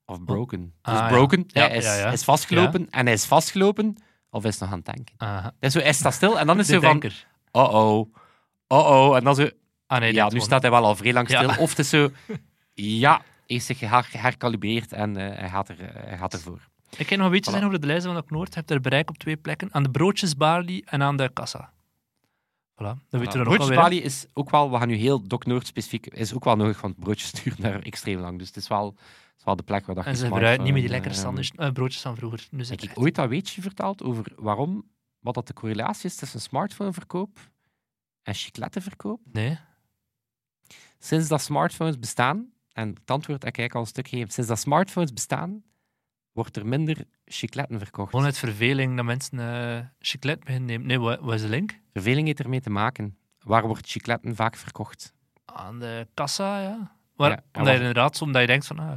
of 0.06 0.24
broken. 0.24 0.74
Ah, 0.82 1.00
dus 1.02 1.12
broken, 1.18 1.44
Ja, 1.48 1.68
hij 1.68 1.78
is, 1.78 1.84
ja, 1.84 1.96
ja. 1.96 2.04
hij 2.04 2.14
is 2.14 2.24
vastgelopen 2.24 2.90
en 2.90 3.06
hij 3.06 3.14
is 3.14 3.26
vastgelopen 3.26 3.96
of 4.30 4.42
hij 4.42 4.52
is 4.52 4.58
nog 4.58 4.72
aan 4.72 4.82
het. 4.84 5.12
Aha. 5.18 5.54
Is 5.60 5.74
zo, 5.74 5.80
hij 5.80 5.94
staat 5.94 6.14
stil 6.14 6.40
en 6.40 6.48
dan 6.48 6.60
is 6.60 6.68
zo 6.68 6.80
van, 6.80 7.02
oh-oh, 7.52 8.16
oh-oh. 8.68 9.16
En 9.18 9.24
dan 9.24 9.36
zo, 9.36 9.50
Ah, 9.88 10.00
nee, 10.00 10.14
ja, 10.14 10.24
nu 10.24 10.30
gewoon. 10.30 10.46
staat 10.46 10.62
hij 10.62 10.72
wel 10.72 10.86
al 10.86 10.96
vrij 10.96 11.14
lang 11.14 11.28
stil. 11.30 11.50
Of 11.60 11.70
het 11.70 11.80
is 11.80 11.90
zo, 11.90 12.10
ja, 12.74 13.12
hij 13.18 13.26
heeft 13.52 13.66
zich 13.66 13.80
her- 13.80 14.10
herkalibreerd 14.12 14.94
en 14.94 15.18
eh, 15.18 15.38
hij, 15.40 15.50
gaat 15.50 15.70
er, 15.70 15.80
eh, 15.80 16.04
hij 16.04 16.18
gaat 16.18 16.34
ervoor. 16.34 16.70
Ik 16.98 17.08
kan 17.08 17.18
nog 17.18 17.26
een 17.26 17.32
beetje 17.32 17.50
Voilà. 17.50 17.54
zeggen 17.54 17.68
over 17.68 17.82
de 17.82 17.88
lijst 17.88 18.06
van 18.06 18.24
Noord. 18.28 18.48
Je 18.48 18.56
hebt 18.56 18.72
er 18.72 18.82
bereik 18.82 19.10
op 19.10 19.18
twee 19.18 19.38
plekken. 19.38 19.70
Aan 19.72 19.84
de 19.84 19.92
broodjesbalie 19.92 20.86
en 20.86 21.02
aan 21.02 21.18
de 21.18 21.30
kassa. 21.34 21.74
Voilà, 22.74 22.98
dat. 23.10 23.30
Broodjesbalie 23.32 24.02
is 24.02 24.26
ook 24.34 24.50
wel, 24.50 24.72
we 24.72 24.78
gaan 24.78 24.88
nu 24.88 24.96
heel 24.96 25.28
Doc 25.28 25.44
Noord 25.44 25.68
specifiek, 25.68 26.08
is 26.08 26.34
ook 26.34 26.44
wel 26.44 26.56
nodig, 26.56 26.82
want 26.82 27.00
broodjes 27.00 27.28
sturen 27.38 27.62
daar 27.62 27.82
extreem 27.82 28.20
lang. 28.20 28.38
Dus 28.38 28.48
het 28.48 28.58
is 28.58 28.68
wel, 28.68 28.86
het 28.86 29.38
is 29.38 29.44
wel 29.44 29.56
de 29.56 29.64
plek 29.64 29.86
waar 29.86 29.96
dat 29.96 30.06
En 30.06 30.16
ze 30.16 30.26
gebruiken 30.28 30.64
niet 30.64 30.74
meer 30.74 30.82
die 30.82 30.92
lekkere 30.92 31.14
eh, 31.14 31.20
sandwich, 31.20 31.52
eh, 31.56 31.72
broodjes 31.72 32.02
van 32.02 32.16
vroeger. 32.16 32.48
Nu 32.52 32.60
is 32.60 32.70
Heb 32.70 32.82
ik 32.82 33.00
ooit 33.00 33.16
dat 33.16 33.30
weetje 33.30 33.62
verteld 33.62 34.04
over 34.04 34.26
waarom, 34.36 34.90
wat 35.20 35.34
dat 35.34 35.48
de 35.48 35.54
correlatie 35.54 36.10
is 36.10 36.16
tussen 36.16 36.42
smartphoneverkoop 36.42 37.40
en 38.24 38.34
chiclettenverkoop? 38.34 39.20
Nee. 39.32 39.58
Sinds 41.00 41.28
dat 41.28 41.42
smartphones 41.42 42.00
bestaan, 42.00 42.51
en 42.74 42.90
het 42.90 43.12
antwoord 43.12 43.42
dat 43.42 43.58
ik 43.58 43.76
al 43.76 43.82
een 43.82 43.88
stuk 43.88 44.08
geef, 44.08 44.32
sinds 44.32 44.50
dat 44.50 44.60
smartphones 44.60 45.14
bestaan, 45.14 45.64
wordt 46.32 46.56
er 46.58 46.66
minder 46.68 46.98
chicletten 47.26 47.80
verkocht. 47.80 48.10
Gewoon 48.10 48.26
uit 48.26 48.38
verveling 48.38 48.96
dat 48.96 49.06
mensen 49.06 49.40
eh 49.40 49.80
chiclet 50.00 50.40
beginnen 50.40 50.66
nemen. 50.68 50.88
Nee, 50.88 51.00
wat, 51.00 51.20
wat 51.20 51.34
is 51.34 51.42
de 51.42 51.48
link? 51.50 51.80
Verveling 51.94 52.28
heeft 52.28 52.40
ermee 52.40 52.62
te 52.62 52.70
maken. 52.70 53.18
Waar 53.40 53.68
wordt 53.68 53.90
chicletten 53.90 54.36
vaak 54.36 54.56
verkocht? 54.56 55.14
Aan 55.46 55.80
de 55.80 56.08
kassa, 56.14 56.62
ja. 56.62 56.96
Maar, 57.16 57.30
Ja, 57.30 57.36
omdat 57.46 57.60
wat- 57.62 57.68
je 57.68 57.74
inderdaad, 57.80 58.22
omdat 58.22 58.42
je 58.42 58.48
denkt 58.48 58.66
van, 58.68 58.80
ah, 58.80 58.92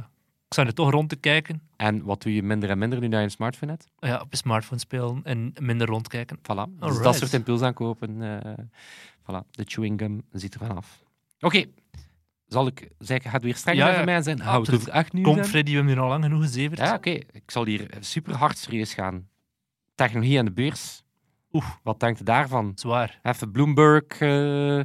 ik 0.47 0.53
zou 0.53 0.67
er 0.67 0.73
toch 0.73 0.89
rond 0.91 1.09
te 1.09 1.15
kijken. 1.15 1.61
En 1.75 2.03
wat 2.03 2.21
doe 2.21 2.33
je 2.35 2.43
minder 2.43 2.69
en 2.69 2.77
minder 2.77 2.99
nu 2.99 3.07
dat 3.07 3.17
je 3.19 3.25
een 3.25 3.31
smartphone 3.31 3.71
hebt? 3.71 3.87
Ja, 3.99 4.21
op 4.21 4.31
je 4.31 4.37
smartphone 4.37 4.79
spelen 4.79 5.21
en 5.23 5.53
minder 5.59 5.87
rondkijken. 5.87 6.37
Voilà. 6.37 6.79
Dus 6.79 6.97
dat 7.01 7.15
soort 7.15 7.33
impulsaankopen. 7.33 8.21
eh 8.41 8.53
voilà. 9.21 9.49
De 9.51 9.63
chewing 9.65 9.99
gum 9.99 10.23
ziet 10.31 10.53
er 10.53 10.59
vanaf. 10.59 11.03
Oké. 11.39 11.65
Zal 12.47 12.67
ik 12.67 12.89
zeggen, 12.97 13.31
gaat 13.31 13.43
weer 13.43 13.55
strenger 13.55 13.85
Ja, 13.85 13.93
zijn 13.93 13.97
ja. 13.97 14.03
voor 14.03 14.13
mij 14.13 14.21
zijn? 14.21 14.39
Hou 14.39 14.71
het 14.71 14.87
echt 14.87 15.13
nu 15.13 15.21
Kom? 15.21 15.43
Freddy, 15.43 15.69
we 15.69 15.75
hebben 15.75 15.93
hier 15.93 16.03
al 16.03 16.09
lang 16.09 16.23
genoeg 16.23 16.41
gezeverd. 16.41 16.79
Ja, 16.79 16.93
oké. 16.93 17.09
Ik 17.09 17.51
zal 17.51 17.65
hier 17.65 17.89
super 17.99 18.35
hard 18.35 18.57
serieus 18.57 18.93
gaan. 18.93 19.27
Technologie 19.95 20.39
aan 20.39 20.45
de 20.45 20.51
beurs. 20.51 21.03
Oeh. 21.51 21.65
Wat 21.83 21.99
denkt 21.99 22.21
u 22.21 22.23
daarvan? 22.23 22.71
Zwaar. 22.75 23.19
Even 23.23 23.51
Bloomberg, 23.51 24.03
eh, 24.19 24.79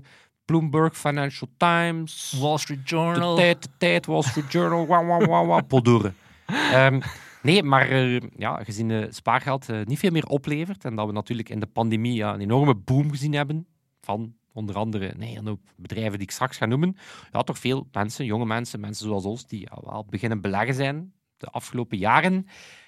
Bloomberg 0.45 0.99
Financial 0.99 1.49
Times. 1.57 2.37
Wall 2.41 2.59
Street 2.59 2.89
De 2.89 2.97
Journal. 2.97 3.37
tijd, 3.37 3.63
de 3.63 3.69
tijd, 3.79 4.07
Wall 4.07 4.23
Street 4.23 4.53
Journal, 4.53 4.87
wauw, 4.87 5.07
wauw, 5.07 5.27
wauw, 5.27 5.47
wauw, 5.47 5.63
Poldoren. 5.63 6.15
Ehm, 6.47 7.01
nee, 7.43 7.63
maar 7.63 7.89
eh, 7.89 8.21
ja, 8.37 8.65
gezien 8.65 8.89
de 8.89 9.07
spaargeld 9.11 9.69
eh, 9.69 9.85
niet 9.85 9.99
veel 9.99 10.11
meer 10.11 10.27
oplevert 10.27 10.85
en 10.85 10.95
dat 10.97 11.07
we 11.07 11.13
natuurlijk 11.13 11.49
in 11.49 11.61
de 11.61 11.67
pandemie 11.67 12.15
ja, 12.15 12.35
een 12.35 12.41
enorme 12.41 12.75
boom 12.75 13.11
gezien 13.11 13.33
hebben 13.33 13.67
van 14.01 14.35
onder 14.53 14.77
andere 14.77 15.15
nee, 15.17 15.37
een 15.37 15.47
hoop 15.47 15.61
bedrijven 15.77 16.13
die 16.13 16.27
ik 16.27 16.31
straks 16.31 16.57
ga 16.57 16.67
noemen, 16.67 16.97
ja, 17.33 17.43
toch 17.43 17.59
veel 17.59 17.89
mensen, 17.93 18.25
jonge 18.25 18.47
mensen, 18.47 18.81
mensen 18.81 19.07
zoals 19.07 19.25
ons, 19.25 19.47
die 19.47 19.61
ja, 19.61 19.79
wel 19.81 20.07
beginnen 20.11 20.41
beleggen 20.41 20.75
zijn 20.75 21.13
de 21.41 21.47
afgelopen 21.47 21.99
jaren. 21.99 22.47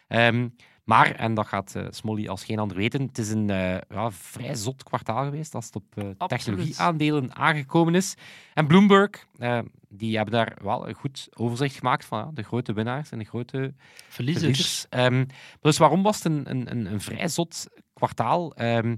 Ehm, 0.08 0.48
maar, 0.84 1.14
en 1.14 1.34
dat 1.34 1.46
gaat 1.46 1.74
eh, 1.74 1.86
Smolly 1.90 2.28
als 2.28 2.44
geen 2.44 2.58
ander 2.58 2.76
weten, 2.76 3.02
het 3.02 3.18
is 3.18 3.30
een 3.30 3.50
eh, 3.50 3.76
ja, 3.88 4.10
vrij 4.10 4.54
zot 4.54 4.82
kwartaal 4.82 5.24
geweest 5.24 5.54
als 5.54 5.66
het 5.66 5.76
op 5.76 5.84
eh, 5.94 6.26
technologieaandelen 6.26 7.34
aangekomen 7.34 7.94
is. 7.94 8.14
En 8.54 8.66
Bloomberg, 8.66 9.26
die 9.88 10.16
hebben 10.16 10.34
daar 10.34 10.58
wel 10.62 10.88
een 10.88 10.94
goed 10.94 11.28
overzicht 11.34 11.76
gemaakt 11.76 12.04
van 12.04 12.30
de 12.34 12.42
grote 12.42 12.72
winnaars 12.72 13.10
en 13.10 13.18
de 13.18 13.24
grote 13.24 13.74
Verliezers. 14.08 14.44
verliezers. 14.44 14.86
Ehm, 14.88 15.24
dus 15.60 15.78
waarom 15.78 16.02
was 16.02 16.16
het 16.16 16.24
een, 16.24 16.50
een, 16.50 16.70
een, 16.70 16.92
een 16.92 17.00
vrij 17.00 17.28
zot 17.28 17.66
kwartaal? 17.94 18.54
Ehm, 18.54 18.90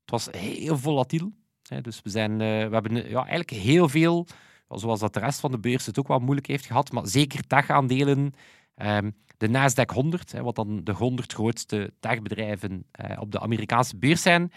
het 0.00 0.10
was 0.10 0.28
heel 0.30 0.78
volatiel. 0.78 1.32
Dus 1.68 2.00
we, 2.02 2.10
zijn, 2.10 2.30
eh, 2.30 2.38
we 2.38 2.74
hebben 2.74 3.04
eh, 3.04 3.10
ja, 3.10 3.18
eigenlijk 3.18 3.50
heel 3.50 3.88
veel, 3.88 4.26
ja, 4.68 4.76
zoals 4.76 5.00
dat 5.00 5.14
de 5.14 5.20
rest 5.20 5.40
van 5.40 5.50
de 5.50 5.58
beurs 5.58 5.86
het 5.86 5.98
ook 5.98 6.08
wel 6.08 6.18
moeilijk 6.18 6.46
heeft 6.46 6.66
gehad, 6.66 6.92
maar 6.92 7.06
zeker 7.06 7.46
tech-aandelen. 7.46 8.32
ehm, 8.74 9.10
de 9.36 9.48
Nasdaq 9.48 9.94
100, 9.94 10.32
hè, 10.32 10.42
wat 10.42 10.54
dan 10.54 10.84
de 10.84 10.92
100 10.92 11.32
grootste 11.32 11.92
techbedrijven 12.00 12.84
eh, 12.90 13.20
op 13.20 13.32
de 13.32 13.40
Amerikaanse 13.40 13.96
beurs 13.96 14.22
zijn, 14.22 14.52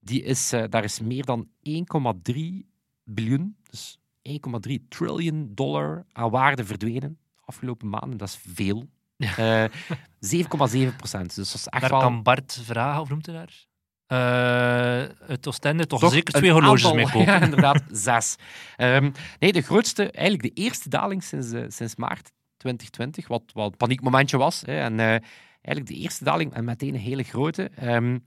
die 0.00 0.22
is, 0.22 0.48
daar 0.48 0.84
is 0.84 1.00
meer 1.00 1.24
dan 1.24 1.48
1,3 1.62 2.66
biljoen, 3.04 3.56
dus 3.70 3.98
1,3 4.22 4.88
triljoen 4.88 5.50
dollar 5.54 6.04
aan 6.12 6.30
waarde 6.30 6.64
verdwenen 6.64 7.18
de 7.36 7.42
afgelopen 7.44 7.88
maanden. 7.88 8.18
Dat 8.18 8.28
is 8.28 8.40
veel. 8.54 8.88
Eh 9.16 9.64
7,7 10.20 10.96
procent. 10.96 11.34
Dus 11.34 11.52
dat 11.52 11.60
is 11.60 11.66
echt 11.66 11.82
Daar 11.82 11.90
wel 11.90 12.00
kan 12.00 12.22
Bart 12.22 12.60
vragen, 12.62 13.00
of 13.00 13.08
noemt 13.08 13.26
hij 13.26 13.34
daar? 13.34 13.66
Eh 14.06 14.86
het 15.26 15.46
Oostende 15.46 15.86
toch, 15.86 16.00
toch 16.00 16.12
zeker 16.12 16.34
twee 16.34 16.52
horloges 16.52 16.84
aantal- 16.84 16.94
mee 16.94 17.10
kopen. 17.12 17.32
Ja, 17.32 17.40
inderdaad, 17.40 17.82
zes. 17.90 18.36
Ehm, 18.76 19.10
nee, 19.38 19.52
de 19.52 19.60
grootste, 19.60 20.10
eigenlijk 20.10 20.54
de 20.54 20.62
eerste 20.62 20.88
daling 20.88 21.22
sinds, 21.22 21.52
eh, 21.52 21.64
sinds 21.68 21.96
maart 21.96 22.30
2020, 22.56 23.28
wat, 23.28 23.42
wat 23.52 23.70
een 23.70 23.76
paniekmomentje 23.76 24.36
was. 24.36 24.62
Hè, 24.66 24.80
en 24.80 25.00
eh, 25.00 25.06
eigenlijk 25.62 25.86
de 25.86 25.94
eerste 25.94 26.24
daling 26.24 26.52
en 26.54 26.64
meteen 26.64 26.94
een 26.94 27.00
hele 27.00 27.22
grote. 27.22 27.70
Ehm, 27.76 28.18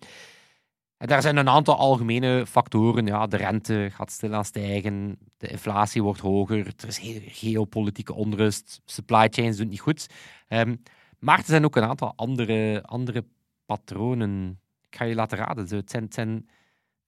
en 0.97 1.07
daar 1.07 1.21
zijn 1.21 1.37
een 1.37 1.49
aantal 1.49 1.77
algemene 1.77 2.45
factoren. 2.47 3.05
Ja, 3.05 3.27
de 3.27 3.37
rente 3.37 3.89
gaat 3.93 4.11
stilaan 4.11 4.45
stijgen, 4.45 5.17
de 5.37 5.47
inflatie 5.47 6.03
wordt 6.03 6.19
hoger, 6.19 6.73
er 6.77 6.87
is 6.87 6.97
heel 6.97 7.21
geopolitieke 7.25 8.13
onrust, 8.13 8.81
supply 8.85 9.27
chains 9.31 9.57
doen 9.57 9.67
niet 9.67 9.79
goed. 9.79 10.07
Ehm, 10.47 10.75
maar 11.19 11.37
er 11.37 11.45
zijn 11.45 11.65
ook 11.65 11.75
een 11.75 11.83
aantal 11.83 12.13
andere, 12.15 12.83
andere 12.83 13.25
patronen. 13.65 14.59
Ik 14.89 14.95
ga 14.97 15.03
je 15.03 15.15
laten 15.15 15.37
raden. 15.37 15.77
Het 15.77 15.89
zijn, 15.89 16.03
het 16.03 16.13
zijn 16.13 16.49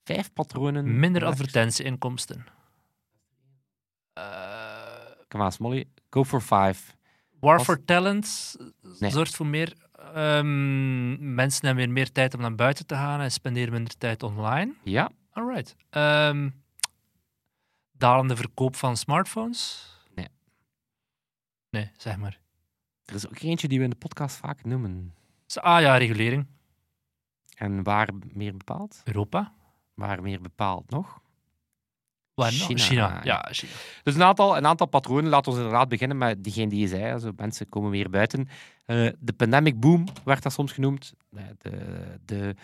vijf 0.03 0.33
patronen. 0.33 0.99
Minder 0.99 1.25
advertentieinkomsten. 1.25 2.45
Eh 4.13 4.89
Come 5.27 5.43
on, 5.43 5.51
Smolly. 5.51 5.85
Go 6.09 6.23
for 6.23 6.41
five. 6.41 6.93
War 7.39 7.59
for 7.59 7.85
Talent 7.85 8.55
Nee. 8.99 9.09
zorgt 9.11 9.35
voor 9.35 9.45
meer... 9.45 9.73
ehm, 10.13 11.33
mensen 11.35 11.65
hebben 11.65 11.83
weer 11.85 11.93
meer 11.93 12.11
tijd 12.11 12.33
om 12.33 12.41
naar 12.41 12.55
buiten 12.55 12.85
te 12.85 12.95
gaan 12.95 13.19
en 13.21 13.31
spenderen 13.31 13.71
minder 13.73 13.97
tijd 13.97 14.23
online. 14.23 14.73
Ja, 14.83 15.11
Alright. 15.31 15.75
Ehm 15.89 16.49
dalende 17.91 18.35
verkoop 18.35 18.75
van 18.75 18.97
smartphones? 18.97 19.89
Nee. 20.15 20.27
Nee, 21.69 21.91
zeg 21.97 22.17
maar. 22.17 22.39
er 23.05 23.15
is 23.15 23.27
ook 23.27 23.39
eentje 23.39 23.67
die 23.67 23.77
we 23.77 23.83
in 23.83 23.89
de 23.89 23.95
podcast 23.95 24.35
vaak 24.37 24.63
noemen. 24.63 25.13
Ah 25.55 25.81
ja, 25.81 25.97
regulering. 25.97 26.47
En 27.61 27.83
waar 27.83 28.09
meer 28.33 28.57
bepaald? 28.57 29.01
Europa? 29.03 29.53
Waar 29.93 30.21
meer 30.21 30.41
bepaald 30.41 30.89
nog? 30.89 31.19
Waar? 32.33 32.51
China. 32.51 32.79
China. 32.79 33.19
Ja, 33.23 33.47
China. 33.51 33.71
Dus 34.03 34.15
een 34.15 34.23
aantal, 34.23 34.57
een 34.57 34.65
aantal 34.65 34.87
patronen. 34.87 35.29
Laten 35.29 35.51
we 35.51 35.57
inderdaad 35.57 35.89
beginnen 35.89 36.17
met 36.17 36.43
diegene 36.43 36.69
die 36.69 36.79
je 36.79 36.87
zei. 36.87 37.11
Also, 37.13 37.31
mensen 37.35 37.69
komen 37.69 37.89
weer 37.91 38.09
buiten. 38.09 38.47
Eh, 38.85 39.09
de 39.19 39.33
pandemic 39.33 39.79
boom 39.79 40.05
werd 40.23 40.43
dat 40.43 40.53
soms 40.53 40.71
genoemd. 40.71 41.13
Eh, 41.35 41.43
De, 41.57 42.17
de 42.25 42.55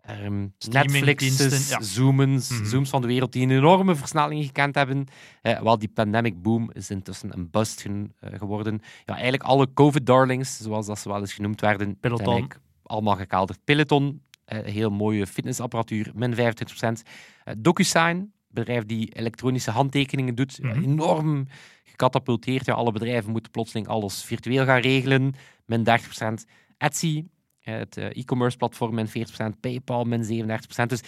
ehm, 0.00 0.46
Netflix's, 0.70 1.68
ja. 1.68 1.80
Zoomens, 1.82 2.50
Mhm. 2.50 2.64
Zooms 2.64 2.90
van 2.90 3.00
de 3.00 3.06
wereld 3.06 3.32
die 3.32 3.42
een 3.42 3.50
enorme 3.50 3.94
versnelling 3.94 4.44
gekend 4.44 4.74
hebben. 4.74 5.06
Eh, 5.42 5.60
wel, 5.60 5.78
die 5.78 5.88
pandemic 5.88 6.42
boom 6.42 6.70
is 6.72 6.90
intussen 6.90 7.32
een 7.32 7.50
bust 7.50 7.80
gen- 7.80 8.12
geworden. 8.20 8.80
Ja, 9.04 9.12
eigenlijk 9.14 9.42
alle 9.42 9.72
COVID-darlings, 9.72 10.56
zoals 10.58 10.86
dat 10.86 10.98
ze 10.98 11.08
wel 11.08 11.18
eens 11.20 11.32
genoemd 11.32 11.60
werden, 11.60 11.98
Peloton. 11.98 12.48
allemaal 12.82 13.16
gekalderd. 13.16 13.58
Peloton, 13.64 14.22
heel 14.56 14.90
mooie 14.90 15.26
fitnessapparatuur, 15.26 16.10
min 16.14 16.34
25%. 16.34 17.02
Eh, 17.44 17.54
DocuSign, 17.58 18.32
bedrijf 18.48 18.84
die 18.86 19.08
elektronische 19.14 19.70
handtekeningen 19.70 20.34
doet, 20.34 20.62
Mhm. 20.62 20.82
enorm 20.82 21.46
gecatapulteerd. 21.84 22.66
Ja, 22.66 22.74
alle 22.74 22.92
bedrijven 22.92 23.30
moeten 23.30 23.50
plotseling 23.52 23.88
alles 23.88 24.22
virtueel 24.24 24.64
gaan 24.64 24.80
regelen, 24.80 25.34
min 25.64 25.84
30%. 25.84 26.44
Etsy, 26.78 27.24
eh, 27.60 27.74
het 27.74 27.96
eh, 27.96 28.04
e-commerce 28.16 28.56
platform, 28.56 28.94
min 28.94 29.08
40%. 29.08 29.60
PayPal, 29.60 30.04
min 30.04 30.24
37%. 30.24 30.88
Dus 30.88 31.00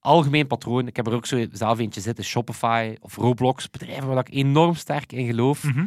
algemeen 0.00 0.46
patroon. 0.46 0.86
Ik 0.86 0.96
heb 0.96 1.06
er 1.06 1.12
ook 1.12 1.26
zo 1.26 1.46
zelf 1.52 1.78
eentje 1.78 2.00
zitten, 2.00 2.24
Shopify 2.24 2.94
of 3.00 3.16
Roblox, 3.16 3.70
bedrijven 3.70 4.06
waar 4.08 4.18
ik 4.18 4.34
enorm 4.34 4.74
sterk 4.74 5.12
in 5.12 5.26
geloof, 5.26 5.64
Mhm. 5.64 5.84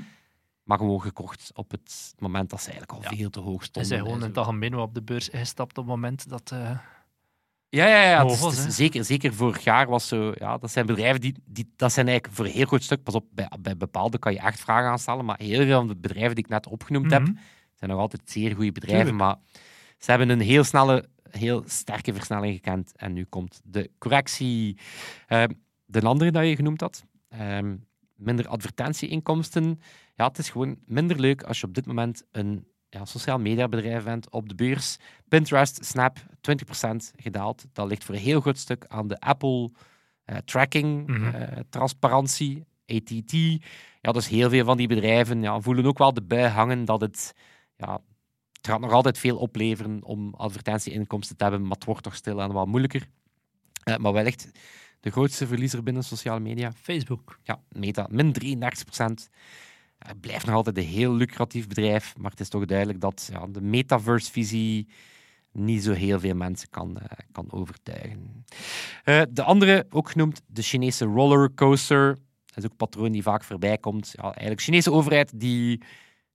maar 0.63 0.77
gewoon 0.77 1.01
gekocht 1.01 1.51
op 1.53 1.71
het 1.71 2.13
moment 2.19 2.49
dat 2.49 2.61
ze 2.61 2.71
eigenlijk 2.71 3.03
al 3.05 3.11
Ja. 3.11 3.17
veel 3.17 3.29
te 3.29 3.39
hoog 3.39 3.59
En 3.59 3.65
stonden. 3.65 3.85
zijn 3.91 4.01
gewoon 4.01 4.15
en 4.17 4.21
in 4.27 4.33
zo. 4.33 4.39
het 4.39 4.47
algemeen 4.47 4.75
op 4.75 4.93
de 4.93 5.01
beurs 5.01 5.29
gestapt 5.33 5.77
op 5.77 5.83
het 5.85 5.93
moment 5.95 6.29
dat... 6.29 6.51
eh, 6.51 6.77
Ja, 7.71 7.87
ja, 7.87 8.01
ja. 8.03 8.21
het 8.21 8.31
is- 8.31 8.39
Hoog 8.39 8.39
was, 8.39 8.57
het 8.57 8.59
is 8.59 8.77
hè? 8.77 8.83
zeker, 8.83 9.05
zeker 9.05 9.33
vorig 9.33 9.63
jaar 9.63 9.87
was 9.87 10.07
zo. 10.07 10.31
Ja, 10.35 10.57
dat 10.57 10.71
zijn 10.71 10.85
bedrijven 10.85 11.21
die, 11.21 11.35
die. 11.45 11.73
Dat 11.75 11.91
zijn 11.91 12.07
eigenlijk 12.07 12.37
voor 12.37 12.45
een 12.45 12.51
heel 12.51 12.65
groot 12.65 12.83
stuk. 12.83 13.03
Pas 13.03 13.15
op, 13.15 13.25
bij, 13.33 13.49
bij 13.59 13.77
bepaalde 13.77 14.19
kan 14.19 14.33
je 14.33 14.39
echt 14.39 14.59
vragen 14.59 14.89
aan 14.89 14.99
stellen. 14.99 15.25
Maar 15.25 15.39
heel 15.39 15.65
veel 15.65 15.77
van 15.77 15.87
de 15.87 15.95
bedrijven 15.95 16.35
die 16.35 16.43
ik 16.43 16.49
net 16.49 16.67
opgenoemd 16.67 17.11
heb, 17.11 17.21
mhm. 17.21 17.33
zijn 17.75 17.89
nog 17.91 17.99
altijd 17.99 18.21
zeer 18.29 18.55
goede 18.55 18.71
bedrijven. 18.71 19.05
Tuurlijk. 19.05 19.23
Maar 19.23 19.37
ze 19.97 20.09
hebben 20.09 20.29
een 20.29 20.39
heel 20.39 20.63
snelle, 20.63 21.05
heel 21.29 21.63
sterke 21.65 22.13
versnelling 22.13 22.53
gekend. 22.53 22.91
En 22.95 23.13
nu 23.13 23.23
komt 23.23 23.61
de 23.63 23.89
correctie. 23.97 24.77
Ehm, 25.27 25.49
de 25.85 26.01
andere 26.01 26.31
dat 26.31 26.47
je 26.47 26.55
genoemd 26.55 26.81
had, 26.81 27.03
ehm, 27.29 27.75
minder 28.15 28.47
advertentieinkomsten. 28.47 29.79
Ja, 30.15 30.27
het 30.27 30.37
is 30.37 30.49
gewoon 30.49 30.77
minder 30.85 31.19
leuk 31.19 31.43
als 31.43 31.59
je 31.59 31.67
op 31.67 31.73
dit 31.73 31.85
moment 31.85 32.23
een 32.31 32.65
ja, 32.91 33.05
sociaal 33.05 33.39
mediabedrijf 33.39 34.03
bent 34.03 34.29
op 34.29 34.49
de 34.49 34.55
beurs. 34.55 34.97
Pinterest, 35.27 35.85
Snap, 35.85 36.17
20% 36.19 36.21
gedaald. 37.15 37.65
Dat 37.73 37.87
ligt 37.87 38.03
voor 38.03 38.15
een 38.15 38.21
heel 38.21 38.41
groot 38.41 38.57
stuk 38.57 38.85
aan 38.87 39.07
de 39.07 39.19
Apple 39.19 39.71
eh, 40.25 40.37
tracking, 40.37 41.09
eh, 41.33 41.59
transparantie, 41.69 42.65
ATT. 42.85 43.31
Ja, 44.01 44.11
dus 44.11 44.27
heel 44.27 44.49
veel 44.49 44.65
van 44.65 44.77
die 44.77 44.87
bedrijven 44.87 45.41
ja, 45.41 45.59
voelen 45.59 45.85
ook 45.85 45.97
wel 45.97 46.13
de 46.13 46.21
bui 46.21 46.47
hangen 46.47 46.85
dat 46.85 47.01
het, 47.01 47.33
ja, 47.75 47.93
het 48.51 48.67
gaat 48.67 48.79
nog 48.79 48.91
altijd 48.91 49.17
veel 49.17 49.37
opleveren 49.37 50.03
om 50.03 50.33
advertentieinkomsten 50.33 51.37
te 51.37 51.43
hebben, 51.43 51.61
maar 51.61 51.71
het 51.71 51.85
wordt 51.85 52.03
toch 52.03 52.15
stilaan 52.15 52.51
wat 52.51 52.67
moeilijker. 52.67 53.07
Eh, 53.83 53.97
maar 53.97 54.13
wellicht 54.13 54.51
de 54.99 55.11
grootste 55.11 55.47
verliezer 55.47 55.83
binnen 55.83 56.03
sociale 56.03 56.39
media, 56.39 56.71
Facebook. 56.71 57.39
ja, 57.43 57.61
Meta, 57.69 58.07
min 58.09 58.31
33 58.31 58.83
procent. 58.83 59.29
Het 60.07 60.19
blijft 60.19 60.45
nog 60.45 60.55
altijd 60.55 60.77
een 60.77 60.83
heel 60.83 61.13
lucratief 61.13 61.67
bedrijf, 61.67 62.17
maar 62.17 62.31
het 62.31 62.39
is 62.39 62.49
toch 62.49 62.65
duidelijk 62.65 63.01
dat 63.01 63.29
ja, 63.31 63.47
de 63.47 63.61
metaverse-visie 63.61 64.87
niet 65.51 65.83
zo 65.83 65.91
heel 65.91 66.19
veel 66.19 66.35
mensen 66.35 66.69
kan, 66.69 66.97
eh, 66.97 67.17
kan 67.31 67.51
overtuigen. 67.51 68.45
Eh, 69.03 69.21
de 69.29 69.43
andere, 69.43 69.85
ook 69.89 70.09
genoemd 70.09 70.41
de 70.47 70.61
Chinese 70.61 71.05
rollercoaster. 71.05 72.15
Dat 72.45 72.57
is 72.57 72.63
ook 72.63 72.71
een 72.71 72.77
patroon 72.77 73.11
die 73.11 73.21
vaak 73.21 73.43
voorbij 73.43 73.77
komt. 73.77 74.15
Eigenlijk 74.15 74.57
de 74.57 74.63
Chinese 74.63 74.91
overheid 74.91 75.39
die, 75.39 75.81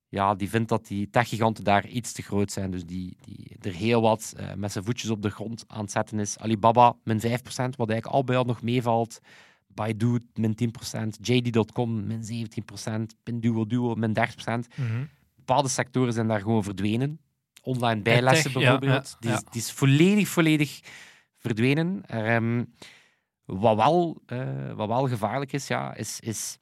ja, 0.09 0.35
die 0.35 0.49
vindt 0.49 0.69
dat 0.69 0.87
die 0.87 1.09
techgiganten 1.09 1.63
daar 1.63 1.87
iets 1.87 2.11
te 2.11 2.21
groot 2.21 2.51
zijn. 2.51 2.71
Dus 2.71 2.85
die, 2.85 3.17
die 3.21 3.55
er 3.61 3.73
heel 3.73 4.01
wat 4.01 4.33
eh, 4.37 4.53
met 4.53 4.71
zijn 4.71 4.83
voetjes 4.83 5.09
op 5.09 5.21
de 5.21 5.29
grond 5.29 5.63
aan 5.67 5.81
het 5.81 5.91
zetten 5.91 6.19
is. 6.19 6.37
Alibaba, 6.37 6.95
min 7.03 7.19
5%, 7.19 7.23
wat 7.75 7.89
eigenlijk 7.89 8.05
al 8.05 8.23
bij 8.23 8.37
al 8.37 8.43
nog 8.43 8.61
meevalt. 8.61 9.19
Baidu, 9.77 10.19
min 10.33 10.55
10%. 10.55 11.19
JD.com, 11.21 12.07
min 12.07 12.21
17%. 12.21 13.15
Pinduoduo, 13.23 13.95
min 13.95 14.13
30%. 14.13 14.67
Mhm. 14.75 15.05
Bepaalde 15.35 15.69
sectoren 15.69 16.13
zijn 16.13 16.27
daar 16.27 16.41
gewoon 16.41 16.63
verdwenen. 16.63 17.19
Online 17.61 18.01
bijlessen 18.01 18.51
tech, 18.51 18.61
ja, 18.61 18.77
bijvoorbeeld. 18.77 19.17
ja, 19.19 19.29
die, 19.29 19.31
is, 19.31 19.43
die 19.51 19.61
is 19.61 19.71
volledig, 19.71 20.27
volledig 20.27 20.79
verdwenen. 21.37 22.05
Ehm, 22.05 22.63
wat, 23.45 23.75
wel, 23.75 24.21
eh, 24.25 24.73
wat 24.73 24.87
wel 24.87 25.07
gevaarlijk 25.07 25.53
is, 25.53 25.67
ja, 25.67 25.95
is, 25.95 26.19
is 26.19 26.57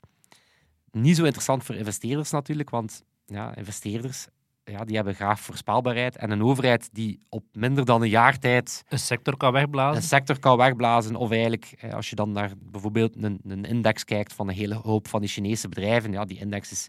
niet 0.91 1.15
zo 1.15 1.23
interessant 1.23 1.63
voor 1.63 1.75
investeerders 1.75 2.31
natuurlijk, 2.31 2.69
want 2.69 3.03
ja, 3.25 3.55
investeerders 3.55 4.27
ja, 4.65 4.85
die 4.85 4.95
hebben 4.95 5.15
graag 5.15 5.39
voorspelbaarheid. 5.39 6.15
En 6.15 6.31
een 6.31 6.43
overheid 6.43 6.89
die 6.91 7.19
op 7.29 7.43
minder 7.51 7.85
dan 7.85 8.01
een 8.01 8.09
jaar 8.09 8.39
tijd 8.39 8.83
Een 8.89 8.99
sector 8.99 9.37
kan 9.37 9.51
wegblazen. 9.51 9.95
een 10.01 10.07
sector 10.07 10.39
kan 10.39 10.57
wegblazen, 10.57 11.15
of 11.15 11.31
eigenlijk 11.31 11.73
eh, 11.79 11.93
als 11.93 12.09
je 12.09 12.15
dan 12.15 12.31
naar 12.31 12.51
bijvoorbeeld 12.59 13.15
een, 13.23 13.39
een 13.43 13.65
index 13.65 14.03
kijkt 14.03 14.33
van 14.33 14.47
een 14.47 14.55
hele 14.55 14.75
hoop 14.75 15.07
van 15.07 15.21
die 15.21 15.29
Chinese 15.29 15.69
bedrijven, 15.69 16.11
ja, 16.11 16.25
die 16.25 16.39
index 16.39 16.71
is 16.71 16.87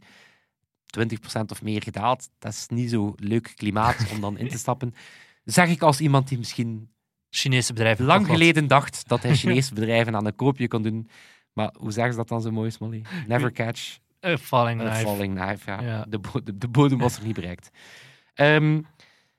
20% 1.38 1.40
of 1.46 1.62
meer 1.62 1.82
gedaald. 1.82 2.28
Dat 2.38 2.52
is 2.52 2.66
niet 2.68 2.90
zo 2.90 3.12
leuk 3.16 3.52
klimaat 3.56 4.06
om 4.12 4.20
dan 4.20 4.38
in 4.38 4.48
te 4.48 4.58
stappen. 4.58 4.94
Zeg 5.44 5.68
ik 5.68 5.82
als 5.82 6.00
iemand 6.00 6.28
die 6.28 6.38
misschien 6.38 6.90
Chinese 7.30 7.72
bedrijven. 7.72 8.04
lang 8.04 8.26
geleden 8.26 8.66
dacht 8.66 9.08
dat 9.08 9.22
hij 9.22 9.36
Chinese 9.42 9.74
bedrijven 9.74 10.16
aan 10.16 10.26
een 10.26 10.36
koopje 10.36 10.68
kon 10.68 10.82
doen. 10.82 11.08
Maar 11.52 11.74
hoe 11.78 11.92
zeggen 11.92 12.12
ze 12.12 12.18
dat 12.18 12.28
dan 12.28 12.42
zo 12.42 12.50
mooi, 12.50 12.70
Smolly? 12.70 13.02
Never 13.26 13.52
catch 13.52 13.98
A 14.26 14.38
falling 14.38 14.80
a 14.80 14.84
knife. 14.84 15.00
falling 15.00 15.40
knife. 15.40 15.70
Ja. 15.70 15.80
Ja. 15.80 16.04
De, 16.08 16.20
de, 16.44 16.58
de 16.58 16.68
bodem 16.68 16.98
was 16.98 17.16
er 17.16 17.24
niet 17.24 17.34
bereikt. 17.34 17.70
Ehm, 18.34 18.82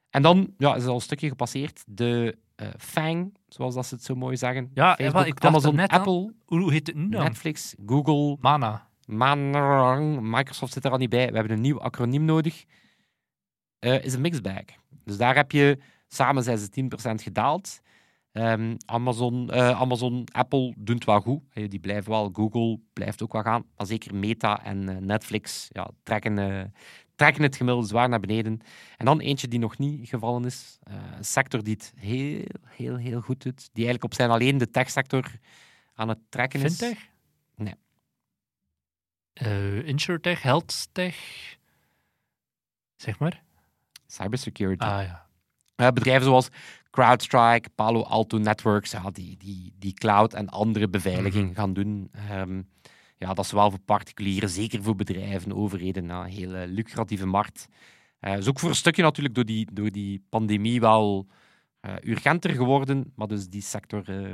en 0.10 0.22
dan 0.22 0.54
ja, 0.58 0.76
is 0.76 0.86
al 0.86 0.96
een 0.96 1.02
stukje 1.02 1.30
gepasseerd. 1.30 1.84
De 1.88 2.38
eh, 2.56 2.68
FANG, 2.78 3.34
zoals 3.48 3.76
dat 3.76 3.86
ze 3.86 3.96
het 3.96 4.04
zo 4.04 4.16
mooi 4.16 4.38
zeggen. 4.38 4.72
Ja, 4.74 4.96
Facebook, 4.96 5.26
ik 5.26 5.46
Amazon, 5.46 5.76
net. 5.76 5.92
Apple, 5.92 6.34
Hoe 6.46 6.60
hoe 6.60 6.72
heet 6.72 6.88
het 6.88 6.96
nu 6.96 7.10
dan? 7.10 7.24
Netflix, 7.24 7.76
Google, 7.86 8.38
Mana. 8.40 8.88
Microsoft 10.22 10.74
zit 10.74 10.86
er 10.86 10.92
al 10.92 10.98
niet 10.98 11.10
bij. 11.10 11.28
We 11.28 11.34
hebben 11.38 11.54
een 11.54 11.62
nieuw 11.62 11.82
acroniem 11.82 12.26
nodig. 12.26 12.66
Eh, 13.80 14.04
is 14.04 14.14
een 14.14 14.22
mixed 14.22 14.44
bag. 14.44 14.64
Dus 15.04 15.18
daar 15.18 15.36
heb 15.36 15.52
je, 15.52 15.80
samen 16.08 16.44
zijn 16.44 16.58
ze 16.58 16.70
10% 16.70 17.22
gedaald. 17.22 17.82
Ehm, 18.38 18.76
Amazon, 18.86 19.50
eh, 19.50 19.80
Amazon, 19.80 20.24
Apple 20.32 20.74
doen 20.78 20.96
het 20.96 21.06
wel 21.06 21.22
goed. 21.22 21.42
Die 21.54 21.80
blijven 21.80 22.12
wel. 22.12 22.30
Google 22.34 22.80
blijft 22.94 23.24
ook 23.24 23.34
wel 23.34 23.42
gaan. 23.42 23.66
Maar 23.78 23.88
zeker 23.88 24.16
Meta 24.16 24.64
en 24.64 24.90
eh, 24.90 24.96
Netflix 24.96 25.68
ja, 25.70 25.90
trekken, 26.04 26.38
eh, 26.38 26.64
trekken 27.16 27.44
het 27.44 27.56
gemiddelde 27.56 27.88
zwaar 27.88 28.10
naar 28.10 28.20
beneden. 28.20 28.60
En 28.98 29.06
dan 29.06 29.20
eentje 29.20 29.48
die 29.48 29.60
nog 29.60 29.78
niet 29.78 30.10
gevallen 30.10 30.46
is. 30.46 30.80
Een 31.18 31.26
sector 31.26 31.64
die 31.64 31.74
het 31.74 31.94
heel, 31.96 32.44
heel, 32.66 32.96
heel 32.96 33.22
goed 33.22 33.44
doet. 33.44 33.60
Die 33.60 33.86
eigenlijk 33.86 34.04
op 34.04 34.14
zijn 34.14 34.30
alleen 34.30 34.58
de 34.58 34.70
techsector 34.70 35.32
aan 35.94 36.10
het 36.10 36.20
trekken 36.30 36.62
is. 36.62 36.76
Fintech? 36.76 37.08
Nee. 37.56 37.76
Eh 39.34 39.88
Insurtech, 39.88 40.42
HealthTech. 40.42 41.18
Zeg 42.96 43.20
maar. 43.20 43.44
Cybersecurity. 44.08 44.86
Ah 44.86 45.04
ja. 45.04 45.26
Bedrijven 45.92 46.26
zoals 46.26 46.50
CrowdStrike, 47.02 47.70
Palo 47.76 48.02
Alto 48.04 48.38
Networks, 48.38 48.92
ja, 48.92 49.10
die, 49.12 49.38
die, 49.38 49.74
die 49.80 49.94
cloud 49.94 50.34
en 50.34 50.50
andere 50.50 50.88
beveiliging 50.90 51.46
Mhm. 51.48 51.56
gaan 51.56 51.74
doen. 51.74 52.10
Ehm, 52.12 52.62
ja, 53.18 53.34
dat 53.34 53.46
is 53.46 53.52
wel 53.52 53.70
voor 53.70 53.80
particulieren, 53.80 54.50
zeker 54.50 54.84
voor 54.84 54.96
bedrijven, 54.96 55.54
overheden, 55.56 56.06
ja, 56.06 56.24
een 56.24 56.30
hele 56.32 56.68
lucratieve 56.68 57.26
markt. 57.26 57.68
Eh 58.20 58.38
is 58.38 58.48
ook 58.48 58.60
voor 58.60 58.70
een 58.70 58.76
stukje 58.76 59.02
natuurlijk 59.02 59.36
door 59.36 59.46
die, 59.46 59.68
door 59.74 59.92
die 59.92 60.24
pandemie 60.30 60.80
wel 60.80 61.28
eh, 61.80 61.94
urgenter 62.04 62.50
geworden, 62.52 63.12
maar 63.16 63.28
dus 63.28 63.48
die 63.50 63.62
sector 63.62 64.10
eh, 64.10 64.34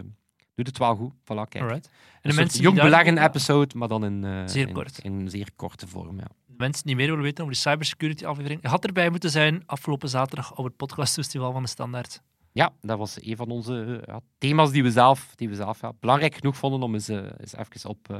doet 0.56 0.68
het 0.68 0.78
wel 0.78 0.96
goed. 0.96 1.12
Voilà, 1.14 1.48
kijk. 1.50 1.60
Alright. 1.64 1.86
En 1.88 1.92
Een 2.22 2.30
de 2.30 2.36
mensen, 2.36 2.62
jong 2.62 2.82
beleggen 2.82 3.18
episode, 3.24 3.78
maar 3.78 3.88
dan 3.88 4.06
in, 4.06 4.50
Zeer 4.50 4.68
in, 4.68 4.74
kort. 4.74 4.98
in 5.00 5.30
zeer 5.30 5.50
korte 5.56 5.88
vorm. 5.88 6.18
Ja. 6.20 6.28
de 6.46 6.54
mensen 6.58 6.86
die 6.86 6.96
meer 6.96 7.08
willen 7.08 7.24
weten 7.24 7.44
over 7.44 7.56
die 7.56 7.64
cybersecurity 7.64 8.26
aflevering, 8.26 8.68
had 8.68 8.86
erbij 8.86 9.10
moeten 9.10 9.30
zijn 9.30 9.64
afgelopen 9.66 10.10
zaterdag 10.10 10.56
op 10.56 10.64
het 10.66 10.76
podcastfestival 10.76 11.52
van 11.52 11.62
de 11.64 11.70
Standaard. 11.70 12.22
Ja, 12.54 12.74
dat 12.82 12.98
was 12.98 13.18
een 13.22 13.36
van 13.36 13.50
onze 13.50 13.86
eh, 13.86 14.14
ja, 14.14 14.20
thema's 14.38 14.72
die 14.72 14.84
we 14.84 14.92
zelf, 14.92 15.34
die 15.36 15.50
we 15.50 15.56
zelf 15.56 15.82
ja, 15.82 15.92
belangrijk 16.00 16.36
genoeg 16.36 16.58
vonden 16.58 16.82
om 16.82 16.94
eens, 16.94 17.08
eh, 17.08 17.18
eens 17.38 17.56
even 17.56 17.90
op, 17.90 18.10
eh, 18.10 18.18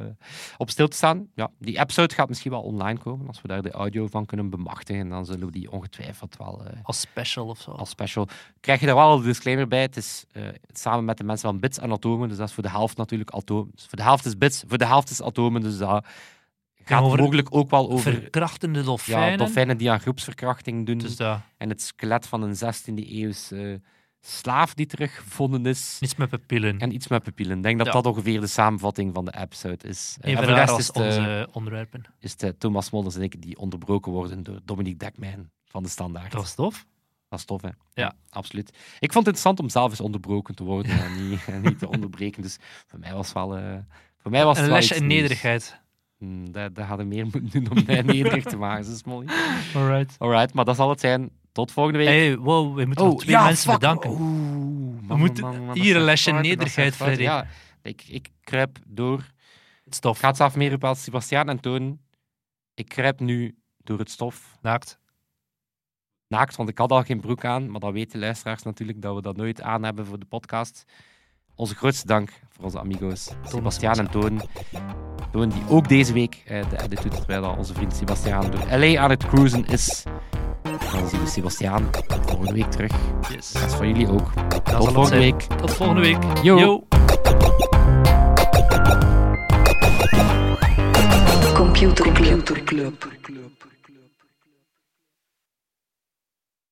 op 0.58 0.70
stil 0.70 0.88
te 0.88 0.96
staan. 0.96 1.28
Ja, 1.36 1.52
die 1.60 1.80
episode 1.80 2.14
gaat 2.14 2.30
misschien 2.30 2.52
wel 2.52 2.62
online 2.62 3.00
komen. 3.00 3.28
Als 3.28 3.42
we 3.42 3.48
daar 3.48 3.62
de 3.62 3.72
audio 3.72 4.08
van 4.08 4.26
kunnen 4.26 4.50
bemachtigen, 4.50 5.10
dan 5.10 5.26
zullen 5.26 5.46
we 5.46 5.52
die 5.52 5.72
ongetwijfeld 5.72 6.38
wel 6.38 6.64
Als 6.84 7.00
special 7.00 7.48
of 7.48 7.62
zo. 7.62 7.72
als 7.72 7.90
special. 7.90 8.28
Krijg 8.60 8.80
je 8.80 8.86
daar 8.86 8.96
wel 8.96 9.18
een 9.18 9.24
disclaimer 9.24 9.68
bij? 9.68 9.82
Het 9.82 9.98
is 9.98 10.26
samen 10.72 11.06
met 11.06 11.18
de 11.18 11.24
mensen 11.24 11.50
van 11.50 11.60
Bits 11.60 11.78
en 11.78 11.92
Atomen, 11.92 12.28
dus 12.30 12.38
dat 12.38 12.48
is 12.48 12.54
voor 12.54 12.64
de 12.64 12.70
helft 12.70 12.98
natuurlijk 12.98 13.32
atomen. 13.32 13.72
Dus 13.76 13.86
voor 13.86 13.98
de 13.98 14.04
helft 14.04 14.26
is 14.26 14.38
Bits, 14.38 14.64
voor 14.68 14.78
de 14.78 14.86
helft 14.86 15.10
is 15.10 15.22
Atomen, 15.22 15.62
dus 15.62 15.78
dat 15.78 16.06
gaat 16.86 17.04
over 17.04 17.20
mogelijk 17.20 17.48
ook 17.52 17.70
wel 17.70 17.90
over 17.92 18.12
Verkrachtende 18.12 18.80
ja, 18.80 18.86
dolfijnen. 18.86 19.38
dolfijnen 19.38 19.78
die 19.78 19.92
aan 19.92 20.00
groepsverkrachting 20.00 20.86
doen. 20.86 20.98
Dus 20.98 21.16
dat, 21.16 21.40
En 21.58 21.70
het 21.70 21.82
skelet 21.82 22.28
van 22.28 22.42
een 22.42 22.56
16e 22.56 23.08
eeuwse 23.10 23.82
slaaf 24.26 24.74
die 24.74 24.86
teruggevonden 24.86 25.66
is. 25.66 25.98
niets 26.00 26.16
met 26.16 26.30
pupillen. 26.30 26.80
En 26.80 26.94
iets 26.94 27.08
met 27.08 27.24
pupillen. 27.24 27.58
Ik 27.58 27.64
denk 27.64 27.78
dat 27.78 27.88
Ja. 27.88 27.94
dat 27.94 28.06
ongeveer 28.06 28.40
de 28.42 28.48
samenvatting 28.48 29.14
van 29.14 29.26
de 29.26 29.34
episode 29.38 29.88
is. 29.88 30.18
En 30.22 30.38
voor 30.38 30.46
de 30.46 30.54
rest 30.54 30.78
is 30.78 30.92
onze 30.92 31.48
onderwerpen. 31.52 32.04
is 32.20 32.36
het 32.38 32.60
Thomas 32.60 32.90
Molders 32.90 33.16
en 33.16 33.22
ik 33.22 33.42
die 33.42 33.58
onderbroken 33.58 34.12
worden 34.12 34.44
door 34.44 34.60
Dominique 34.66 34.98
Dekmijn 34.98 35.52
van 35.66 35.84
de 35.84 35.90
Standaard. 35.90 36.32
Dat 36.32 36.42
was 36.42 36.56
tof. 36.56 36.86
Dat 37.30 37.40
is 37.40 37.46
tof, 37.46 37.62
hè? 37.62 37.70
Ja. 37.94 38.14
absoluut. 38.30 38.70
Ik 39.00 39.12
vond 39.12 39.26
het 39.26 39.36
interessant 39.36 39.60
om 39.60 39.70
zelf 39.70 39.90
eens 39.90 40.00
onderbroken 40.02 40.56
te 40.56 40.64
worden 40.64 40.92
en 41.04 41.30
niet, 41.30 41.46
en 41.54 41.62
niet 41.62 41.80
te 41.80 41.88
onderbreken. 41.90 42.42
Dus 42.42 42.58
voor 42.88 43.00
mij 43.00 43.14
was 43.14 43.26
het 43.26 43.36
wel... 43.36 43.58
eh, 43.58 43.78
voor 44.18 44.32
mij 44.32 44.44
was 44.46 44.56
het 44.58 44.66
Een 44.66 44.72
wel 44.72 44.80
lesje 44.80 44.94
iets 44.94 45.02
in 45.02 45.08
nederigheid. 45.08 45.82
Hmm, 46.18 46.52
dat, 46.52 46.76
dat 46.76 46.86
hadden 46.86 47.08
meer 47.08 47.24
moeten 47.32 47.50
doen 47.50 47.70
om 47.72 47.84
mij 47.86 48.02
nederig 48.02 48.44
te 48.44 48.58
maken. 48.58 48.86
Dat 48.86 48.94
is 48.96 49.04
mooi. 49.04 49.28
Alright. 49.76 50.16
Alright, 50.20 50.54
maar 50.54 50.66
dat 50.66 50.76
zal 50.76 50.90
het 50.90 51.00
zijn. 51.00 51.30
Tot 51.54 51.72
volgende 51.72 51.98
week. 52.00 52.08
Hey, 52.08 52.38
wow, 52.38 52.76
we 52.76 52.86
moeten 52.86 53.06
nog 53.06 53.22
twee 53.22 53.38
mensen 53.38 53.70
fuck. 53.72 53.80
bedanken. 53.80 54.10
Oeh, 54.10 54.20
man, 54.20 55.04
man, 55.06 55.20
moeten 55.20 55.44
man, 55.44 55.58
man, 55.58 55.68
dat 55.68 55.78
hier 55.78 55.96
een 55.96 56.02
lesje 56.02 56.32
nederigheid. 56.32 56.96
Freddy. 56.96 57.22
Ja, 57.22 57.48
ik, 57.82 58.04
ik 58.08 58.30
kruip 58.42 58.78
door. 58.88 59.32
Het 59.84 59.96
stof. 59.96 60.20
ga 60.20 60.28
het 60.28 60.38
zelf 60.38 60.56
meer 60.56 60.74
op 60.74 60.84
als 60.84 61.04
Sebastiaan 61.04 61.50
en 61.50 61.60
Toon. 61.60 62.00
Ik 62.74 62.88
kruip 62.88 63.20
nu 63.20 63.56
door 63.78 64.00
het 64.00 64.12
stof. 64.12 64.58
Naakt. 64.62 65.00
Naakt, 66.28 66.56
want 66.56 66.70
ik 66.70 66.78
had 66.78 66.92
al 66.92 67.04
geen 67.04 67.20
broek 67.22 67.46
aan. 67.46 67.72
Maar 67.72 67.80
dat 67.80 67.94
weten 67.94 68.20
luisteraars 68.20 68.64
natuurlijk 68.64 69.02
dat 69.02 69.16
we 69.16 69.22
dat 69.22 69.38
nooit 69.38 69.62
aan 69.62 69.84
hebben 69.84 70.06
voor 70.06 70.20
de 70.20 70.26
podcast. 70.26 70.84
Onze 71.56 71.76
grootste 71.76 72.08
dank 72.08 72.30
voor 72.50 72.64
onze 72.64 72.80
amigo's 72.80 73.30
Sebastiaan 73.44 73.98
en 73.98 74.12
Toon. 74.12 74.42
Toon 75.32 75.50
die 75.50 75.68
ook 75.70 75.88
deze 75.88 76.14
week 76.14 76.44
eh, 76.46 76.70
de 76.70 76.84
edit 76.84 77.02
doet, 77.02 77.12
terwijl 77.12 77.56
onze 77.58 77.74
vriend 77.74 77.96
Sebastiaan 77.96 78.52
door 78.52 78.66
LA 78.78 79.02
aan 79.02 79.10
het 79.10 79.26
cruisen 79.26 79.66
is. 79.66 80.04
Dan 80.80 81.10
zien 81.10 81.20
we 81.20 81.28
Sebastiaan 81.30 81.90
volgende 82.26 82.54
week 82.54 82.72
terug. 82.72 82.92
Yes. 83.36 83.52
Dat 83.52 83.64
is 83.64 83.74
voor 83.76 83.86
jullie 83.88 84.08
ook. 84.10 84.34
Dat 84.36 84.66
Tot 84.66 84.78
volgende 84.78 85.08
zijn. 85.08 85.20
week. 85.20 85.42
Tot 85.42 85.72
volgende 85.72 86.02
week. 86.02 86.18
Yo. 86.42 86.84
Computer 91.54 92.12
Club. 92.64 93.08